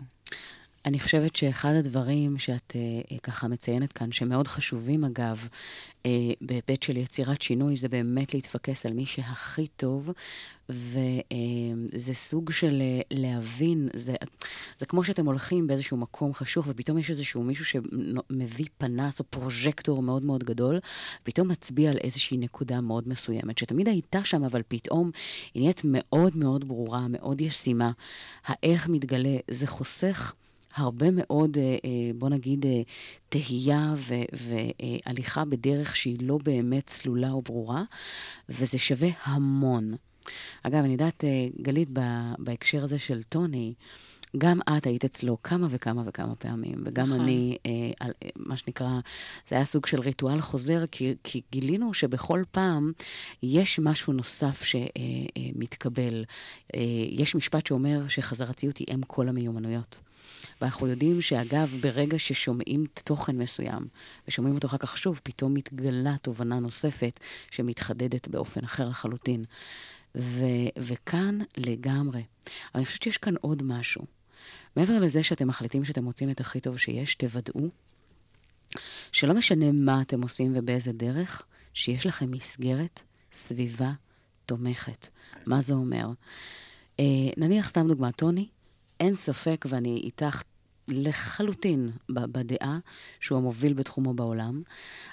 אני 0.86 1.00
חושבת 1.00 1.36
שאחד 1.36 1.74
הדברים 1.74 2.38
שאת 2.38 2.76
אה, 2.76 3.18
ככה 3.18 3.48
מציינת 3.48 3.94
כאן, 3.94 4.12
שמאוד 4.12 4.48
חשובים 4.48 5.04
אגב, 5.04 5.48
אה, 6.06 6.32
בהיבט 6.42 6.84
של 6.84 6.98
יצירת 6.98 7.42
שינוי, 7.42 7.78
זה 7.78 7.90
באמת 7.90 8.34
להתפקס 8.34 8.86
על 8.86 8.94
מי 8.94 9.06
שהכי 9.06 9.68
טוב, 9.68 10.12
וזה 10.70 12.10
אה, 12.10 12.14
סוג 12.14 12.52
של 12.52 12.82
אה, 12.82 13.02
להבין, 13.12 13.90
זה, 13.94 14.16
זה 14.80 14.86
כמו 14.86 15.04
שאתם 15.04 15.26
הולכים 15.26 15.68
באיזשהו 15.68 15.98
מקום 15.98 16.34
חשוך, 16.34 16.66
ופתאום 16.70 16.98
יש 16.98 17.10
איזשהו 17.10 17.44
מישהו 17.44 17.66
שמביא 17.66 18.66
פנס 18.78 19.20
או 19.20 19.26
פרוז'קטור 19.30 20.04
מאוד 20.04 20.24
מאוד 20.24 20.44
גדול, 20.44 20.80
פתאום 21.24 21.48
מצביע 21.48 21.92
על 21.92 21.98
איזושהי 21.98 22.38
נקודה 22.38 22.82
מאוד 22.82 23.08
מסוימת, 23.08 23.58
שתמיד 23.58 23.88
הייתה 23.88 24.24
שם, 24.24 24.44
אבל 24.44 24.62
פתאום 24.68 25.12
היא 25.54 25.62
נהיית 25.62 25.82
מאוד 25.84 26.38
מאוד 26.38 26.68
ברורה, 26.68 27.08
מאוד 27.10 27.42
ישימה. 27.42 27.92
האיך 28.46 28.90
מתגלה, 28.90 29.38
זה 29.52 29.68
חוסך. 29.68 30.34
הרבה 30.76 31.08
מאוד, 31.12 31.58
אה, 31.58 31.64
אה, 31.64 32.12
בוא 32.16 32.30
נגיד, 32.30 32.66
אה, 32.66 32.82
תהייה 33.30 33.94
והליכה 34.32 35.46
בדרך 35.46 35.96
שהיא 35.96 36.18
לא 36.22 36.38
באמת 36.44 36.88
צלולה 36.88 37.32
או 37.32 37.42
ברורה, 37.42 37.84
וזה 38.50 38.78
שווה 38.78 39.10
המון. 39.24 39.94
אגב, 40.64 40.80
אני 40.80 40.92
יודעת, 40.92 41.24
גלית, 41.62 41.90
בהקשר 42.40 42.84
הזה 42.84 43.00
של 43.00 43.24
טוני, 43.24 43.74
גם 44.38 44.60
את 44.78 44.86
היית 44.86 45.06
אצלו 45.06 45.38
כמה 45.44 45.68
וכמה 45.70 46.04
וכמה 46.06 46.36
פעמים, 46.36 46.84
וגם 46.86 47.08
נכון. 47.08 47.22
אני, 47.22 47.58
אה, 47.66 47.72
על, 48.00 48.12
מה 48.36 48.58
שנקרא, 48.58 49.00
זה 49.50 49.56
היה 49.56 49.66
סוג 49.66 49.86
של 49.86 50.02
ריטואל 50.02 50.42
חוזר, 50.42 50.84
כי, 50.92 51.16
כי 51.24 51.42
גילינו 51.52 51.94
שבכל 51.94 52.44
פעם 52.52 52.92
יש 53.44 53.80
משהו 53.80 54.14
נוסף 54.14 54.64
שמתקבל. 54.64 56.26
אה, 56.74 56.80
אה, 56.80 57.06
יש 57.10 57.36
משפט 57.36 57.68
שאומר 57.68 58.08
שחזרתיות 58.08 58.78
היא 58.78 58.88
אם 58.94 59.02
כל 59.08 59.30
המיומנויות. 59.30 60.00
ואנחנו 60.62 60.88
יודעים 60.88 61.22
שאגב, 61.22 61.76
ברגע 61.82 62.20
ששומעים 62.20 62.86
תוכן 63.04 63.38
מסוים, 63.38 63.88
ושומעים 64.28 64.56
אותו 64.56 64.68
אחר 64.68 64.78
כך 64.78 64.98
שוב, 64.98 65.20
פתאום 65.24 65.54
מתגלה 65.54 66.16
תובנה 66.22 66.60
נוספת 66.60 67.20
שמתחדדת 67.52 68.28
באופן 68.28 68.64
אחר 68.64 68.90
לחלוטין. 68.90 69.46
ו- 70.16 70.70
וכאן 70.78 71.40
לגמרי. 71.58 72.24
אבל 72.44 72.52
אני 72.76 72.86
חושבת 72.86 73.04
שיש 73.04 73.18
כאן 73.18 73.34
עוד 73.42 73.64
משהו. 73.64 74.06
מעבר 74.76 75.00
לזה 75.00 75.24
שאתם 75.24 75.48
מחליטים 75.48 75.86
שאתם 75.86 76.04
מוצאים 76.04 76.30
את 76.30 76.40
הכי 76.40 76.60
טוב 76.60 76.78
שיש, 76.78 77.16
תוודאו 77.16 77.70
שלא 79.12 79.34
משנה 79.34 79.72
מה 79.72 80.02
אתם 80.02 80.22
עושים 80.22 80.54
ובאיזה 80.56 80.92
דרך, 80.92 81.44
שיש 81.74 82.06
לכם 82.06 82.32
מסגרת, 82.32 83.02
סביבה 83.32 83.92
תומכת. 84.46 85.08
מה 85.46 85.62
זה 85.62 85.74
אומר? 85.74 86.08
אה, 87.00 87.06
נניח, 87.38 87.70
סתם 87.70 87.88
דוגמא, 87.88 88.12
טוני, 88.12 88.48
אין 89.00 89.16
ספק, 89.16 89.66
ואני 89.70 90.02
איתך 90.04 90.42
לחלוטין 90.92 91.92
בדעה 92.10 92.80
שהוא 93.20 93.38
המוביל 93.38 93.74
בתחומו 93.74 94.14
בעולם, 94.14 94.62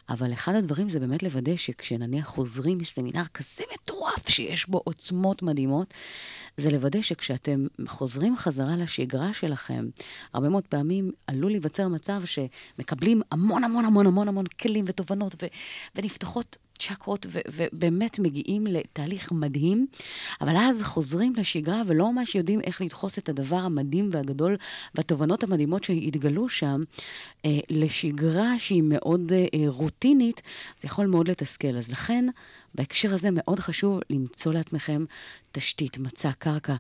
אבל 0.09 0.33
אחד 0.33 0.55
הדברים 0.55 0.88
זה 0.88 1.01
באמת 1.01 1.23
לוודא 1.23 1.57
שכשנניח 1.57 2.27
חוזרים 2.27 2.79
מסמינר 2.79 3.25
כזה 3.35 3.64
מטורף 3.75 4.29
שיש 4.29 4.69
בו 4.69 4.81
עוצמות 4.85 5.43
מדהימות, 5.43 5.95
זה 6.57 6.71
לוודא 6.71 7.03
שכשאתם 7.03 7.67
חוזרים 7.88 8.37
חזרה 8.37 8.77
לשגרה 8.77 9.33
שלכם, 9.33 9.88
הרבה 10.35 10.49
מאוד 10.49 10.67
פעמים 10.67 11.12
עלול 11.27 11.51
להיווצר 11.51 11.88
מצב 11.88 12.23
שמקבלים 12.25 13.23
המון 13.31 13.64
המון 13.64 13.85
המון 13.85 14.07
המון 14.07 14.29
המון 14.29 14.47
כלים 14.47 14.85
ותובנות 14.88 15.43
ו- 15.43 15.47
ונפתחות 15.97 16.57
צ'קרות, 16.79 17.27
ו- 17.31 17.38
ובאמת 17.49 18.19
מגיעים 18.19 18.67
לתהליך 18.67 19.33
מדהים, 19.33 19.87
אבל 20.41 20.57
אז 20.57 20.83
חוזרים 20.83 21.33
לשגרה 21.37 21.83
ולא 21.87 22.12
ממש 22.12 22.35
יודעים 22.35 22.61
איך 22.61 22.81
לדחוס 22.81 23.19
את 23.19 23.29
הדבר 23.29 23.57
המדהים 23.57 24.09
והגדול 24.12 24.57
והתובנות 24.95 25.43
המדהימות 25.43 25.85
שהתגלו 25.85 26.49
שם 26.49 26.81
אה, 27.45 27.59
לשגרה 27.71 28.59
שהיא 28.59 28.83
מאוד 28.85 29.33
אה, 29.33 29.64
רוטינית, 29.67 30.43
זה 30.79 30.87
יכול 30.87 31.07
מאוד 31.07 31.31
לתסכל. 31.31 31.77
אז 31.77 31.91
לכן, 31.91 32.27
בהקשר 32.75 33.14
הזה 33.14 33.29
מאוד 33.33 33.61
חשוב 33.61 34.01
למצוא 34.11 34.53
לעצמכם 34.53 35.05
תשתית, 35.53 35.99
מצע, 35.99 36.31
קרקע, 36.38 36.75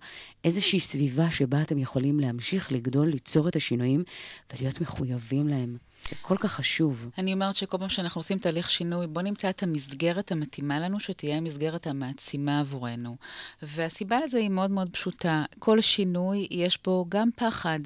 איזושהי 0.44 0.80
סביבה 0.80 1.30
שבה 1.30 1.62
אתם 1.62 1.78
יכולים 1.78 2.20
להמשיך 2.20 2.72
לגדול, 2.72 3.08
ליצור 3.08 3.48
את 3.48 3.56
השינויים 3.56 4.04
ולהיות 4.52 4.80
מחויבים 4.80 5.48
להם. 5.48 5.87
זה 6.08 6.16
כל 6.22 6.36
כך 6.36 6.52
חשוב. 6.52 7.10
אני 7.18 7.32
אומרת 7.32 7.54
שכל 7.54 7.78
פעם 7.78 7.88
שאנחנו 7.88 8.18
עושים 8.18 8.38
תהליך 8.38 8.70
שינוי, 8.70 9.06
בואו 9.06 9.24
נמצא 9.24 9.50
את 9.50 9.62
המסגרת 9.62 10.32
המתאימה 10.32 10.80
לנו, 10.80 11.00
שתהיה 11.00 11.36
המסגרת 11.36 11.86
המעצימה 11.86 12.60
עבורנו. 12.60 13.16
והסיבה 13.62 14.20
לזה 14.24 14.38
היא 14.38 14.48
מאוד 14.48 14.70
מאוד 14.70 14.88
פשוטה. 14.92 15.44
כל 15.58 15.80
שינוי, 15.80 16.46
יש 16.50 16.78
בו 16.84 17.06
גם 17.08 17.28
פחד. 17.36 17.80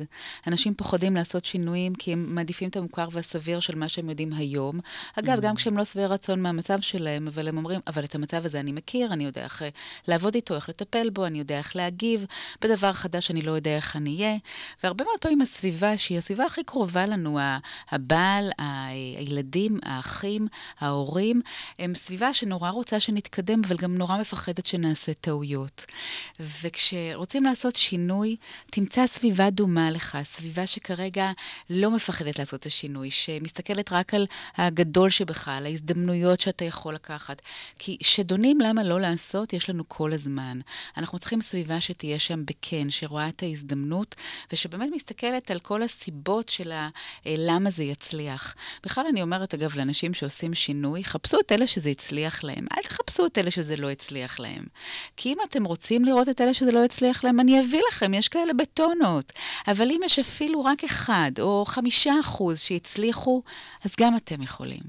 אנשים 0.46 0.74
פוחדים 0.74 1.14
לעשות 1.14 1.44
שינויים 1.44 1.94
כי 1.94 2.12
הם 2.12 2.34
מעדיפים 2.34 2.68
את 2.68 2.76
המוכר 2.76 3.08
והסביר 3.12 3.60
של 3.60 3.74
מה 3.74 3.88
שהם 3.88 4.10
יודעים 4.10 4.32
היום. 4.32 4.80
אגב, 5.18 5.40
גם 5.40 5.54
כשהם 5.54 5.78
לא 5.78 5.84
שבעי 5.84 6.06
רצון 6.06 6.42
מהמצב 6.42 6.80
שלהם, 6.80 7.28
אבל 7.28 7.48
הם 7.48 7.56
אומרים, 7.56 7.80
אבל 7.86 8.04
את 8.04 8.14
המצב 8.14 8.46
הזה 8.46 8.60
אני 8.60 8.72
מכיר, 8.72 9.12
אני 9.12 9.24
יודע 9.24 9.44
איך 9.44 9.62
אה, 9.62 9.68
לעבוד 10.08 10.34
איתו, 10.34 10.54
איך 10.54 10.68
לטפל 10.68 11.10
בו, 11.10 11.26
אני 11.26 11.38
יודע 11.38 11.58
איך 11.58 11.76
להגיב. 11.76 12.26
בדבר 12.60 12.92
חדש 12.92 13.30
אני 13.30 13.42
לא 13.42 13.52
יודע 13.52 13.76
איך 13.76 13.96
אני 13.96 14.16
אהיה. 14.16 14.36
והרבה 14.82 15.04
מאוד 15.04 15.18
פעמים 15.20 15.40
הסביבה, 15.40 15.98
שהיא 15.98 16.18
הסביבה 16.18 16.44
הכי 16.44 16.64
קרובה 16.64 17.06
לנו, 17.06 17.38
הבעל, 18.12 18.50
הילדים, 18.58 19.78
האחים, 19.82 20.48
ההורים, 20.80 21.40
הם 21.78 21.94
סביבה 21.94 22.34
שנורא 22.34 22.70
רוצה 22.70 23.00
שנתקדם, 23.00 23.62
אבל 23.64 23.76
גם 23.76 23.96
נורא 23.96 24.18
מפחדת 24.18 24.66
שנעשה 24.66 25.14
טעויות. 25.14 25.84
וכשרוצים 26.40 27.44
לעשות 27.44 27.76
שינוי, 27.76 28.36
תמצא 28.70 29.06
סביבה 29.06 29.50
דומה 29.50 29.90
לך, 29.90 30.18
סביבה 30.22 30.66
שכרגע 30.66 31.30
לא 31.70 31.90
מפחדת 31.90 32.38
לעשות 32.38 32.60
את 32.60 32.66
השינוי, 32.66 33.10
שמסתכלת 33.10 33.92
רק 33.92 34.14
על 34.14 34.26
הגדול 34.56 35.10
שבך, 35.10 35.48
על 35.48 35.66
ההזדמנויות 35.66 36.40
שאתה 36.40 36.64
יכול 36.64 36.94
לקחת. 36.94 37.42
כי 37.78 37.96
שדונים 38.02 38.60
למה 38.60 38.82
לא 38.82 39.00
לעשות, 39.00 39.52
יש 39.52 39.70
לנו 39.70 39.84
כל 39.88 40.12
הזמן. 40.12 40.60
אנחנו 40.96 41.18
צריכים 41.18 41.40
סביבה 41.40 41.80
שתהיה 41.80 42.18
שם 42.18 42.44
בכן, 42.46 42.90
שרואה 42.90 43.28
את 43.28 43.42
ההזדמנות, 43.42 44.14
ושבאמת 44.52 44.88
מסתכלת 44.94 45.50
על 45.50 45.60
כל 45.60 45.82
הסיבות 45.82 46.48
של 46.48 46.72
ה, 46.72 46.88
אה, 47.26 47.34
למה 47.38 47.70
זה 47.70 47.84
יצליח. 48.02 48.54
בכלל, 48.84 49.04
אני 49.08 49.22
אומרת, 49.22 49.54
אגב, 49.54 49.76
לאנשים 49.76 50.14
שעושים 50.14 50.54
שינוי, 50.54 51.04
חפשו 51.04 51.40
את 51.40 51.52
אלה 51.52 51.66
שזה 51.66 51.90
הצליח 51.90 52.44
להם. 52.44 52.66
אל 52.76 52.82
תחפשו 52.82 53.26
את 53.26 53.38
אלה 53.38 53.50
שזה 53.50 53.76
לא 53.76 53.90
הצליח 53.90 54.40
להם. 54.40 54.64
כי 55.16 55.28
אם 55.28 55.36
אתם 55.48 55.64
רוצים 55.64 56.04
לראות 56.04 56.28
את 56.28 56.40
אלה 56.40 56.54
שזה 56.54 56.72
לא 56.72 56.84
הצליח 56.84 57.24
להם, 57.24 57.40
אני 57.40 57.60
אביא 57.60 57.80
לכם, 57.88 58.14
יש 58.14 58.28
כאלה 58.28 58.52
בטונות. 58.52 59.32
אבל 59.68 59.90
אם 59.90 60.00
יש 60.04 60.18
אפילו 60.18 60.64
רק 60.64 60.84
אחד 60.84 61.32
או 61.40 61.64
חמישה 61.66 62.12
אחוז 62.20 62.60
שהצליחו, 62.60 63.42
אז 63.84 63.90
גם 64.00 64.16
אתם 64.16 64.42
יכולים. 64.42 64.82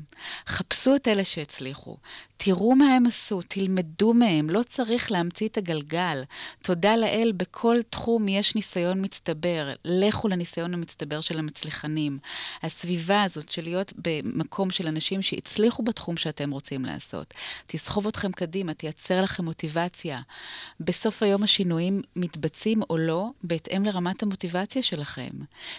חפשו 0.47 0.95
את 0.95 1.07
אלה 1.07 1.25
שהצליחו. 1.25 1.97
תראו 2.37 2.75
מה 2.75 2.95
הם 2.95 3.05
עשו, 3.05 3.41
תלמדו 3.41 4.13
מהם, 4.13 4.49
לא 4.49 4.63
צריך 4.63 5.11
להמציא 5.11 5.47
את 5.47 5.57
הגלגל. 5.57 6.23
תודה 6.61 6.95
לאל, 6.95 7.31
בכל 7.37 7.77
תחום 7.89 8.27
יש 8.27 8.55
ניסיון 8.55 9.05
מצטבר. 9.05 9.69
לכו 9.85 10.27
לניסיון 10.27 10.73
המצטבר 10.73 11.21
של 11.21 11.39
המצליחנים. 11.39 12.19
הסביבה 12.63 13.02
הזאת 13.11 13.49
של 13.49 13.63
להיות 13.63 13.93
במקום 13.97 14.69
של 14.69 14.87
אנשים 14.87 15.21
שהצליחו 15.21 15.83
בתחום 15.83 16.17
שאתם 16.17 16.51
רוצים 16.51 16.85
לעשות, 16.85 17.33
תסחוב 17.67 18.07
אתכם 18.07 18.31
קדימה, 18.31 18.73
תייצר 18.73 19.21
לכם 19.21 19.45
מוטיבציה. 19.45 20.21
בסוף 20.79 21.23
היום 21.23 21.43
השינויים 21.43 22.01
מתבצעים 22.15 22.81
או 22.89 22.97
לא, 22.97 23.29
בהתאם 23.43 23.85
לרמת 23.85 24.23
המוטיבציה 24.23 24.81
שלכם. 24.81 25.31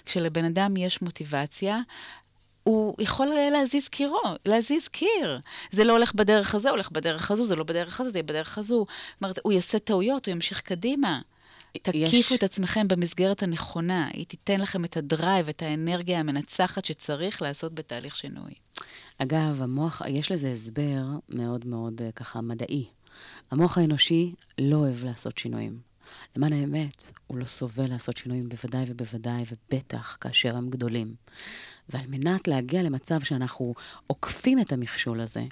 כשלבן 0.07 0.45
אדם 0.45 0.77
יש 0.77 1.03
מוטיבציה, 1.03 1.81
הוא 2.65 2.95
יכול 2.99 3.27
להזיז 3.53 3.89
קירו, 3.89 4.21
להזיז 4.47 4.89
קיר. 4.89 5.41
זה 5.73 5.85
לא 5.85 5.93
הולך 5.93 6.15
בדרך 6.15 6.55
הזה, 6.55 6.71
הולך 6.71 6.91
בדרך 6.91 7.31
הזו, 7.31 7.47
זה 7.47 7.57
לא 7.57 7.65
בדרך 7.65 8.01
הזו, 8.01 8.11
זה 8.11 8.19
יהיה 8.19 8.23
בדרך 8.23 8.59
הזו. 8.59 8.87
זאת 9.15 9.23
אומרת, 9.23 9.39
הוא 9.43 9.53
יעשה 9.53 9.79
טעויות, 9.79 10.27
הוא 10.27 10.33
ימשיך 10.33 10.61
קדימה. 10.61 11.21
תקיפו 11.83 12.17
יש... 12.17 12.33
את 12.33 12.43
עצמכם 12.43 12.89
במסגרת 12.89 13.43
הנכונה, 13.43 14.09
היא 14.13 14.27
תיתן 14.27 14.61
לכם 14.61 14.85
את 14.85 14.97
הדרייב, 14.97 15.49
את 15.49 15.63
האנרגיה 15.63 16.21
המנצחת 16.21 16.85
שצריך 16.85 17.43
לעשות 17.43 17.75
בתהליך 17.75 18.17
שינוי. 18.17 18.53
אגב, 19.19 19.63
המוח, 19.63 20.03
יש 20.09 20.33
לזה 20.33 20.53
הסבר 20.53 21.03
מאוד 21.29 21.67
מאוד 21.67 22.03
אה, 22.03 22.13
ככה 22.13 22.41
מדעי. 22.41 22.85
המוח 23.51 23.79
האנושי 23.79 24.33
לא 24.59 24.77
אוהב 24.77 25.05
לעשות 25.05 25.39
שינויים. 25.39 25.94
למען 26.37 26.53
האמת, 26.53 27.13
הוא 27.27 27.39
לא 27.39 27.45
סובל 27.45 27.87
לעשות 27.87 28.17
שינויים 28.17 28.49
בוודאי 28.49 28.85
ובוודאי, 28.87 29.45
ובטח 29.51 30.17
כאשר 30.21 30.57
הם 30.57 30.71
גדולים. 30.71 31.15
ועל 31.89 32.07
מנת 32.09 32.49
להגיע 32.49 32.83
למצב 32.83 33.21
שאנחנו 33.21 33.75
עוקפים 34.07 34.61
את 34.61 34.73
המכשול 34.73 35.21
הזה, 35.21 35.43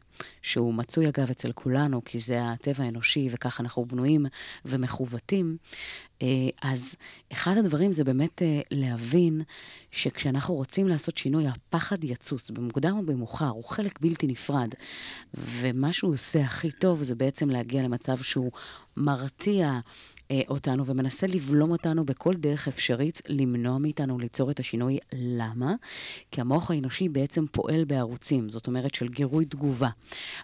שהוא 0.43 0.75
מצוי 0.75 1.09
אגב 1.09 1.31
אצל 1.31 1.53
כולנו, 1.53 2.05
כי 2.05 2.19
זה 2.19 2.49
הטבע 2.49 2.85
האנושי 2.85 3.29
וככה 3.33 3.63
אנחנו 3.63 3.85
בנויים 3.85 4.27
ומכוותים, 4.65 5.57
אה, 6.23 6.29
אז 6.63 6.97
אחד 7.33 7.57
הדברים 7.57 7.93
זה 7.93 8.05
באמת 8.05 8.43
אה, 8.43 8.61
להבין 8.71 9.43
שכשאנחנו 9.91 10.55
רוצים 10.55 10.89
לעשות 10.89 11.17
שינוי, 11.17 11.47
הפחד 11.49 12.05
יצוץ, 12.05 12.51
במוקדם 12.51 12.97
או 12.97 13.07
במאוחר, 13.07 13.49
הוא 13.49 13.65
חלק 13.65 14.01
בלתי 14.01 14.27
נפרד. 14.27 14.69
ומה 15.35 15.93
שהוא 15.93 16.15
עושה 16.15 16.41
הכי 16.41 16.71
טוב 16.71 17.03
זה 17.03 17.15
בעצם 17.15 17.51
להגיע 17.51 17.83
למצב 17.83 18.23
שהוא 18.23 18.53
מרתיע 18.97 19.81
אותנו 20.49 20.87
ומנסה 20.87 21.27
לבלום 21.27 21.71
אותנו 21.71 22.05
בכל 22.05 22.35
דרך 22.35 22.69
אפשרית, 22.69 23.23
למנוע 23.29 23.79
מאיתנו 23.79 24.19
ליצור 24.19 24.51
את 24.51 24.61
השינוי. 24.61 24.99
למה? 25.13 25.75
כי 26.31 26.41
המוח 26.41 26.71
האנושי 26.71 27.09
בעצם 27.09 27.45
פועל 27.53 27.85
בערוצים, 27.85 28.51
זאת 28.51 28.67
אומרת 28.67 28.95
של 28.95 29.09
גירוי 29.09 29.45
תגובה. 29.45 29.89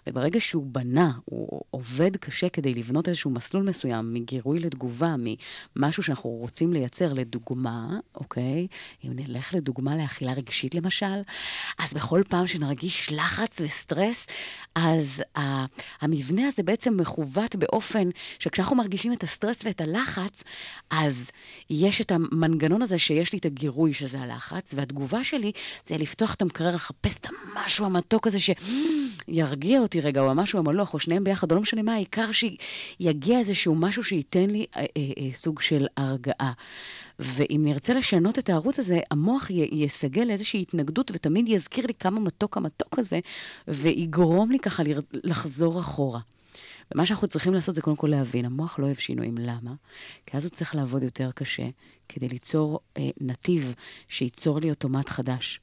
וברגע 0.07 0.39
שהוא 0.39 0.65
בנה, 0.71 1.11
הוא 1.25 1.61
עובד 1.71 2.17
קשה 2.17 2.49
כדי 2.49 2.73
לבנות 2.73 3.07
איזשהו 3.07 3.31
מסלול 3.31 3.63
מסוים 3.63 4.13
מגירוי 4.13 4.59
לתגובה, 4.59 5.15
ממשהו 5.75 6.03
שאנחנו 6.03 6.29
רוצים 6.29 6.73
לייצר, 6.73 7.13
לדוגמה, 7.13 7.99
אוקיי? 8.15 8.67
אם 9.05 9.11
נלך 9.15 9.53
לדוגמה 9.53 9.95
לאכילה 9.95 10.33
רגשית 10.33 10.75
למשל, 10.75 11.21
אז 11.79 11.93
בכל 11.93 12.21
פעם 12.29 12.47
שנרגיש 12.47 13.11
לחץ 13.11 13.61
וסטרס, 13.61 14.27
אז 14.75 15.23
המבנה 16.01 16.47
הזה 16.47 16.63
בעצם 16.63 16.97
מכוות 16.97 17.55
באופן 17.55 18.09
שכשאנחנו 18.39 18.75
מרגישים 18.75 19.13
את 19.13 19.23
הסטרס 19.23 19.61
ואת 19.65 19.78
הלחץ, 19.81 20.43
אז 20.89 21.31
יש 21.69 22.01
את 22.01 22.11
המנגנון 22.11 22.81
הזה 22.81 22.97
שיש 22.97 23.33
לי 23.33 23.39
את 23.39 23.45
הגירוי 23.45 23.93
שזה 23.93 24.19
הלחץ, 24.19 24.73
והתגובה 24.77 25.23
שלי 25.23 25.51
זה 25.87 25.97
לפתוח 25.97 26.33
את 26.33 26.41
המקרר, 26.41 26.75
לחפש 26.75 27.17
את 27.17 27.27
המשהו 27.29 27.85
המתוק 27.85 28.27
הזה 28.27 28.37
שירגיע 28.39 29.79
אותי 29.79 30.01
רגע, 30.01 30.21
או 30.21 30.29
המשהו 30.31 30.59
המלוך, 30.59 30.93
או 30.93 30.99
שניהם 30.99 31.23
ביחד, 31.23 31.51
או 31.51 31.55
לא 31.55 31.61
משנה 31.61 31.81
מה, 31.81 31.93
העיקר 31.93 32.29
שיגיע 32.31 33.39
איזשהו 33.39 33.75
משהו 33.75 34.03
שייתן 34.03 34.49
לי 34.49 34.65
אה, 34.75 34.81
אה, 34.81 34.85
אה, 34.97 35.33
סוג 35.33 35.61
של 35.61 35.87
הרגעה. 35.97 36.51
ואם 37.19 37.61
נרצה 37.63 37.93
לשנות 37.93 38.39
את 38.39 38.49
הערוץ 38.49 38.79
הזה, 38.79 38.99
המוח 39.11 39.49
י- 39.49 39.69
יסגל 39.71 40.23
לאיזושהי 40.23 40.61
התנגדות, 40.61 41.11
ותמיד 41.13 41.49
יזכיר 41.49 41.85
לי 41.87 41.93
כמה 41.93 42.19
מתוק 42.19 42.57
המתוק 42.57 42.99
הזה, 42.99 43.19
ויגרום 43.67 44.51
לי 44.51 44.59
ככה 44.59 44.83
לחזור 45.23 45.79
אחורה. 45.79 46.19
ומה 46.91 47.05
שאנחנו 47.05 47.27
צריכים 47.27 47.53
לעשות 47.53 47.75
זה 47.75 47.81
קודם 47.81 47.95
כל 47.95 48.07
להבין, 48.07 48.45
המוח 48.45 48.79
לא 48.79 48.85
אוהב 48.85 48.97
שינויים. 48.97 49.35
למה? 49.37 49.73
כי 50.25 50.37
אז 50.37 50.43
הוא 50.43 50.49
צריך 50.49 50.75
לעבוד 50.75 51.03
יותר 51.03 51.31
קשה 51.31 51.67
כדי 52.09 52.29
ליצור 52.29 52.79
אה, 52.97 53.09
נתיב 53.21 53.73
שייצור 54.07 54.59
לי 54.59 54.69
אוטומט 54.69 55.09
חדש. 55.09 55.59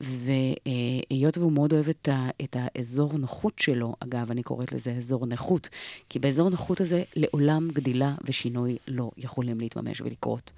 והיות 0.00 1.38
והוא 1.38 1.52
מאוד 1.52 1.72
אוהב 1.72 1.88
את, 1.88 2.08
ה, 2.08 2.28
את 2.44 2.56
האזור 2.58 3.18
נוחות 3.18 3.58
שלו, 3.58 3.94
אגב, 4.00 4.30
אני 4.30 4.42
קוראת 4.42 4.72
לזה 4.72 4.92
אזור 4.92 5.26
נכות, 5.26 5.68
כי 6.08 6.18
באזור 6.18 6.50
נוחות 6.50 6.80
הזה 6.80 7.02
לעולם 7.16 7.68
גדילה 7.72 8.14
ושינוי 8.24 8.76
לא 8.88 9.10
יכולים 9.16 9.60
להתממש 9.60 10.00
ולקרות. 10.00 10.52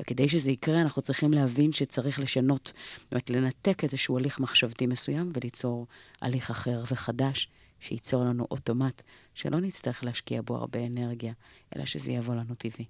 וכדי 0.00 0.28
שזה 0.28 0.50
יקרה, 0.50 0.80
אנחנו 0.80 1.02
צריכים 1.02 1.32
להבין 1.32 1.72
שצריך 1.72 2.20
לשנות, 2.20 2.72
זאת 2.98 3.12
אומרת, 3.12 3.30
לנתק 3.30 3.84
איזשהו 3.84 4.18
הליך 4.18 4.40
מחשבתי 4.40 4.86
מסוים 4.86 5.32
וליצור 5.34 5.86
הליך 6.20 6.50
אחר 6.50 6.82
וחדש, 6.90 7.48
שייצור 7.82 8.24
לנו 8.24 8.46
אוטומט, 8.50 9.02
שלא 9.34 9.60
נצטרך 9.60 10.04
להשקיע 10.04 10.40
בו 10.42 10.56
הרבה 10.56 10.86
אנרגיה, 10.86 11.32
אלא 11.76 11.84
שזה 11.84 12.12
יבוא 12.12 12.34
לנו 12.34 12.54
טבעי. 12.54 12.84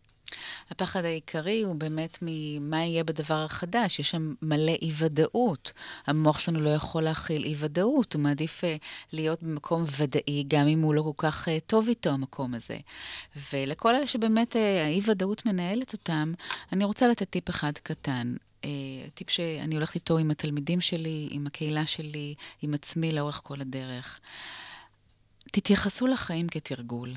הפחד 0.71 1.05
העיקרי 1.05 1.63
הוא 1.63 1.75
באמת 1.77 2.19
ממה 2.23 2.85
יהיה 2.85 3.05
בדבר 3.05 3.45
החדש. 3.45 3.99
יש 3.99 4.11
שם 4.11 4.35
מלא 4.43 4.73
אי-ודאות. 4.83 5.73
המוח 6.07 6.39
שלנו 6.39 6.61
לא 6.61 6.71
יכול 6.71 7.03
להכיל 7.03 7.45
אי-ודאות, 7.45 8.15
הוא 8.15 8.23
מעדיף 8.23 8.65
uh, 8.65 8.67
להיות 9.13 9.43
במקום 9.43 9.85
ודאי, 9.97 10.45
גם 10.49 10.69
אם 10.69 10.83
הוא 10.83 10.95
לא 10.95 11.03
כל 11.03 11.13
כך 11.17 11.49
uh, 11.49 11.51
טוב 11.67 11.89
איתו, 11.89 12.11
המקום 12.11 12.55
הזה. 12.55 12.79
ולכל 13.53 13.95
אלה 13.95 14.07
שבאמת 14.07 14.57
uh, 14.57 14.59
האי-ודאות 14.87 15.47
מנהלת 15.47 15.93
אותם, 15.93 16.33
אני 16.73 16.85
רוצה 16.85 17.09
לתת 17.09 17.31
טיפ 17.31 17.51
אחד 17.51 17.73
קטן. 17.83 18.35
טיפ 19.15 19.31
שאני 19.31 19.75
הולכת 19.75 19.95
איתו 19.95 20.19
עם 20.19 20.31
התלמידים 20.31 20.81
שלי, 20.81 21.29
עם 21.31 21.47
הקהילה 21.47 21.87
שלי, 21.87 22.35
עם 22.63 22.75
עצמי 22.75 23.13
לאורך 23.13 23.41
כל 23.45 23.61
הדרך. 23.61 24.21
תתייחסו 25.53 26.07
לחיים 26.07 26.49
כתרגול. 26.49 27.15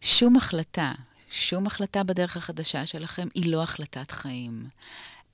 שום 0.00 0.36
החלטה, 0.36 0.92
שום 1.30 1.66
החלטה 1.66 2.02
בדרך 2.02 2.36
החדשה 2.36 2.86
שלכם 2.86 3.28
היא 3.34 3.52
לא 3.52 3.62
החלטת 3.62 4.10
חיים. 4.10 4.68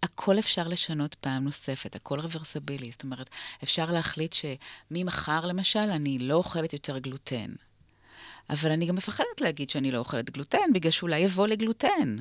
הכל 0.02 0.38
אפשר 0.38 0.68
לשנות 0.68 1.14
פעם 1.14 1.44
נוספת, 1.44 1.96
הכל 1.96 2.20
רוורסבילי. 2.20 2.90
זאת 2.90 3.02
אומרת, 3.02 3.30
אפשר 3.62 3.92
להחליט 3.92 4.32
שממחר, 4.32 5.46
למשל, 5.46 5.78
אני 5.78 6.18
לא 6.18 6.34
אוכלת 6.34 6.72
יותר 6.72 6.98
גלוטן. 6.98 7.52
אבל 8.50 8.70
אני 8.70 8.86
גם 8.86 8.94
מפחדת 8.94 9.40
להגיד 9.40 9.70
שאני 9.70 9.90
לא 9.90 9.98
אוכלת 9.98 10.30
גלוטן, 10.30 10.72
בגלל 10.74 10.90
שאולי 10.90 11.18
יבוא 11.18 11.46
לגלוטן. 11.46 12.18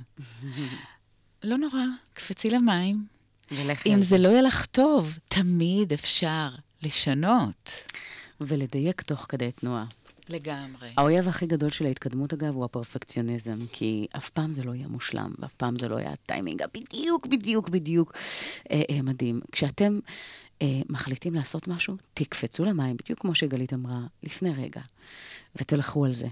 לא 1.43 1.57
נורא, 1.57 1.83
קפצי 2.13 2.49
למים, 2.49 3.05
אם 3.85 4.01
זה 4.01 4.17
לא 4.17 4.29
יהיה 4.29 4.41
לך 4.41 4.65
טוב, 4.65 5.17
תמיד 5.27 5.93
אפשר 5.93 6.49
לשנות. 6.83 7.71
ולדייק 8.47 9.01
תוך 9.01 9.25
כדי 9.29 9.51
תנועה. 9.51 9.85
לגמרי. 10.29 10.89
האויב 10.97 11.27
הכי 11.27 11.45
גדול 11.45 11.69
של 11.69 11.85
ההתקדמות, 11.85 12.33
אגב, 12.33 12.55
הוא 12.55 12.65
הפרפקציוניזם, 12.65 13.57
כי 13.71 14.07
אף 14.17 14.29
פעם 14.29 14.53
זה 14.53 14.63
לא 14.63 14.75
יהיה 14.75 14.87
מושלם, 14.87 15.33
ואף 15.39 15.53
פעם 15.53 15.77
זה 15.77 15.89
לא 15.89 15.99
יהיה 15.99 16.11
הטיימינג 16.11 16.61
הבדיוק, 16.61 17.27
בדיוק, 17.27 17.69
בדיוק 17.69 18.13
אה, 18.71 18.81
אה, 18.89 19.01
מדהים. 19.01 19.41
כשאתם 19.51 19.99
אה, 20.61 20.81
מחליטים 20.89 21.35
לעשות 21.35 21.67
משהו, 21.67 21.95
תקפצו 22.13 22.63
למים, 22.65 22.97
בדיוק 22.97 23.19
כמו 23.19 23.35
שגלית 23.35 23.73
אמרה 23.73 23.99
לפני 24.23 24.53
רגע, 24.53 24.81
ותלכו 25.55 26.05
על 26.05 26.13
זה. 26.13 26.27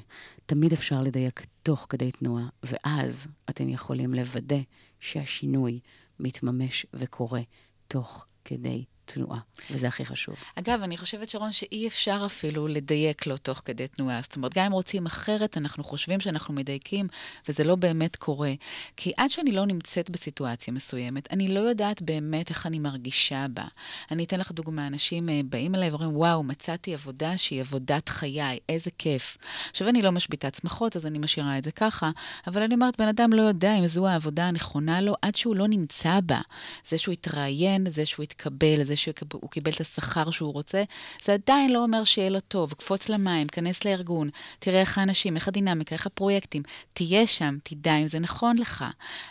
תמיד 0.46 0.74
אפשר 0.74 1.02
לדייק 1.02 1.46
תוך 1.64 1.86
כדי 1.90 2.12
תנועה, 2.12 2.48
ואז 2.64 3.28
אתם 3.50 3.70
יכולים 3.70 4.14
לוודא 4.14 4.60
שהשינוי 5.00 5.80
מתממש 6.20 6.86
וקורה 6.94 7.42
תוך 7.88 8.26
כדי 8.46 8.86
תנועה, 9.14 9.40
וזה 9.72 9.88
הכי 9.88 10.06
חשוב. 10.06 10.36
אגב, 10.56 10.82
אני 10.84 10.98
חושבת, 10.98 11.30
שרון, 11.30 11.52
שאי 11.52 11.88
אפשר 11.88 12.24
אפילו 12.26 12.68
לדייק 12.68 13.28
לו 13.28 13.38
תוך 13.38 13.62
כדי 13.66 13.88
תנועה. 13.88 14.22
זאת 14.22 14.36
אומרת, 14.36 14.54
גם 14.54 14.66
אם 14.66 14.72
רוצים 14.72 15.06
אחרת, 15.06 15.58
אנחנו 15.58 15.84
חושבים 15.84 16.20
שאנחנו 16.20 16.54
מדייקים, 16.54 17.08
וזה 17.48 17.64
לא 17.64 17.76
באמת 17.76 18.16
קורה. 18.16 18.54
כי 18.98 19.12
עד 19.18 19.30
שאני 19.30 19.52
לא 19.52 19.66
נמצאת 19.66 20.10
בסיטואציה 20.10 20.74
מסוימת, 20.74 21.34
אני 21.34 21.54
לא 21.54 21.60
יודעת 21.60 22.02
באמת 22.02 22.50
איך 22.50 22.66
אני 22.66 22.80
מרגישה 22.80 23.46
בה. 23.54 23.64
אני 24.12 24.24
אתן 24.24 24.40
לך 24.40 24.52
דוגמה, 24.52 24.88
אנשים 24.88 25.30
אה, 25.30 25.42
באים 25.50 25.76
אליי 25.76 25.90
ואומרים, 25.90 26.16
וואו, 26.16 26.44
מצאתי 26.44 26.94
עבודה 26.94 27.38
שהיא 27.38 27.62
עבודת 27.62 28.10
חיי, 28.10 28.60
איזה 28.70 28.92
כיף. 28.98 29.38
עכשיו, 29.70 29.90
אני 29.90 30.02
לא 30.02 30.12
משביתת 30.12 30.56
שמחות, 30.62 30.96
אז 30.96 31.06
אני 31.06 31.20
משאירה 31.20 31.58
את 31.58 31.64
זה 31.64 31.72
ככה, 31.72 32.12
אבל 32.48 32.62
אני 32.62 32.74
אומרת, 32.74 33.02
בן 33.02 33.08
אדם 33.08 33.34
לא 33.34 33.42
יודע 33.42 33.76
אם 33.76 33.88
זו 33.88 34.08
העבודה 34.08 34.46
הנכונה 34.48 35.02
לו, 35.02 35.16
עד 35.22 35.36
שהוא 35.36 35.56
לא 35.56 35.68
נמצא 35.68 36.20
בה. 36.26 36.42
זה 36.88 36.98
שהוא 36.98 37.14
התראיין, 37.14 37.90
זה 37.90 38.06
שהוא 38.06 38.24
התקבל, 38.24 38.84
זה 38.84 38.96
שהוא 39.00 39.50
קיבל 39.50 39.72
את 39.72 39.82
השכר 39.82 40.32
שהוא 40.32 40.54
רוצה, 40.54 40.84
זה 41.24 41.34
עדיין 41.34 41.74
לא 41.74 41.84
אומר 41.84 42.04
שיהיה 42.04 42.30
לו 42.30 42.40
טוב. 42.40 42.74
קפוץ 42.74 43.10
למים, 43.10 43.48
כנס 43.48 43.86
לארגון, 43.86 44.30
תראה 44.60 44.80
איך 44.80 44.98
האנשים, 44.98 45.36
איך 45.36 45.48
הדינמיקה, 45.48 45.96
איך 45.96 46.06
הפרויקטים. 46.06 46.64
תהיה 46.94 47.28
שם, 47.28 47.58
תדע 47.64 47.96
אם 47.96 48.08
זה 48.08 48.20
נכון 48.20 48.58
לך. 48.58 48.86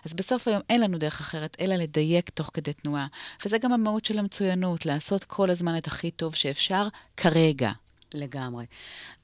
אז 0.04 0.14
בסוף 0.14 0.48
היום 0.48 0.61
אין 0.70 0.81
לנו 0.81 0.98
דרך 0.98 1.20
אחרת, 1.20 1.57
אלא 1.61 1.74
לדייק 1.74 2.31
תוך 2.31 2.50
כדי 2.54 2.72
תנועה. 2.72 3.07
וזה 3.44 3.59
גם 3.59 3.72
המהות 3.72 4.04
של 4.04 4.18
המצוינות, 4.18 4.87
לעשות 4.87 5.24
כל 5.24 5.50
הזמן 5.50 5.78
את 5.78 5.87
הכי 5.87 6.11
טוב 6.11 6.35
שאפשר, 6.35 6.88
כרגע. 7.16 7.72
לגמרי. 8.14 8.66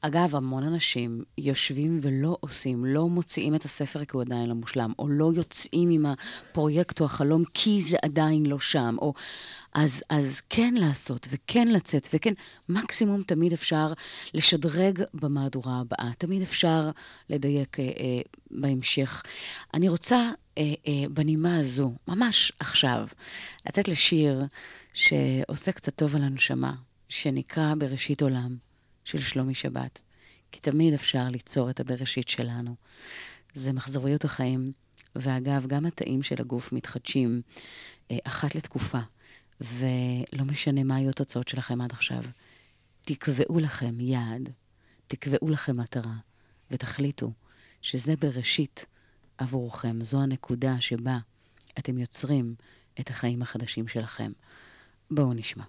אגב, 0.01 0.37
המון 0.37 0.63
אנשים 0.63 1.25
יושבים 1.39 2.01
ולא 2.03 2.37
עושים, 2.41 2.85
לא 2.85 3.09
מוציאים 3.09 3.55
את 3.55 3.65
הספר 3.65 4.05
כי 4.05 4.11
הוא 4.13 4.23
עדיין 4.23 4.49
לא 4.49 4.55
מושלם, 4.55 4.93
או 4.99 5.09
לא 5.09 5.31
יוצאים 5.35 5.91
עם 5.91 6.07
הפרויקט 6.07 7.01
או 7.01 7.07
החלום 7.07 7.45
כי 7.55 7.83
זה 7.83 7.97
עדיין 8.03 8.47
לא 8.47 8.61
שם, 8.61 8.97
או... 8.99 9.15
אז, 9.75 10.03
אז 10.09 10.41
כן 10.51 10.75
לעשות, 10.77 11.29
וכן 11.31 11.69
לצאת, 11.69 12.09
וכן, 12.13 12.33
מקסימום 12.69 13.23
תמיד 13.23 13.53
אפשר 13.53 13.93
לשדרג 14.35 15.03
במהדורה 15.15 15.81
הבאה, 15.81 16.11
תמיד 16.19 16.43
אפשר 16.43 16.91
לדייק 17.31 17.81
אה, 17.81 17.85
אה, 17.85 18.21
בהמשך. 18.51 19.23
אני 19.75 19.89
רוצה, 19.89 20.31
אה, 20.59 20.75
אה, 20.87 21.09
בנימה 21.11 21.59
הזו, 21.59 21.93
ממש 22.09 22.53
עכשיו, 22.61 23.09
לצאת 23.67 23.89
לשיר 23.89 24.43
שעושה 24.95 25.73
קצת 25.73 25.95
טוב 25.97 26.17
על 26.17 26.23
הנשמה, 26.23 26.75
שנקרא 27.09 27.75
בראשית 27.79 28.23
עולם. 28.23 28.57
של 29.05 29.21
שלומי 29.21 29.55
שבת. 29.55 30.01
כי 30.53 30.61
תמיד 30.61 30.95
אפשר 30.95 31.29
ליצור 31.29 31.71
את 31.71 31.81
הבראשית 31.81 32.29
שלנו. 32.29 32.75
זה 33.55 33.73
מחזוריות 33.73 34.25
החיים, 34.25 34.73
ואגב, 35.17 35.67
גם 35.67 35.87
התאים 35.87 36.23
של 36.23 36.37
הגוף 36.39 36.73
מתחדשים 36.73 37.41
אה, 38.11 38.17
אחת 38.25 38.55
לתקופה, 38.55 38.99
ולא 39.61 40.45
משנה 40.45 40.85
מה 40.85 40.97
היו 40.97 41.11
התוצאות 41.11 41.49
שלכם 41.49 41.81
עד 41.81 41.93
עכשיו. 41.93 42.23
תקבעו 43.03 43.59
לכם 43.59 44.01
יעד, 44.01 44.51
תקבעו 45.07 45.49
לכם 45.49 45.77
מטרה, 45.77 46.15
ותחליטו 46.71 47.33
שזה 47.83 48.17
בראשית 48.17 48.87
עבורכם. 49.39 50.05
זו 50.05 50.23
הנקודה 50.23 50.81
שבה 50.81 51.19
אתם 51.79 51.99
יוצרים 51.99 52.55
את 53.01 53.11
החיים 53.11 53.43
החדשים 53.43 53.89
שלכם. 53.89 54.33
בואו 55.11 55.35
נשמע. 55.35 55.65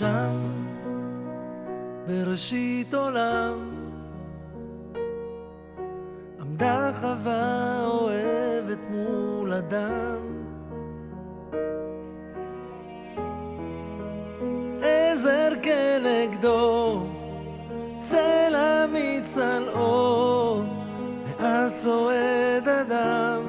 שם, 0.00 0.40
בראשית 2.06 2.94
עולם, 2.94 3.70
עמדה 6.40 6.90
חווה 7.00 7.84
אוהבת 7.86 8.78
מול 8.90 9.52
אדם. 9.52 10.20
עזר 14.82 15.50
כנגדו, 15.62 17.02
צלע 18.00 18.86
מצלעו, 18.92 20.62
ואז 21.26 21.82
צועד 21.82 22.68
אדם. 22.68 23.42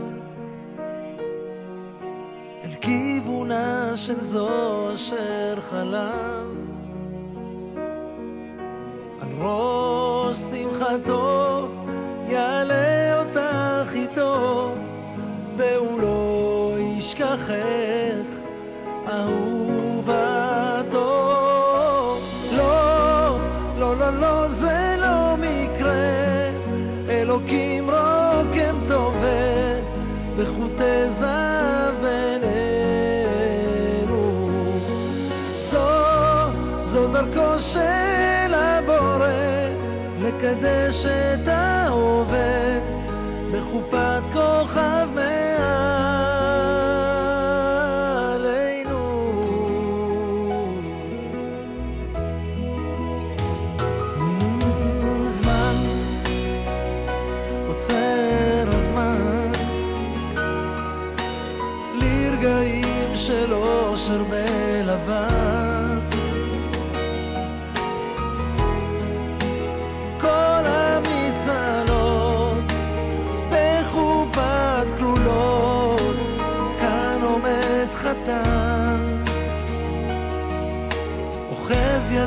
אל 2.64 2.76
כיוונה 2.82 3.92
של 3.96 4.20
זו 4.20 4.81
אשר 4.94 5.62
חלם. 5.62 6.56
על 9.22 9.28
ראש 9.40 10.38
שמחתו 10.38 11.68
יעלה 12.28 13.20
אותך 13.20 13.94
איתו 13.96 14.76
והוא 15.58 16.02
לא 16.02 16.76
ישכחך 16.80 18.42
אהובתו. 19.08 20.12
לא, 22.58 23.38
לא, 23.78 23.98
לא, 23.98 24.10
לא, 24.20 24.50
זה 24.50 24.96
לא 25.00 25.36
מקרה. 25.38 26.22
אלוקים 27.10 27.90
רוקם 27.90 28.76
טובה 28.88 29.82
בחוטי 30.38 31.10
זהב 31.10 31.61
דרכו 37.22 37.60
של 37.60 38.54
הבורא, 38.54 39.28
לקדש 40.20 41.06
את 41.06 41.48
ההווה, 41.48 42.80
בחופת 43.52 44.24
כוכב 44.34 45.08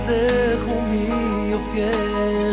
derrumi 0.06 1.54
o 1.54 1.58
fiel. 1.70 2.43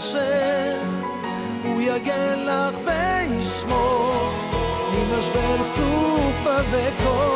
ראשך 0.00 1.04
הוא 1.64 1.80
יגן 1.80 2.38
לך 2.38 2.78
וישמור 2.84 4.30
ממשבר 4.92 5.62
סופה 5.62 6.56
וקור 6.70 7.29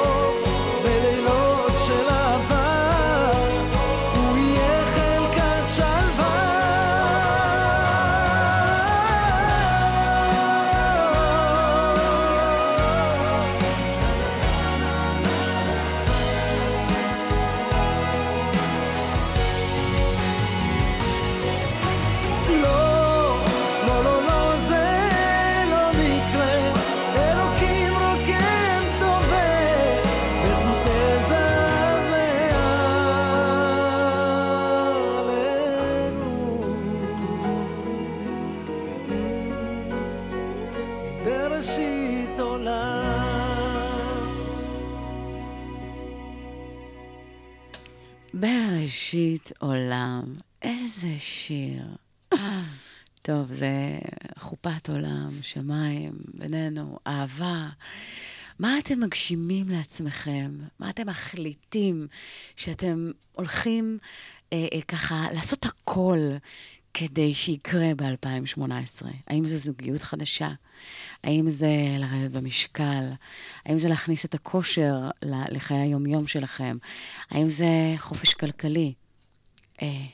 בראשית 48.40 49.52
עולם, 49.58 50.34
איזה 50.62 51.14
שיר. 51.18 51.82
טוב, 53.22 53.46
זה 53.46 53.98
חופת 54.38 54.88
עולם, 54.88 55.30
שמיים, 55.42 56.12
בינינו, 56.34 56.98
אהבה. 57.06 57.68
מה 58.58 58.78
אתם 58.78 59.00
מגשימים 59.00 59.68
לעצמכם? 59.68 60.58
מה 60.78 60.90
אתם 60.90 61.06
מחליטים 61.06 62.06
שאתם 62.56 63.10
הולכים 63.32 63.98
אה, 64.52 64.66
אה, 64.72 64.82
ככה 64.82 65.26
לעשות 65.32 65.64
הכל 65.64 66.18
כדי 66.94 67.34
שיקרה 67.34 67.94
ב-2018? 67.96 69.06
האם 69.26 69.46
זו 69.46 69.58
זוגיות 69.58 70.02
חדשה? 70.02 70.50
האם 71.24 71.50
זה 71.50 71.68
לרדת 71.98 72.30
במשקל? 72.30 73.04
האם 73.64 73.78
זה 73.78 73.88
להכניס 73.88 74.24
את 74.24 74.34
הכושר 74.34 74.94
לחיי 75.24 75.76
היומיום 75.76 76.26
שלכם? 76.26 76.76
האם 77.30 77.48
זה 77.48 77.66
חופש 77.98 78.34
כלכלי? 78.34 78.94
אה, 79.82 80.04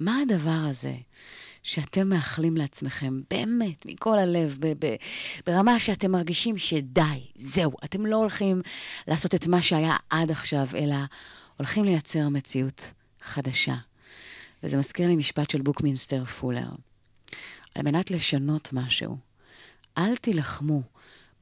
מה 0.00 0.18
הדבר 0.22 0.60
הזה 0.70 0.94
שאתם 1.62 2.08
מאחלים 2.08 2.56
לעצמכם, 2.56 3.20
באמת, 3.30 3.86
מכל 3.86 4.18
הלב, 4.18 4.56
ב- 4.60 4.86
ב- 4.86 4.96
ברמה 5.46 5.78
שאתם 5.78 6.10
מרגישים 6.10 6.58
שדי, 6.58 7.26
זהו, 7.36 7.72
אתם 7.84 8.06
לא 8.06 8.16
הולכים 8.16 8.62
לעשות 9.08 9.34
את 9.34 9.46
מה 9.46 9.62
שהיה 9.62 9.96
עד 10.10 10.30
עכשיו, 10.30 10.66
אלא 10.74 10.96
הולכים 11.56 11.84
לייצר 11.84 12.28
מציאות 12.28 12.92
חדשה. 13.22 13.74
וזה 14.64 14.76
מזכיר 14.76 15.08
לי 15.08 15.16
משפט 15.16 15.50
של 15.50 15.62
בוקמינסטר 15.62 16.24
פולר. 16.24 16.68
על 17.74 17.82
מנת 17.82 18.10
לשנות 18.10 18.72
משהו, 18.72 19.18
אל 19.98 20.16
תילחמו 20.16 20.82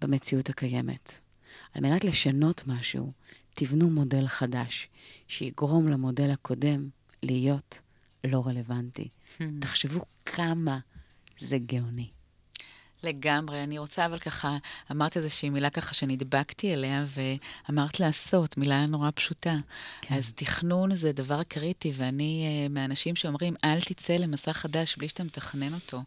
במציאות 0.01 0.49
הקיימת. 0.49 1.19
על 1.75 1.83
מנת 1.83 2.05
לשנות 2.05 2.67
משהו, 2.67 3.13
תבנו 3.55 3.91
מודל 3.91 4.27
חדש, 4.27 4.89
שיגרום 5.29 5.89
למודל 5.89 6.31
הקודם 6.31 6.89
להיות 7.23 7.81
לא 8.25 8.47
רלוונטי. 8.47 9.09
תחשבו 9.61 10.01
כמה 10.25 10.79
זה 11.39 11.59
גאוני. 11.59 12.11
לגמרי. 13.03 13.63
אני 13.63 13.79
רוצה 13.79 14.07
אבל 14.07 14.19
ככה, 14.19 14.57
אמרת 14.91 15.17
איזושהי 15.17 15.51
מילה 15.51 15.71
ככה 15.71 15.95
שנדבקתי 15.95 16.73
אליה, 16.73 17.05
ואמרת 17.69 18.01
לעשות, 18.01 18.57
מילה 18.57 18.87
נורא 18.87 19.11
פשוטה. 19.15 19.57
כן. 20.01 20.15
אז 20.15 20.33
תכנון 20.35 20.95
זה 20.95 21.13
דבר 21.13 21.43
קריטי, 21.43 21.93
ואני 21.97 22.67
uh, 22.67 22.73
מהאנשים 22.73 23.17
שאומרים, 23.17 23.55
אל 23.65 23.81
תצא 23.81 24.13
למסע 24.13 24.53
חדש 24.53 24.97
בלי 24.97 25.09
שאתה 25.09 25.25
מתכנן 25.25 25.75
אותו. 25.75 26.03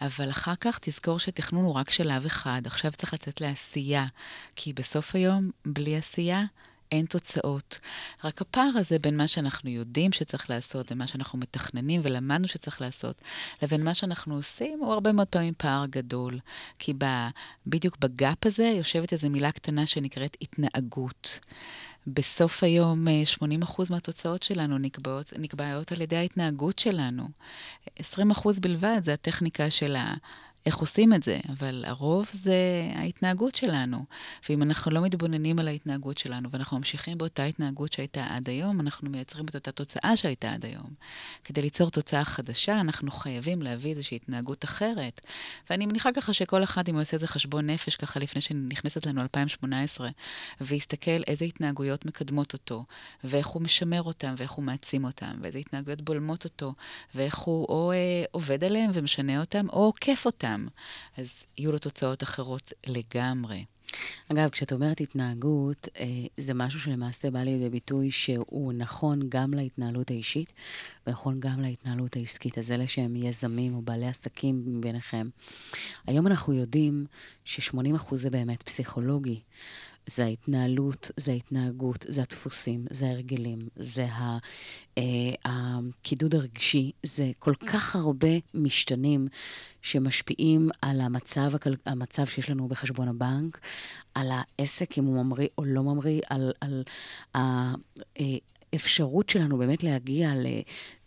אבל 0.00 0.30
אחר 0.30 0.54
כך 0.60 0.78
תזכור 0.78 1.18
שתכנון 1.18 1.64
הוא 1.64 1.74
רק 1.74 1.90
שלב 1.90 2.26
אחד, 2.26 2.62
עכשיו 2.64 2.92
צריך 2.92 3.14
לצאת 3.14 3.40
לעשייה. 3.40 4.06
כי 4.56 4.72
בסוף 4.72 5.14
היום, 5.14 5.50
בלי 5.66 5.96
עשייה, 5.96 6.42
אין 6.92 7.06
תוצאות. 7.06 7.80
רק 8.24 8.40
הפער 8.40 8.70
הזה 8.74 8.98
בין 8.98 9.16
מה 9.16 9.28
שאנחנו 9.28 9.70
יודעים 9.70 10.12
שצריך 10.12 10.50
לעשות, 10.50 10.92
ומה 10.92 11.06
שאנחנו 11.06 11.38
מתכננים 11.38 12.00
ולמדנו 12.04 12.48
שצריך 12.48 12.80
לעשות, 12.80 13.22
לבין 13.62 13.84
מה 13.84 13.94
שאנחנו 13.94 14.34
עושים, 14.34 14.78
הוא 14.78 14.92
הרבה 14.92 15.12
מאוד 15.12 15.26
פעמים 15.26 15.54
פער 15.56 15.86
גדול. 15.86 16.38
כי 16.78 16.92
ב, 16.98 17.04
בדיוק 17.66 17.96
בגאפ 17.98 18.46
הזה 18.46 18.64
יושבת 18.64 19.12
איזו 19.12 19.30
מילה 19.30 19.52
קטנה 19.52 19.86
שנקראת 19.86 20.36
התנהגות. 20.42 21.38
בסוף 22.06 22.64
היום 22.64 23.06
80% 23.68 23.82
מהתוצאות 23.90 24.42
שלנו 24.42 24.78
נקבעות, 24.78 25.32
נקבעות 25.38 25.92
על 25.92 26.00
ידי 26.00 26.16
ההתנהגות 26.16 26.78
שלנו. 26.78 27.28
20% 27.98 28.00
בלבד 28.60 29.00
זה 29.04 29.12
הטכניקה 29.12 29.70
של 29.70 29.96
ה... 29.96 30.14
איך 30.66 30.76
עושים 30.76 31.14
את 31.14 31.22
זה, 31.22 31.38
אבל 31.48 31.84
הרוב 31.86 32.30
זה 32.32 32.54
ההתנהגות 32.94 33.54
שלנו. 33.54 34.04
ואם 34.48 34.62
אנחנו 34.62 34.90
לא 34.90 35.00
מתבוננים 35.00 35.58
על 35.58 35.68
ההתנהגות 35.68 36.18
שלנו, 36.18 36.50
ואנחנו 36.50 36.78
ממשיכים 36.78 37.18
באותה 37.18 37.44
התנהגות 37.44 37.92
שהייתה 37.92 38.26
עד 38.28 38.48
היום, 38.48 38.80
אנחנו 38.80 39.10
מייצרים 39.10 39.46
את 39.46 39.54
אותה 39.54 39.72
תוצאה 39.72 40.16
שהייתה 40.16 40.52
עד 40.52 40.64
היום. 40.64 40.90
כדי 41.44 41.62
ליצור 41.62 41.90
תוצאה 41.90 42.24
חדשה, 42.24 42.80
אנחנו 42.80 43.10
חייבים 43.10 43.62
להביא 43.62 43.90
איזושהי 43.90 44.16
התנהגות 44.16 44.64
אחרת. 44.64 45.20
ואני 45.70 45.86
מניחה 45.86 46.12
ככה 46.12 46.32
שכל 46.32 46.62
אחד, 46.62 46.88
אם 46.88 46.94
הוא 46.94 47.02
עושה 47.02 47.16
איזה 47.16 47.26
חשבון 47.26 47.70
נפש, 47.70 47.96
ככה 47.96 48.20
לפני 48.20 48.40
שנכנסת 48.40 49.06
לנו 49.06 49.22
2018, 49.22 50.08
ויסתכל 50.60 51.22
איזה 51.26 51.44
התנהגויות 51.44 52.06
מקדמות 52.06 52.52
אותו, 52.52 52.84
ואיך 53.24 53.46
הוא 53.46 53.62
משמר 53.62 54.02
אותם, 54.02 54.34
ואיך 54.36 54.50
הוא 54.50 54.64
מעצים 54.64 55.04
אותם, 55.04 55.38
ואיזה 55.40 55.58
התנהגויות 55.58 56.00
בולמות 56.02 56.44
אותו, 56.44 56.74
ואיך 57.14 57.38
הוא 57.38 57.66
או 57.68 57.92
אה, 57.92 58.24
עובד 58.30 58.64
עליהם 58.64 58.90
ומשנה 58.94 59.40
אותם, 59.40 59.68
או 59.68 59.84
עוקף 59.84 60.22
אותם. 60.26 60.49
אז 61.16 61.44
יהיו 61.58 61.72
לו 61.72 61.78
תוצאות 61.78 62.22
אחרות 62.22 62.72
לגמרי. 62.86 63.64
אגב, 64.28 64.48
כשאת 64.48 64.72
אומרת 64.72 65.00
התנהגות, 65.00 65.88
אה, 65.98 66.06
זה 66.36 66.54
משהו 66.54 66.80
שלמעשה 66.80 67.30
בא 67.30 67.38
לידי 67.38 67.68
ביטוי 67.68 68.10
שהוא 68.10 68.72
נכון 68.72 69.20
גם 69.28 69.54
להתנהלות 69.54 70.10
האישית 70.10 70.52
ונכון 71.06 71.40
גם 71.40 71.60
להתנהלות 71.60 72.16
העסקית. 72.16 72.58
אז 72.58 72.70
אלה 72.70 72.88
שהם 72.88 73.16
יזמים 73.16 73.74
או 73.74 73.82
בעלי 73.82 74.06
עסקים 74.06 74.80
ביניכם. 74.80 75.28
היום 76.06 76.26
אנחנו 76.26 76.52
יודעים 76.52 77.06
ש-80% 77.44 78.16
זה 78.16 78.30
באמת 78.30 78.62
פסיכולוגי. 78.62 79.40
זה 80.16 80.24
ההתנהלות, 80.24 81.10
זה 81.16 81.32
ההתנהגות, 81.32 82.06
זה 82.08 82.22
הדפוסים, 82.22 82.86
זה 82.90 83.06
ההרגלים, 83.06 83.68
זה 83.76 84.04
ה, 84.04 84.38
אה, 84.98 85.02
הקידוד 85.44 86.34
הרגשי, 86.34 86.92
זה 87.02 87.30
כל 87.38 87.54
כך 87.54 87.96
הרבה 87.96 88.28
משתנים 88.54 89.28
שמשפיעים 89.82 90.68
על 90.82 91.00
המצב, 91.00 91.50
המצב 91.86 92.26
שיש 92.26 92.50
לנו 92.50 92.68
בחשבון 92.68 93.08
הבנק, 93.08 93.60
על 94.14 94.30
העסק, 94.32 94.98
אם 94.98 95.04
הוא 95.04 95.24
ממריא 95.24 95.48
או 95.58 95.64
לא 95.64 95.82
ממריא, 95.82 96.20
על, 96.30 96.52
על 96.60 96.84
האפשרות 98.72 99.30
שלנו 99.30 99.58
באמת 99.58 99.82
להגיע 99.82 100.32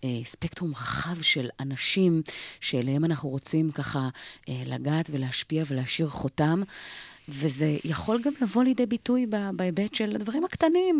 לספקטרום 0.04 0.72
רחב 0.72 1.22
של 1.22 1.50
אנשים 1.60 2.22
שאליהם 2.60 3.06
אנחנו 3.06 3.30
רוצים 3.30 3.72
ככה 3.72 4.10
לגעת 4.48 5.10
ולהשפיע 5.14 5.64
ולהשאיר 5.68 6.08
חותם. 6.08 6.64
וזה 7.30 7.78
יכול 7.84 8.22
גם 8.22 8.34
לבוא 8.42 8.64
לידי 8.64 8.86
ביטוי 8.86 9.28
בהיבט 9.56 9.96
של 9.96 10.16
הדברים 10.16 10.46
הקטנים, 10.46 11.00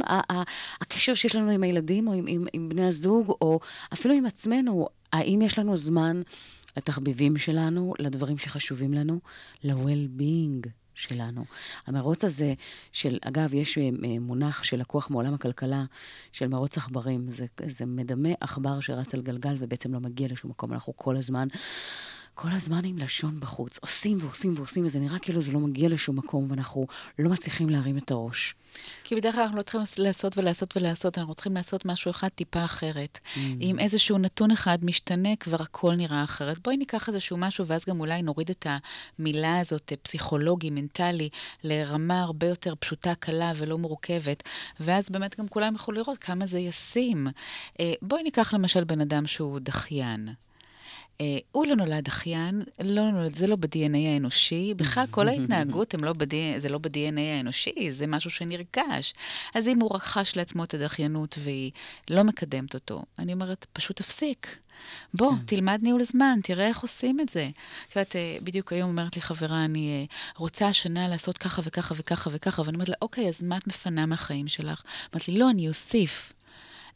הקשר 0.82 1.14
שיש 1.14 1.36
לנו 1.36 1.52
עם 1.52 1.64
הילדים 1.64 2.08
או 2.08 2.14
עם, 2.14 2.26
עם, 2.28 2.46
עם 2.54 2.70
בני 2.70 2.88
הזוג, 2.88 3.30
או 3.30 3.60
אפילו 3.94 4.14
עם 4.14 4.26
עצמנו, 4.26 4.88
האם 5.14 5.42
יש 5.42 5.60
לנו 5.60 5.78
זמן 5.78 6.22
לתחביבים 6.78 7.38
שלנו, 7.38 7.94
לדברים 8.00 8.38
שחשובים 8.38 8.94
לנו, 8.94 9.20
ל-well-being 9.64 10.70
שלנו. 10.96 11.46
המרוץ 11.88 12.24
הזה 12.24 12.54
של, 12.92 13.18
אגב, 13.22 13.54
יש 13.54 13.78
מונח 14.22 14.64
שלקוח 14.64 15.10
מעולם 15.10 15.34
הכלכלה, 15.34 15.86
של 16.32 16.48
מרוץ 16.48 16.78
עכברים. 16.78 17.32
זה, 17.32 17.46
זה 17.68 17.86
מדמה 17.86 18.30
עכבר 18.40 18.80
שרץ 18.80 19.14
על 19.14 19.22
גלגל 19.22 19.56
ובעצם 19.60 19.94
לא 19.94 20.00
מגיע 20.00 20.28
לשום 20.32 20.52
מקום. 20.52 20.74
אנחנו 20.74 20.94
כל 20.98 21.18
הזמן 21.18 21.48
כל 22.36 22.48
הזמן 22.52 22.86
עם 22.86 22.98
לשון 22.98 23.40
בחוץ. 23.40 23.78
עושים 23.82 24.18
ועושים 24.22 24.54
ועושים, 24.58 24.86
וזה 24.86 25.00
נראה 25.00 25.20
כאילו 25.20 25.42
זה 25.42 25.52
לא 25.52 25.60
מגיע 25.60 25.90
לשום 25.90 26.16
מקום, 26.16 26.52
ואנחנו 26.52 26.88
לא 27.20 27.30
מצליחים 27.30 27.70
להרים 27.70 27.98
את 27.98 28.12
הראש. 28.12 28.56
כי 29.04 29.16
בדרך 29.16 29.36
כלל 29.36 29.44
אנחנו 29.44 29.58
לא 29.58 29.62
צריכים 29.62 29.82
לעשות 29.98 30.38
ולעשות 30.38 30.78
ולעשות, 30.78 31.18
אנחנו 31.18 31.36
צריכים 31.36 31.54
לעשות 31.54 31.86
משהו 31.86 32.12
אחד 32.12 32.28
טיפה 32.28 32.66
אחרת. 32.66 33.20
Mm. 33.24 33.40
אם 33.62 33.80
איזשהו 33.80 34.18
נתון 34.18 34.52
אחד 34.52 34.78
משתנה, 34.82 35.36
כבר 35.36 35.62
הכל 35.62 35.96
נראה 35.96 36.24
אחרת. 36.24 36.60
בואי 36.60 36.78
ניקח 36.78 37.10
איזשהו 37.10 37.38
משהו, 37.38 37.68
ואז 37.68 37.86
גם 37.86 38.00
אולי 38.00 38.22
נוריד 38.22 38.50
את 38.50 38.68
המילה 39.20 39.60
הזאת, 39.60 39.94
פסיכולוגי, 40.02 40.70
מנטלי, 40.70 41.30
לרמה 41.64 42.22
הרבה 42.22 42.48
יותר 42.48 42.74
פשוטה, 42.80 43.16
קלה 43.16 43.52
ולא 43.56 43.78
מורכבת, 43.78 44.44
ואז 44.80 45.10
באמת 45.10 45.40
גם 45.40 45.48
כולם 45.48 45.74
יוכלו 45.74 45.96
לראות 45.96 46.18
כמה 46.18 46.46
זה 46.46 46.60
ישים. 46.60 47.28
אה, 47.80 47.94
בואי 48.02 48.24
ניקח 48.24 48.54
למשל 48.54 48.84
בן 48.84 49.02
אדם 49.02 49.28
שהוא 49.28 49.60
דחיין. 49.60 50.30
אה, 51.22 51.38
הוא 51.52 51.68
לא 51.68 51.76
נולד 51.76 52.08
אחיין, 52.08 52.64
לא 52.84 53.12
נולד, 53.12 53.36
זה 53.36 53.48
לא 53.48 53.56
ב-DNA 53.56 53.98
האנושי. 54.14 54.74
בכלל, 54.74 55.06
כל 55.12 55.28
ההתנהגות 55.28 55.96
לא 56.02 56.14
ב- 56.18 56.58
זה 56.58 56.70
לא 56.70 56.78
ב-DNA 56.78 57.20
האנושי, 57.38 57.92
זה 57.92 58.08
משהו 58.08 58.30
שנרכש. 58.30 59.14
אז 59.56 59.68
אם 59.68 59.80
הוא 59.80 59.96
רכש 59.96 60.38
לעצמו 60.38 60.64
את 60.64 60.74
הדחיינות 60.74 61.36
והיא 61.40 61.72
לא 62.10 62.24
מקדמת 62.24 62.74
אותו, 62.74 63.04
אני 63.20 63.34
אומרת, 63.34 63.66
פשוט 63.74 63.98
תפסיק. 63.98 64.58
בוא, 65.14 65.32
כן. 65.32 65.46
תלמד 65.46 65.80
ניהול 65.84 66.04
זמן, 66.04 66.40
תראה 66.44 66.68
איך 66.68 66.80
עושים 66.80 67.20
את 67.20 67.30
זה. 67.30 67.50
את 67.88 67.96
יודעת, 67.96 68.16
אה, 68.16 68.38
בדיוק 68.44 68.74
היום 68.74 68.90
אומרת 68.90 69.16
לי 69.16 69.22
חברה, 69.22 69.66
אני 69.66 69.90
אה, 69.90 70.16
רוצה 70.38 70.68
השנה 70.68 71.08
לעשות 71.08 71.38
ככה 71.38 71.62
וככה 71.66 71.96
וככה 71.98 72.30
וככה, 72.34 72.62
ואני 72.62 72.76
אומרת 72.76 72.90
לה, 72.90 72.96
אוקיי, 73.02 73.28
אז 73.28 73.42
מה 73.42 73.58
את 73.58 73.68
מפנה 73.68 74.06
מהחיים 74.06 74.48
שלך? 74.48 74.84
אמרת 75.14 75.28
לי, 75.28 75.38
לא, 75.38 75.50
אני 75.50 75.68
אוסיף. 75.68 76.34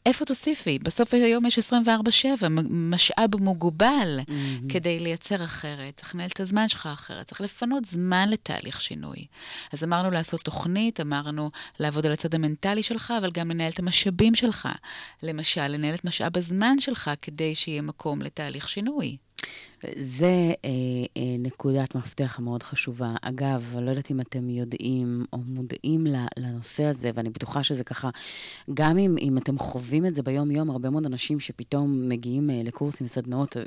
איפה 0.08 0.24
תוסיפי? 0.24 0.78
בסוף 0.78 1.14
היום 1.14 1.46
יש 1.46 1.58
24-7, 1.58 1.62
משאב 2.70 3.40
מוגבל 3.40 4.20
mm-hmm. 4.20 4.72
כדי 4.72 5.00
לייצר 5.00 5.44
אחרת. 5.44 5.96
צריך 5.96 6.14
לנהל 6.14 6.28
את 6.34 6.40
הזמן 6.40 6.68
שלך 6.68 6.88
אחרת, 6.92 7.26
צריך 7.26 7.40
לפנות 7.40 7.84
זמן 7.84 8.28
לתהליך 8.28 8.80
שינוי. 8.80 9.26
אז 9.72 9.84
אמרנו 9.84 10.10
לעשות 10.10 10.40
תוכנית, 10.40 11.00
אמרנו 11.00 11.50
לעבוד 11.80 12.06
על 12.06 12.12
הצד 12.12 12.34
המנטלי 12.34 12.82
שלך, 12.82 13.12
אבל 13.18 13.30
גם 13.30 13.50
לנהל 13.50 13.72
את 13.72 13.78
המשאבים 13.78 14.34
שלך. 14.34 14.68
למשל, 15.22 15.68
לנהל 15.68 15.94
את 15.94 16.04
משאב 16.04 16.36
הזמן 16.36 16.78
שלך 16.78 17.10
כדי 17.22 17.54
שיהיה 17.54 17.82
מקום 17.82 18.22
לתהליך 18.22 18.68
שינוי. 18.68 19.16
זה 19.96 20.26
אה, 20.64 20.70
אה, 21.16 21.36
נקודת 21.38 21.94
מפתח 21.94 22.38
מאוד 22.38 22.62
חשובה. 22.62 23.14
אגב, 23.22 23.74
אני 23.76 23.86
לא 23.86 23.90
יודעת 23.90 24.10
אם 24.10 24.20
אתם 24.20 24.48
יודעים 24.48 25.24
או 25.32 25.38
מודעים 25.38 26.06
לנושא 26.36 26.84
הזה, 26.84 27.10
ואני 27.14 27.30
בטוחה 27.30 27.62
שזה 27.62 27.84
ככה, 27.84 28.10
גם 28.74 28.98
אם, 28.98 29.16
אם 29.20 29.38
אתם 29.38 29.58
חווים 29.58 30.06
את 30.06 30.14
זה 30.14 30.22
ביום-יום, 30.22 30.70
הרבה 30.70 30.90
מאוד 30.90 31.06
אנשים 31.06 31.40
שפתאום 31.40 32.08
מגיעים 32.08 32.50
אה, 32.50 32.60
לקורסים 32.64 33.06
וסדנאות 33.06 33.56
אה, 33.56 33.62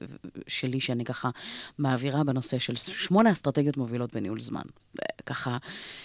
שלי, 0.48 0.80
שאני 0.80 1.06
ככה 1.06 1.30
מעבירה 1.78 2.24
בנושא 2.24 2.58
של 2.58 2.76
שמונה 2.76 3.32
אסטרטגיות 3.32 3.78
מובילות 3.78 4.16
בניהול 4.16 4.40
זמן. 4.40 4.62
ככה, 5.26 5.58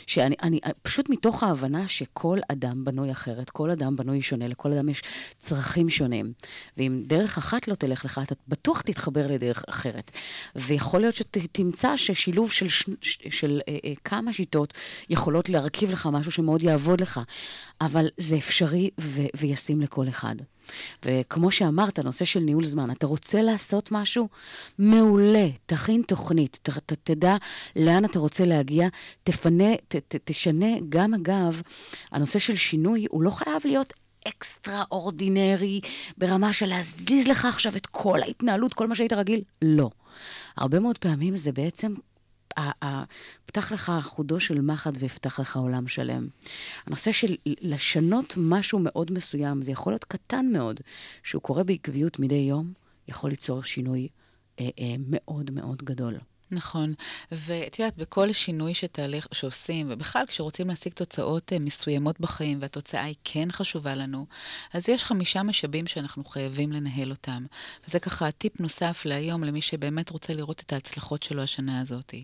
שאני 0.06 0.34
אני, 0.42 0.60
פשוט 0.82 1.10
מתוך 1.10 1.42
ההבנה 1.42 1.88
שכל 1.88 2.38
אדם 2.48 2.84
בנוי 2.84 3.12
אחרת, 3.12 3.50
כל 3.50 3.70
אדם 3.70 3.96
בנוי 3.96 4.22
שונה, 4.22 4.48
לכל 4.48 4.72
אדם 4.72 4.88
יש 4.88 5.02
צרכים 5.38 5.90
שונים. 5.90 6.32
ואם 6.76 7.02
דרך 7.06 7.38
אחת 7.38 7.68
לא 7.68 7.74
תלך 7.74 8.04
לך, 8.04 8.20
אתה 8.22 8.34
בטוח 8.48 8.80
תתחבר 8.80 9.26
לדרך 9.26 9.64
אחרת. 9.68 9.95
אחרת. 9.96 10.10
ויכול 10.56 11.00
להיות 11.00 11.14
שתמצא 11.14 11.96
ששילוב 11.96 12.52
של, 12.52 12.68
של, 12.68 12.92
של 13.30 13.60
אה, 13.68 13.76
אה, 13.84 13.92
כמה 14.04 14.32
שיטות 14.32 14.74
יכולות 15.10 15.48
להרכיב 15.48 15.90
לך 15.90 16.08
משהו 16.12 16.32
שמאוד 16.32 16.62
יעבוד 16.62 17.00
לך, 17.00 17.20
אבל 17.80 18.08
זה 18.16 18.36
אפשרי 18.36 18.90
ו, 19.00 19.22
וישים 19.36 19.80
לכל 19.80 20.08
אחד. 20.08 20.34
וכמו 21.04 21.50
שאמרת, 21.50 21.98
נושא 21.98 22.24
של 22.24 22.40
ניהול 22.40 22.64
זמן, 22.64 22.90
אתה 22.90 23.06
רוצה 23.06 23.42
לעשות 23.42 23.92
משהו? 23.92 24.28
מעולה, 24.78 25.48
תכין 25.66 26.02
תוכנית, 26.06 26.58
ת, 26.62 26.70
ת, 26.70 26.92
תדע 27.04 27.36
לאן 27.76 28.04
אתה 28.04 28.18
רוצה 28.18 28.44
להגיע, 28.44 28.88
תפנה, 29.22 29.76
ת, 29.88 29.96
ת, 29.96 30.16
תשנה. 30.24 30.66
גם 30.88 31.14
אגב, 31.14 31.60
הנושא 32.12 32.38
של 32.38 32.56
שינוי 32.56 33.06
הוא 33.10 33.22
לא 33.22 33.30
חייב 33.30 33.62
להיות 33.64 33.92
אקסטרה 34.28 34.84
אורדינרי, 34.90 35.80
ברמה 36.18 36.52
של 36.52 36.66
להזיז 36.66 37.26
לך 37.26 37.44
עכשיו 37.44 37.76
את 37.76 37.86
כל 37.86 38.22
ההתנהלות, 38.22 38.74
כל 38.74 38.86
מה 38.86 38.94
שהיית 38.94 39.12
רגיל? 39.12 39.42
לא. 39.62 39.90
הרבה 40.56 40.80
מאוד 40.80 40.98
פעמים 40.98 41.36
זה 41.36 41.52
בעצם 41.52 41.94
פתח 43.46 43.72
לך 43.72 43.92
חודו 44.02 44.40
של 44.40 44.60
מחט 44.60 44.92
ויפתח 44.98 45.40
לך 45.40 45.56
עולם 45.56 45.88
שלם. 45.88 46.28
הנושא 46.86 47.12
של 47.12 47.34
לשנות 47.46 48.34
משהו 48.36 48.78
מאוד 48.82 49.12
מסוים, 49.12 49.62
זה 49.62 49.72
יכול 49.72 49.92
להיות 49.92 50.04
קטן 50.04 50.46
מאוד, 50.52 50.80
שהוא 51.22 51.42
קורה 51.42 51.64
בעקביות 51.64 52.18
מדי 52.18 52.34
יום, 52.34 52.72
יכול 53.08 53.30
ליצור 53.30 53.62
שינוי 53.62 54.08
אה, 54.60 54.68
אה, 54.80 54.94
מאוד 55.08 55.50
מאוד 55.50 55.82
גדול. 55.82 56.18
נכון, 56.50 56.94
ואת 57.32 57.78
יודעת, 57.78 57.96
בכל 57.96 58.32
שינוי 58.32 58.74
שתהליך, 58.74 59.26
שעושים, 59.32 59.86
ובכלל 59.90 60.26
כשרוצים 60.26 60.68
להשיג 60.68 60.92
תוצאות 60.92 61.52
אה, 61.52 61.58
מסוימות 61.58 62.20
בחיים, 62.20 62.58
והתוצאה 62.60 63.04
היא 63.04 63.14
כן 63.24 63.48
חשובה 63.52 63.94
לנו, 63.94 64.26
אז 64.72 64.88
יש 64.88 65.04
חמישה 65.04 65.42
משאבים 65.42 65.86
שאנחנו 65.86 66.24
חייבים 66.24 66.72
לנהל 66.72 67.10
אותם. 67.10 67.46
וזה 67.88 67.98
ככה 67.98 68.30
טיפ 68.30 68.60
נוסף 68.60 69.02
להיום 69.04 69.44
למי 69.44 69.62
שבאמת 69.62 70.10
רוצה 70.10 70.32
לראות 70.32 70.60
את 70.60 70.72
ההצלחות 70.72 71.22
שלו 71.22 71.42
השנה 71.42 71.80
הזאת. 71.80 72.14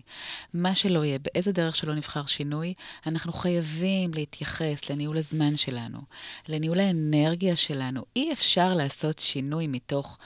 מה 0.53 0.75
שלא 0.75 1.05
יהיה, 1.05 1.19
באיזה 1.19 1.51
דרך 1.51 1.75
שלא 1.75 1.95
נבחר 1.95 2.25
שינוי, 2.25 2.73
אנחנו 3.07 3.33
חייבים 3.33 4.13
להתייחס 4.13 4.89
לניהול 4.89 5.17
הזמן 5.17 5.55
שלנו, 5.55 5.99
לניהול 6.47 6.79
האנרגיה 6.79 7.55
שלנו. 7.55 8.05
אי 8.15 8.33
אפשר 8.33 8.73
לעשות 8.73 9.19
שינוי 9.19 9.67
מתוך... 9.67 10.17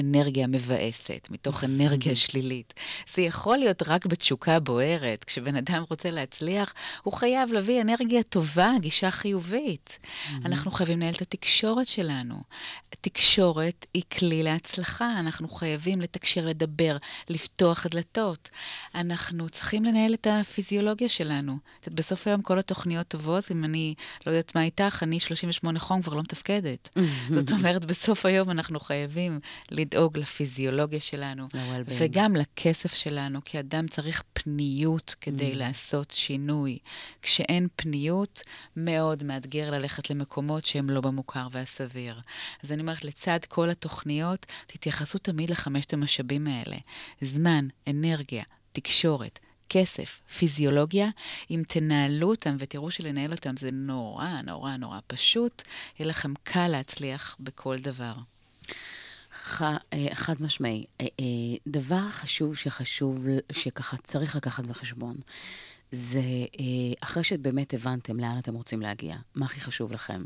אנרגיה 0.00 0.46
מבאסת, 0.46 1.28
מתוך 1.30 1.64
אנרגיה 1.64 2.16
שלילית. 2.26 2.74
זה 3.14 3.22
יכול 3.22 3.58
להיות 3.58 3.82
רק 3.86 4.06
בתשוקה 4.06 4.60
בוערת. 4.60 5.24
כשבן 5.24 5.56
אדם 5.56 5.84
רוצה 5.90 6.10
להצליח, 6.10 6.74
הוא 7.02 7.12
חייב 7.12 7.52
להביא 7.52 7.80
אנרגיה 7.80 8.22
טובה, 8.22 8.70
גישה 8.80 9.10
חיובית. 9.10 9.98
אנחנו 10.44 10.70
חייבים 10.70 10.98
לנהל 10.98 11.14
את 11.14 11.22
התקשורת 11.22 11.86
שלנו. 11.86 12.42
תקשורת 13.00 13.86
היא 13.94 14.02
כלי 14.18 14.42
להצלחה, 14.42 15.20
אנחנו 15.20 15.48
חייבים 15.48 16.00
לתקשר, 16.00 16.46
לדבר, 16.46 16.96
לפתוח 17.28 17.86
דלתות. 17.86 18.50
אנחנו 18.94 19.48
צריכים 19.48 19.84
לנהל 19.84 20.14
את 20.14 20.26
הפיזיולוגיה 20.30 21.08
שלנו. 21.08 21.58
בסוף 21.86 22.26
היום 22.26 22.42
כל 22.42 22.58
התוכניות 22.58 23.08
טובות, 23.08 23.50
אם 23.50 23.64
אני 23.64 23.94
לא 24.26 24.32
יודעת 24.32 24.54
מה 24.54 24.62
איתך, 24.62 25.02
אני 25.02 25.20
38 25.20 25.78
חום 25.78 26.02
כבר 26.02 26.14
לא 26.14 26.22
מתפקדת. 26.22 26.88
זאת 27.38 27.50
אומרת, 27.50 27.84
בסוף 27.84 28.26
היום 28.26 28.50
אנחנו 28.50 28.80
חייבים 28.80 29.40
לדאוג 29.86 30.18
לפיזיולוגיה 30.18 31.00
שלנו, 31.00 31.48
וגם 31.98 32.36
לכסף 32.36 32.94
שלנו, 32.94 33.40
כי 33.44 33.60
אדם 33.60 33.88
צריך 33.88 34.22
פניות 34.32 35.14
כדי 35.20 35.50
mm. 35.50 35.54
לעשות 35.54 36.10
שינוי. 36.10 36.78
כשאין 37.22 37.68
פניות, 37.76 38.42
מאוד 38.76 39.24
מאתגר 39.24 39.70
ללכת 39.70 40.10
למקומות 40.10 40.64
שהם 40.64 40.90
לא 40.90 41.00
במוכר 41.00 41.46
והסביר. 41.50 42.20
אז 42.62 42.72
אני 42.72 42.80
אומרת, 42.80 43.04
לצד 43.04 43.38
כל 43.48 43.70
התוכניות, 43.70 44.46
תתייחסו 44.66 45.18
תמיד 45.18 45.50
לחמשת 45.50 45.92
המשאבים 45.92 46.46
האלה. 46.46 46.76
זמן, 47.20 47.68
אנרגיה, 47.90 48.44
תקשורת, 48.72 49.38
כסף, 49.68 50.20
פיזיולוגיה, 50.38 51.08
אם 51.50 51.62
תנהלו 51.68 52.30
אותם 52.30 52.56
ותראו 52.58 52.90
שלנהל 52.90 53.32
אותם 53.32 53.56
זה 53.56 53.70
נורא, 53.72 54.40
נורא, 54.44 54.76
נורא 54.76 54.98
פשוט, 55.06 55.62
יהיה 55.98 56.08
לכם 56.08 56.34
קל 56.42 56.68
להצליח 56.68 57.36
בכל 57.40 57.78
דבר. 57.78 58.14
אה, 59.62 60.08
חד 60.14 60.34
משמעי. 60.40 60.84
אה, 61.00 61.06
אה, 61.20 61.24
דבר 61.66 62.08
חשוב 62.08 62.56
שחשוב, 62.56 63.24
שככה 63.52 63.96
צריך 63.96 64.36
לקחת 64.36 64.66
בחשבון, 64.66 65.16
זה 65.92 66.22
אחרי 67.00 67.24
שבאמת 67.24 67.74
הבנתם 67.74 68.20
לאן 68.20 68.38
אתם 68.38 68.54
רוצים 68.54 68.82
להגיע, 68.82 69.16
מה 69.34 69.46
הכי 69.46 69.60
חשוב 69.60 69.92
לכם. 69.92 70.24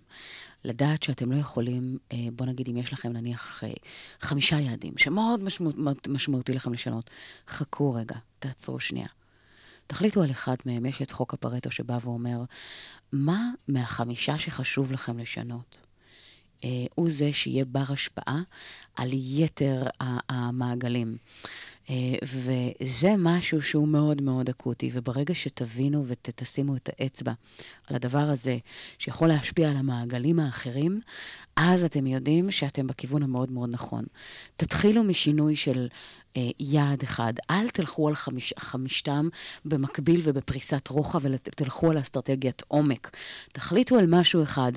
לדעת 0.64 1.02
שאתם 1.02 1.32
לא 1.32 1.36
יכולים, 1.36 1.98
בוא 2.32 2.46
נגיד 2.46 2.68
אם 2.68 2.76
יש 2.76 2.92
לכם 2.92 3.12
נניח 3.12 3.62
חמישה 4.20 4.60
יעדים, 4.60 4.92
שמאוד 4.98 5.42
משמעות, 5.42 6.08
משמעותי 6.08 6.54
לכם 6.54 6.72
לשנות, 6.72 7.10
חכו 7.48 7.94
רגע, 7.94 8.16
תעצרו 8.38 8.80
שנייה. 8.80 9.08
תחליטו 9.86 10.22
על 10.22 10.30
אחד 10.30 10.56
מהם, 10.66 10.86
יש 10.86 11.02
את 11.02 11.10
חוק 11.10 11.34
הפרטו 11.34 11.70
שבא 11.70 11.98
ואומר, 12.04 12.38
מה 13.12 13.50
מהחמישה 13.68 14.38
שחשוב 14.38 14.92
לכם 14.92 15.18
לשנות? 15.18 15.89
אה, 16.64 16.68
הוא 16.94 17.10
זה 17.10 17.32
שיהיה 17.32 17.64
בר 17.64 17.84
השפעה 17.88 18.42
על 18.96 19.08
יתר 19.12 19.86
המעגלים. 20.28 21.16
אה, 21.90 22.14
וזה 22.22 23.14
משהו 23.18 23.62
שהוא 23.62 23.88
מאוד 23.88 24.22
מאוד 24.22 24.48
אקוטי, 24.48 24.90
וברגע 24.92 25.34
שתבינו 25.34 26.04
ותשימו 26.06 26.76
את 26.76 26.90
האצבע 26.92 27.32
על 27.86 27.96
הדבר 27.96 28.18
הזה, 28.18 28.58
שיכול 28.98 29.28
להשפיע 29.28 29.70
על 29.70 29.76
המעגלים 29.76 30.38
האחרים, 30.38 31.00
אז 31.56 31.84
אתם 31.84 32.06
יודעים 32.06 32.50
שאתם 32.50 32.86
בכיוון 32.86 33.22
המאוד 33.22 33.52
מאוד 33.52 33.70
נכון. 33.72 34.04
תתחילו 34.56 35.04
משינוי 35.04 35.56
של 35.56 35.88
אה, 36.36 36.50
יעד 36.58 37.02
אחד. 37.02 37.32
אל 37.50 37.68
תלכו 37.68 38.08
על 38.08 38.14
חמיש, 38.14 38.54
חמישתם 38.58 39.28
במקביל 39.64 40.20
ובפריסת 40.24 40.88
רוחב, 40.88 41.26
אלא 41.26 41.36
תלכו 41.36 41.90
על 41.90 42.00
אסטרטגיית 42.00 42.62
עומק. 42.68 43.10
תחליטו 43.52 43.98
על 43.98 44.06
משהו 44.08 44.42
אחד, 44.42 44.72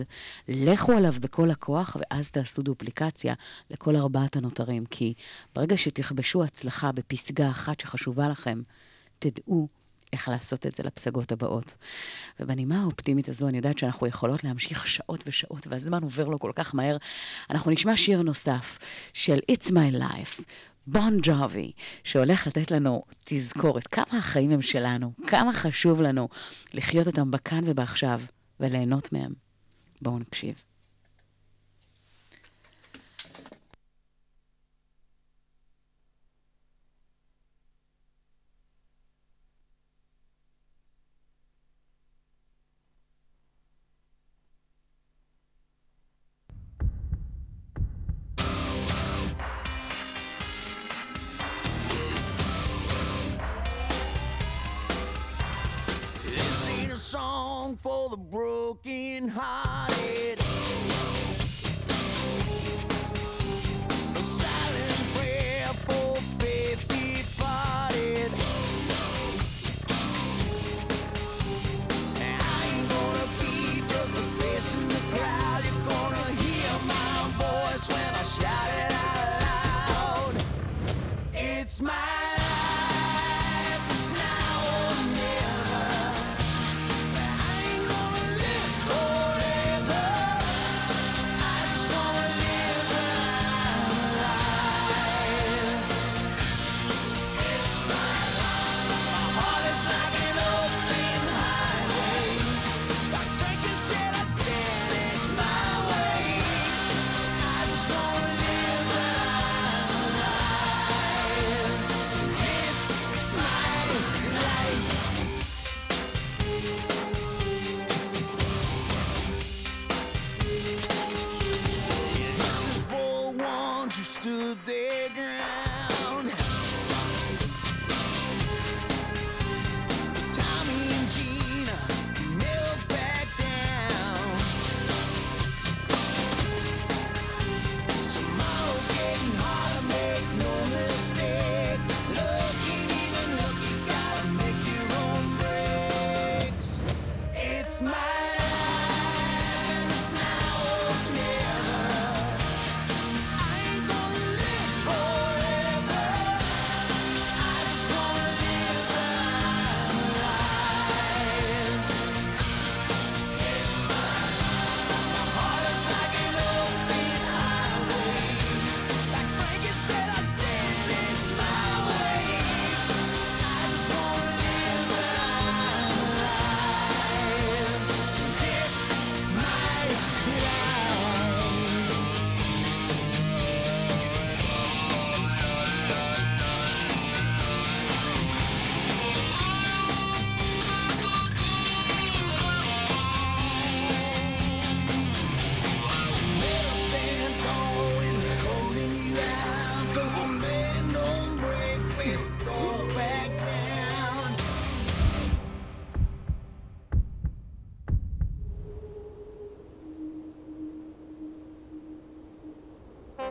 לכו 0.48 0.92
עליו 0.92 1.14
בכל 1.20 1.52
הכוח, 1.52 1.98
ואז 2.00 2.32
תעשו 2.32 2.62
דופליקציה 2.62 3.34
לכל 3.70 3.96
ארבעת 3.96 4.36
הנותרים. 4.36 4.86
כי 4.86 5.14
ברגע 5.56 5.78
שתכבשו 5.78 6.44
הצלחה 6.44 6.92
בפסגה 6.92 7.50
אחת 7.50 7.80
שחשובה 7.80 8.30
לכם, 8.30 8.62
תדעו 9.20 9.68
איך 10.14 10.30
לעשות 10.30 10.66
את 10.66 10.76
זה 10.76 10.84
לפסגות 10.84 11.32
הבאות. 11.32 11.76
ובנימה 12.40 12.82
האופטימית 12.82 13.30
הזו, 13.30 13.48
אני 13.48 13.58
יודעת 13.58 13.78
שאנחנו 13.78 14.08
יכולות 14.08 14.44
להמשיך 14.44 14.88
שעות 14.88 15.24
ושעות, 15.28 15.68
והזמן 15.68 16.04
עובר 16.04 16.30
לו 16.30 16.40
כל 16.40 16.52
כך 16.56 16.76
מהר. 16.76 16.98
אנחנו 17.50 17.72
נשמע 17.72 17.96
שיר 17.96 18.22
נוסף 18.22 18.80
של 19.14 19.40
It's 19.52 19.68
My 19.68 19.96
Life 19.96 20.44
בון 20.88 21.18
ג'ובי, 21.22 21.72
שהולך 22.04 22.48
לתת 22.48 22.72
לנו 22.72 23.04
תזכורת 23.26 23.88
כמה 23.88 24.18
החיים 24.20 24.52
הם 24.52 24.62
שלנו, 24.62 25.12
כמה 25.28 25.54
חשוב 25.54 26.02
לנו 26.02 26.30
לחיות 26.74 27.08
אותם 27.08 27.32
בכאן 27.32 27.64
ובעכשיו 27.66 28.22
וליהנות 28.60 29.14
מהם. 29.14 29.34
בואו 30.02 30.20
נקשיב. 30.20 30.64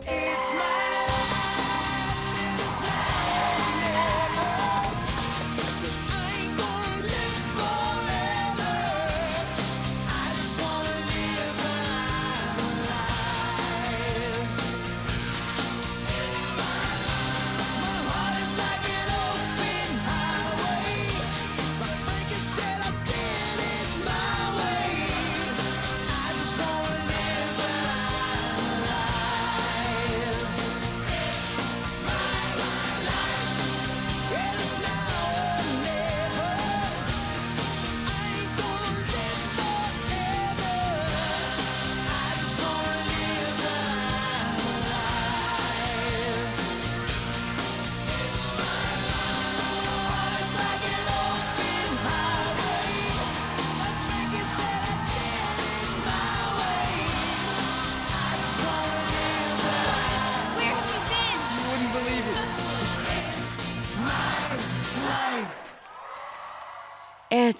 It's 0.01 0.53
my 0.53 0.82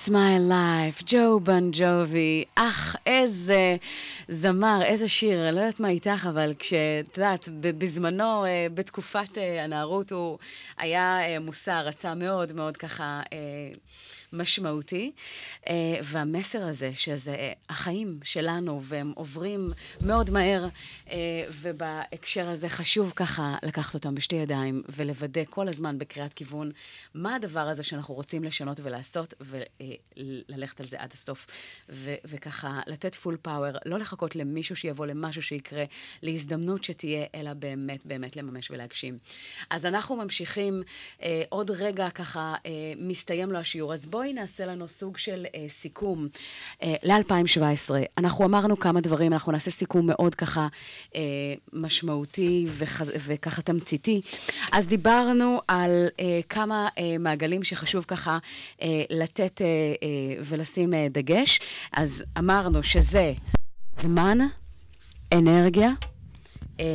It's 0.03 0.09
my 0.09 0.37
life, 0.49 1.03
ג'ו 1.05 1.39
בן 1.39 1.69
ג'ובי. 1.71 2.43
אך, 2.55 2.95
איזה 3.05 3.75
זמר, 4.27 4.79
איזה 4.83 5.07
שיר. 5.07 5.47
אני 5.47 5.55
לא 5.55 5.61
יודעת 5.61 5.79
מה 5.79 5.89
איתך, 5.89 6.27
אבל 6.29 6.53
כשאת 6.59 7.17
יודעת, 7.17 7.49
בזמנו, 7.59 8.45
אה, 8.45 8.67
בתקופת 8.73 9.37
אה, 9.37 9.63
הנערות, 9.63 10.11
הוא 10.11 10.37
היה 10.77 11.19
אה, 11.21 11.39
מושא 11.39 11.71
הערצה 11.71 12.13
מאוד 12.13 12.53
מאוד 12.53 12.77
ככה... 12.77 13.21
משמעותי, 14.33 15.11
אה, 15.67 15.73
והמסר 16.03 16.63
הזה, 16.67 16.91
שזה 16.95 17.31
אה, 17.31 17.53
החיים 17.69 18.19
שלנו, 18.23 18.81
והם 18.83 19.11
עוברים 19.15 19.71
מאוד 20.01 20.31
מהר, 20.31 20.67
אה, 21.11 21.17
ובהקשר 21.51 22.49
הזה 22.49 22.69
חשוב 22.69 23.13
ככה 23.15 23.55
לקחת 23.63 23.93
אותם 23.93 24.15
בשתי 24.15 24.35
ידיים, 24.35 24.83
ולוודא 24.89 25.41
כל 25.49 25.67
הזמן 25.67 25.97
בקריאת 25.97 26.33
כיוון, 26.33 26.71
מה 27.13 27.35
הדבר 27.35 27.59
הזה 27.59 27.83
שאנחנו 27.83 28.13
רוצים 28.13 28.43
לשנות 28.43 28.79
ולעשות, 28.83 29.33
וללכת 29.41 30.79
על 30.79 30.85
זה 30.85 30.97
עד 30.99 31.13
הסוף, 31.13 31.47
ו- 31.89 32.15
וככה 32.25 32.81
לתת 32.87 33.15
פול 33.15 33.37
פאוור, 33.41 33.77
לא 33.85 33.99
לחכות 33.99 34.35
למישהו 34.35 34.75
שיבוא, 34.75 35.05
למשהו 35.05 35.41
שיקרה, 35.41 35.83
להזדמנות 36.21 36.83
שתהיה, 36.83 37.25
אלא 37.35 37.53
באמת 37.53 38.05
באמת 38.05 38.35
לממש 38.35 38.71
ולהגשים. 38.71 39.17
אז 39.69 39.85
אנחנו 39.85 40.15
ממשיכים, 40.15 40.83
עוד 41.49 41.71
רגע 41.71 42.09
ככה 42.09 42.55
מסתיים 42.97 43.51
לו 43.51 43.59
השיעור, 43.59 43.93
אז 43.93 44.05
בואי 44.05 44.22
נעשה 44.31 44.65
לנו 44.65 44.87
סוג 44.87 45.17
של 45.17 45.45
אה, 45.55 45.65
סיכום 45.69 46.27
אה, 46.83 46.95
ל-2017. 47.03 47.91
אנחנו 48.17 48.45
אמרנו 48.45 48.79
כמה 48.79 49.01
דברים, 49.01 49.33
אנחנו 49.33 49.51
נעשה 49.51 49.71
סיכום 49.71 50.05
מאוד 50.07 50.35
ככה 50.35 50.67
אה, 51.15 51.21
משמעותי 51.73 52.65
וח, 52.69 53.01
וככה 53.27 53.61
תמציתי. 53.61 54.21
אז 54.71 54.87
דיברנו 54.87 55.61
על 55.67 56.07
אה, 56.19 56.39
כמה 56.49 56.87
אה, 56.97 57.17
מעגלים 57.19 57.63
שחשוב 57.63 58.03
ככה 58.07 58.37
אה, 58.81 58.87
לתת 59.09 59.61
אה, 59.61 59.67
אה, 59.67 60.43
ולשים 60.45 60.93
אה, 60.93 61.07
דגש. 61.11 61.59
אז 61.91 62.23
אמרנו 62.37 62.83
שזה 62.83 63.33
זמן, 64.01 64.37
אנרגיה, 65.33 65.89
אה, 66.79 66.85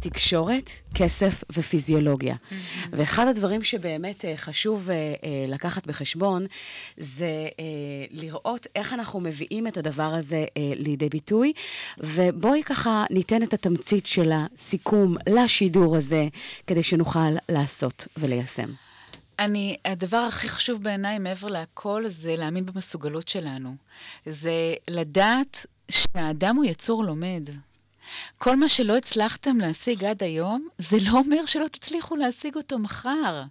תקשורת, 0.00 0.70
כסף 0.94 1.44
ופיזיולוגיה. 1.52 2.34
Mm-hmm. 2.34 2.88
ואחד 2.90 3.26
הדברים 3.26 3.64
שבאמת 3.64 4.24
אה, 4.24 4.36
חשוב 4.36 4.90
אה, 4.90 4.94
אה, 4.94 5.44
לקחת 5.48 5.86
בחשבון, 5.86 6.46
זה 6.96 7.48
אה, 7.60 7.64
לראות 8.10 8.66
איך 8.76 8.92
אנחנו 8.92 9.20
מביאים 9.20 9.66
את 9.66 9.76
הדבר 9.76 10.14
הזה 10.14 10.44
אה, 10.56 10.72
לידי 10.74 11.08
ביטוי, 11.08 11.52
ובואי 11.98 12.62
ככה 12.62 13.04
ניתן 13.10 13.42
את 13.42 13.54
התמצית 13.54 14.06
של 14.06 14.32
הסיכום 14.34 15.16
לשידור 15.28 15.96
הזה, 15.96 16.28
כדי 16.66 16.82
שנוכל 16.82 17.30
לעשות 17.48 18.06
וליישם. 18.16 18.68
אני, 19.38 19.76
הדבר 19.84 20.16
הכי 20.16 20.48
חשוב 20.48 20.82
בעיניי, 20.82 21.18
מעבר 21.18 21.48
להכל, 21.48 22.04
זה 22.08 22.34
להאמין 22.36 22.66
במסוגלות 22.66 23.28
שלנו. 23.28 23.74
זה 24.26 24.74
לדעת 24.88 25.66
שהאדם 25.90 26.56
הוא 26.56 26.64
יצור 26.64 27.04
לומד. 27.04 27.50
כל 28.38 28.56
מה 28.56 28.68
שלא 28.68 28.96
הצלחתם 28.96 29.56
להשיג 29.56 30.04
עד 30.04 30.22
היום, 30.22 30.68
זה 30.78 30.96
לא 31.00 31.10
אומר 31.10 31.46
שלא 31.46 31.66
תצליחו 31.66 32.16
להשיג 32.16 32.56
אותו 32.56 32.78
מחר. 32.78 33.42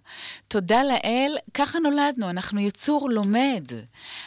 תודה 0.48 0.82
לאל, 0.82 1.36
ככה 1.54 1.78
נולדנו, 1.78 2.30
אנחנו 2.30 2.60
יצור 2.60 3.10
לומד. 3.10 3.64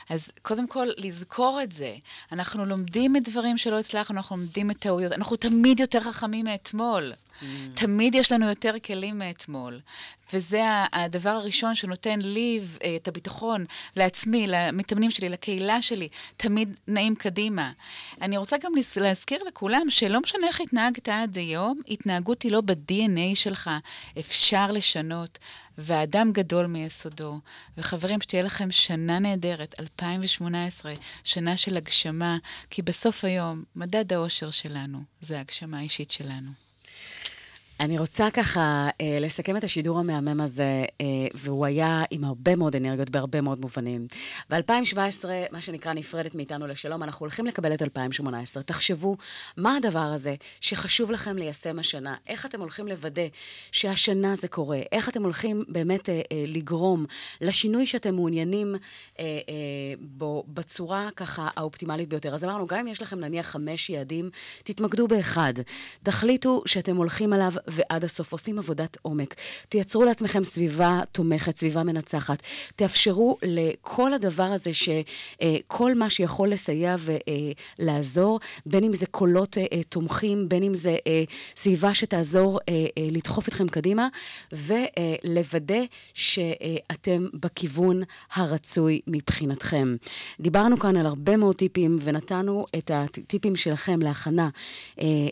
אז 0.09 0.29
קודם 0.41 0.67
כל, 0.67 0.87
לזכור 0.97 1.59
את 1.63 1.71
זה. 1.71 1.95
אנחנו 2.31 2.65
לומדים 2.65 3.15
את 3.15 3.29
דברים 3.29 3.57
שלא 3.57 3.79
הצלחנו, 3.79 4.17
אנחנו 4.17 4.37
לומדים 4.37 4.71
את 4.71 4.77
טעויות. 4.77 5.11
אנחנו 5.11 5.35
תמיד 5.35 5.79
יותר 5.79 5.99
חכמים 5.99 6.45
מאתמול. 6.45 7.13
Mm. 7.41 7.45
תמיד 7.73 8.15
יש 8.15 8.31
לנו 8.31 8.49
יותר 8.49 8.73
כלים 8.85 9.19
מאתמול. 9.19 9.79
וזה 10.33 10.63
הדבר 10.93 11.29
הראשון 11.29 11.75
שנותן 11.75 12.19
לי 12.21 12.61
אה, 12.83 12.95
את 12.95 13.07
הביטחון 13.07 13.65
לעצמי, 13.95 14.47
למתאמנים 14.47 15.11
שלי, 15.11 15.29
לקהילה 15.29 15.81
שלי, 15.81 16.07
תמיד 16.37 16.75
נעים 16.87 17.15
קדימה. 17.15 17.71
אני 18.21 18.37
רוצה 18.37 18.57
גם 18.57 18.71
להזכיר 19.01 19.43
לכולם 19.47 19.89
שלא 19.89 20.21
משנה 20.21 20.47
איך 20.47 20.61
התנהגת 20.61 21.09
עד 21.09 21.37
היום, 21.37 21.81
התנהגות 21.87 22.41
היא 22.41 22.51
לא 22.51 22.61
ב-DNA 22.61 23.35
שלך, 23.35 23.69
אפשר 24.19 24.71
לשנות, 24.71 25.39
והאדם 25.77 26.31
גדול 26.31 26.65
מיסודו. 26.65 27.39
וחברים, 27.77 28.21
שתהיה 28.21 28.43
לכם 28.43 28.71
שנה 28.71 29.19
נהדרת, 29.19 29.75
2018, 29.79 30.93
שנה 31.23 31.57
של 31.57 31.77
הגשמה, 31.77 32.37
כי 32.69 32.81
בסוף 32.81 33.25
היום, 33.25 33.63
מדד 33.75 34.13
האושר 34.13 34.51
שלנו 34.51 34.99
זה 35.21 35.37
ההגשמה 35.37 35.79
האישית 35.79 36.11
שלנו. 36.11 36.68
אני 37.79 37.99
רוצה 37.99 38.29
ככה 38.33 38.89
אה, 39.01 39.17
לסכם 39.21 39.57
את 39.57 39.63
השידור 39.63 39.99
המהמם 39.99 40.41
הזה, 40.41 40.85
אה, 41.01 41.05
והוא 41.33 41.65
היה 41.65 42.03
עם 42.11 42.23
הרבה 42.23 42.55
מאוד 42.55 42.75
אנרגיות 42.75 43.09
בהרבה 43.09 43.41
מאוד 43.41 43.61
מובנים. 43.61 44.07
ו-2017, 44.49 45.25
מה 45.51 45.61
שנקרא, 45.61 45.93
נפרדת 45.93 46.35
מאיתנו 46.35 46.67
לשלום, 46.67 47.03
אנחנו 47.03 47.23
הולכים 47.23 47.45
לקבל 47.45 47.73
את 47.73 47.81
2018. 47.81 48.63
תחשבו, 48.63 49.17
מה 49.57 49.75
הדבר 49.75 49.99
הזה 49.99 50.35
שחשוב 50.61 51.11
לכם 51.11 51.37
ליישם 51.37 51.79
השנה? 51.79 52.15
איך 52.27 52.45
אתם 52.45 52.59
הולכים 52.59 52.87
לוודא 52.87 53.21
שהשנה 53.71 54.35
זה 54.35 54.47
קורה? 54.47 54.79
איך 54.91 55.09
אתם 55.09 55.23
הולכים 55.23 55.63
באמת 55.67 56.09
אה, 56.09 56.21
אה, 56.31 56.43
לגרום 56.47 57.05
לשינוי 57.41 57.87
שאתם 57.87 58.15
מעוניינים 58.15 58.75
אה, 59.19 59.23
אה, 59.23 59.93
בו 59.99 60.43
בצורה 60.47 61.09
ככה 61.15 61.49
האופטימלית 61.55 62.09
ביותר? 62.09 62.35
אז 62.35 62.43
אמרנו, 62.43 62.67
גם 62.67 62.79
אם 62.79 62.87
יש 62.87 63.01
לכם 63.01 63.19
נניח 63.19 63.47
חמש 63.47 63.89
יעדים, 63.89 64.29
תתמקדו 64.63 65.07
באחד. 65.07 65.53
תחליטו 66.03 66.63
שאתם 66.65 66.95
הולכים 66.95 67.33
עליו 67.33 67.53
ועד 67.71 68.03
הסוף, 68.03 68.31
עושים 68.31 68.59
עבודת 68.59 68.97
עומק. 69.01 69.35
תייצרו 69.69 70.03
לעצמכם 70.03 70.43
סביבה 70.43 71.01
תומכת, 71.11 71.57
סביבה 71.57 71.83
מנצחת. 71.83 72.43
תאפשרו 72.75 73.37
לכל 73.43 74.13
הדבר 74.13 74.43
הזה, 74.43 74.71
שכל 74.73 75.95
מה 75.95 76.09
שיכול 76.09 76.49
לסייע 76.49 76.95
ולעזור, 77.79 78.39
בין 78.65 78.83
אם 78.83 78.95
זה 78.95 79.05
קולות 79.05 79.57
אה, 79.57 79.83
תומכים, 79.89 80.49
בין 80.49 80.63
אם 80.63 80.73
זה 80.73 80.97
אה, 81.07 81.23
סביבה 81.55 81.93
שתעזור 81.93 82.59
אה, 82.69 82.85
לדחוף 83.11 83.47
אתכם 83.47 83.67
קדימה, 83.67 84.07
ולוודא 84.51 85.79
שאתם 86.13 87.27
בכיוון 87.33 88.01
הרצוי 88.33 89.01
מבחינתכם. 89.07 89.95
דיברנו 90.39 90.79
כאן 90.79 90.97
על 90.97 91.05
הרבה 91.05 91.37
מאוד 91.37 91.55
טיפים, 91.55 91.97
ונתנו 92.01 92.65
את 92.77 92.91
הטיפים 92.93 93.55
שלכם 93.55 94.01
להכנה 94.01 94.49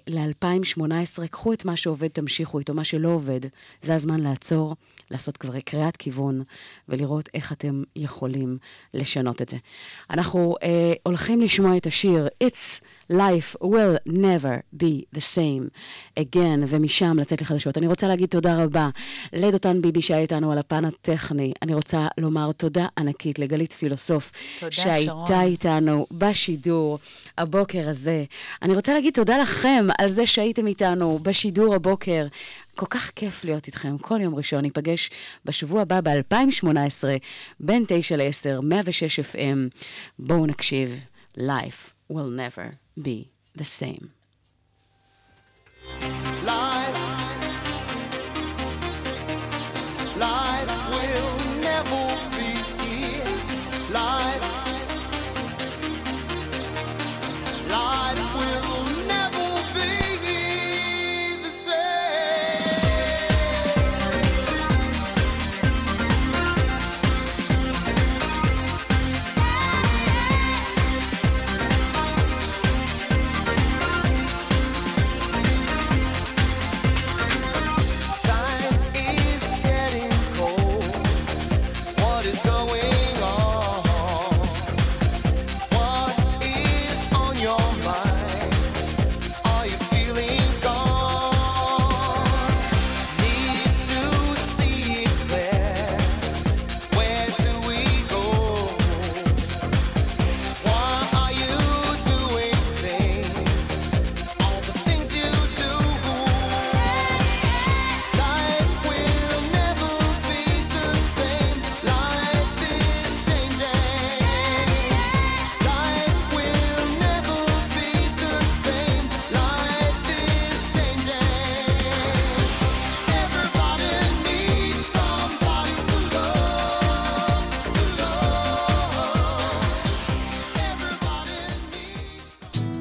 ל-2018. 0.08 1.28
קחו 1.32 1.54
את 1.54 1.66
מה 1.66 1.76
שעובד, 1.76 2.08
תמשיכו 2.28 2.60
איתו. 2.60 2.74
מה 2.74 2.84
שלא 2.84 3.10
עובד, 3.10 3.40
זה 3.82 3.96
הזמן 3.96 4.20
לעצור, 4.20 4.76
לעשות 5.12 5.38
כבר 5.38 5.60
קריאת 5.60 5.98
כיוון, 5.98 6.44
ולראות 6.90 7.30
איך 7.34 7.52
אתם 7.52 7.84
יכולים 7.96 8.58
לשנות 8.94 9.42
את 9.42 9.50
זה. 9.50 9.58
אנחנו 10.10 10.56
אה, 10.64 10.94
הולכים 11.04 11.42
לשמוע 11.42 11.78
את 11.78 11.86
השיר 11.86 12.28
It's 12.44 12.82
Life 13.12 13.56
will 13.64 14.12
never 14.14 14.78
be 14.84 15.06
the 15.16 15.22
same 15.36 15.70
again, 16.20 16.60
ומשם 16.68 17.20
לצאת 17.20 17.42
לחדשות. 17.42 17.78
אני 17.78 17.88
רוצה 17.88 18.08
להגיד 18.08 18.30
תודה 18.30 18.64
רבה 18.64 18.90
לדותן 19.34 19.82
ביבי 19.82 20.02
שהיה 20.02 20.20
איתנו 20.20 20.52
על 20.52 20.58
הפן 20.58 20.86
הטכני. 20.86 21.54
אני 21.62 21.74
רוצה 21.74 22.08
לומר 22.18 22.52
תודה 22.52 22.88
ענקית 22.98 23.40
לגלית 23.40 23.74
פילוסוף, 23.74 24.32
תודה, 24.60 24.72
שהייתה 24.72 25.12
שרון. 25.28 25.42
איתנו 25.42 26.06
בשידור 26.12 27.00
הבוקר 27.38 27.90
הזה. 27.90 28.24
אני 28.62 28.76
רוצה 28.76 28.94
להגיד 28.94 29.14
תודה 29.14 29.38
לכם 29.38 29.86
על 29.98 30.10
זה 30.10 30.26
שהייתם 30.26 30.68
איתנו 30.68 31.20
בשידור 31.20 31.76
הבוקר. 31.76 32.28
כל 32.78 32.86
כך 32.90 33.12
כיף 33.16 33.44
להיות 33.44 33.68
איתכם 33.68 33.98
כל 33.98 34.20
יום 34.22 34.36
ראשון. 34.36 34.62
ניפגש 34.62 35.10
בשבוע 35.46 35.82
הבא 35.82 36.02
ב-2018, 36.02 37.04
בין 37.60 37.86
9 37.88 38.16
ל-10, 38.16 38.62
106 38.64 39.20
FM. 39.20 39.80
בואו 40.20 40.46
נקשיב. 40.46 41.00
Life 41.38 42.12
will 42.12 42.32
never 42.38 42.76
be 43.00 43.28
the 43.58 43.66
same. 43.80 44.06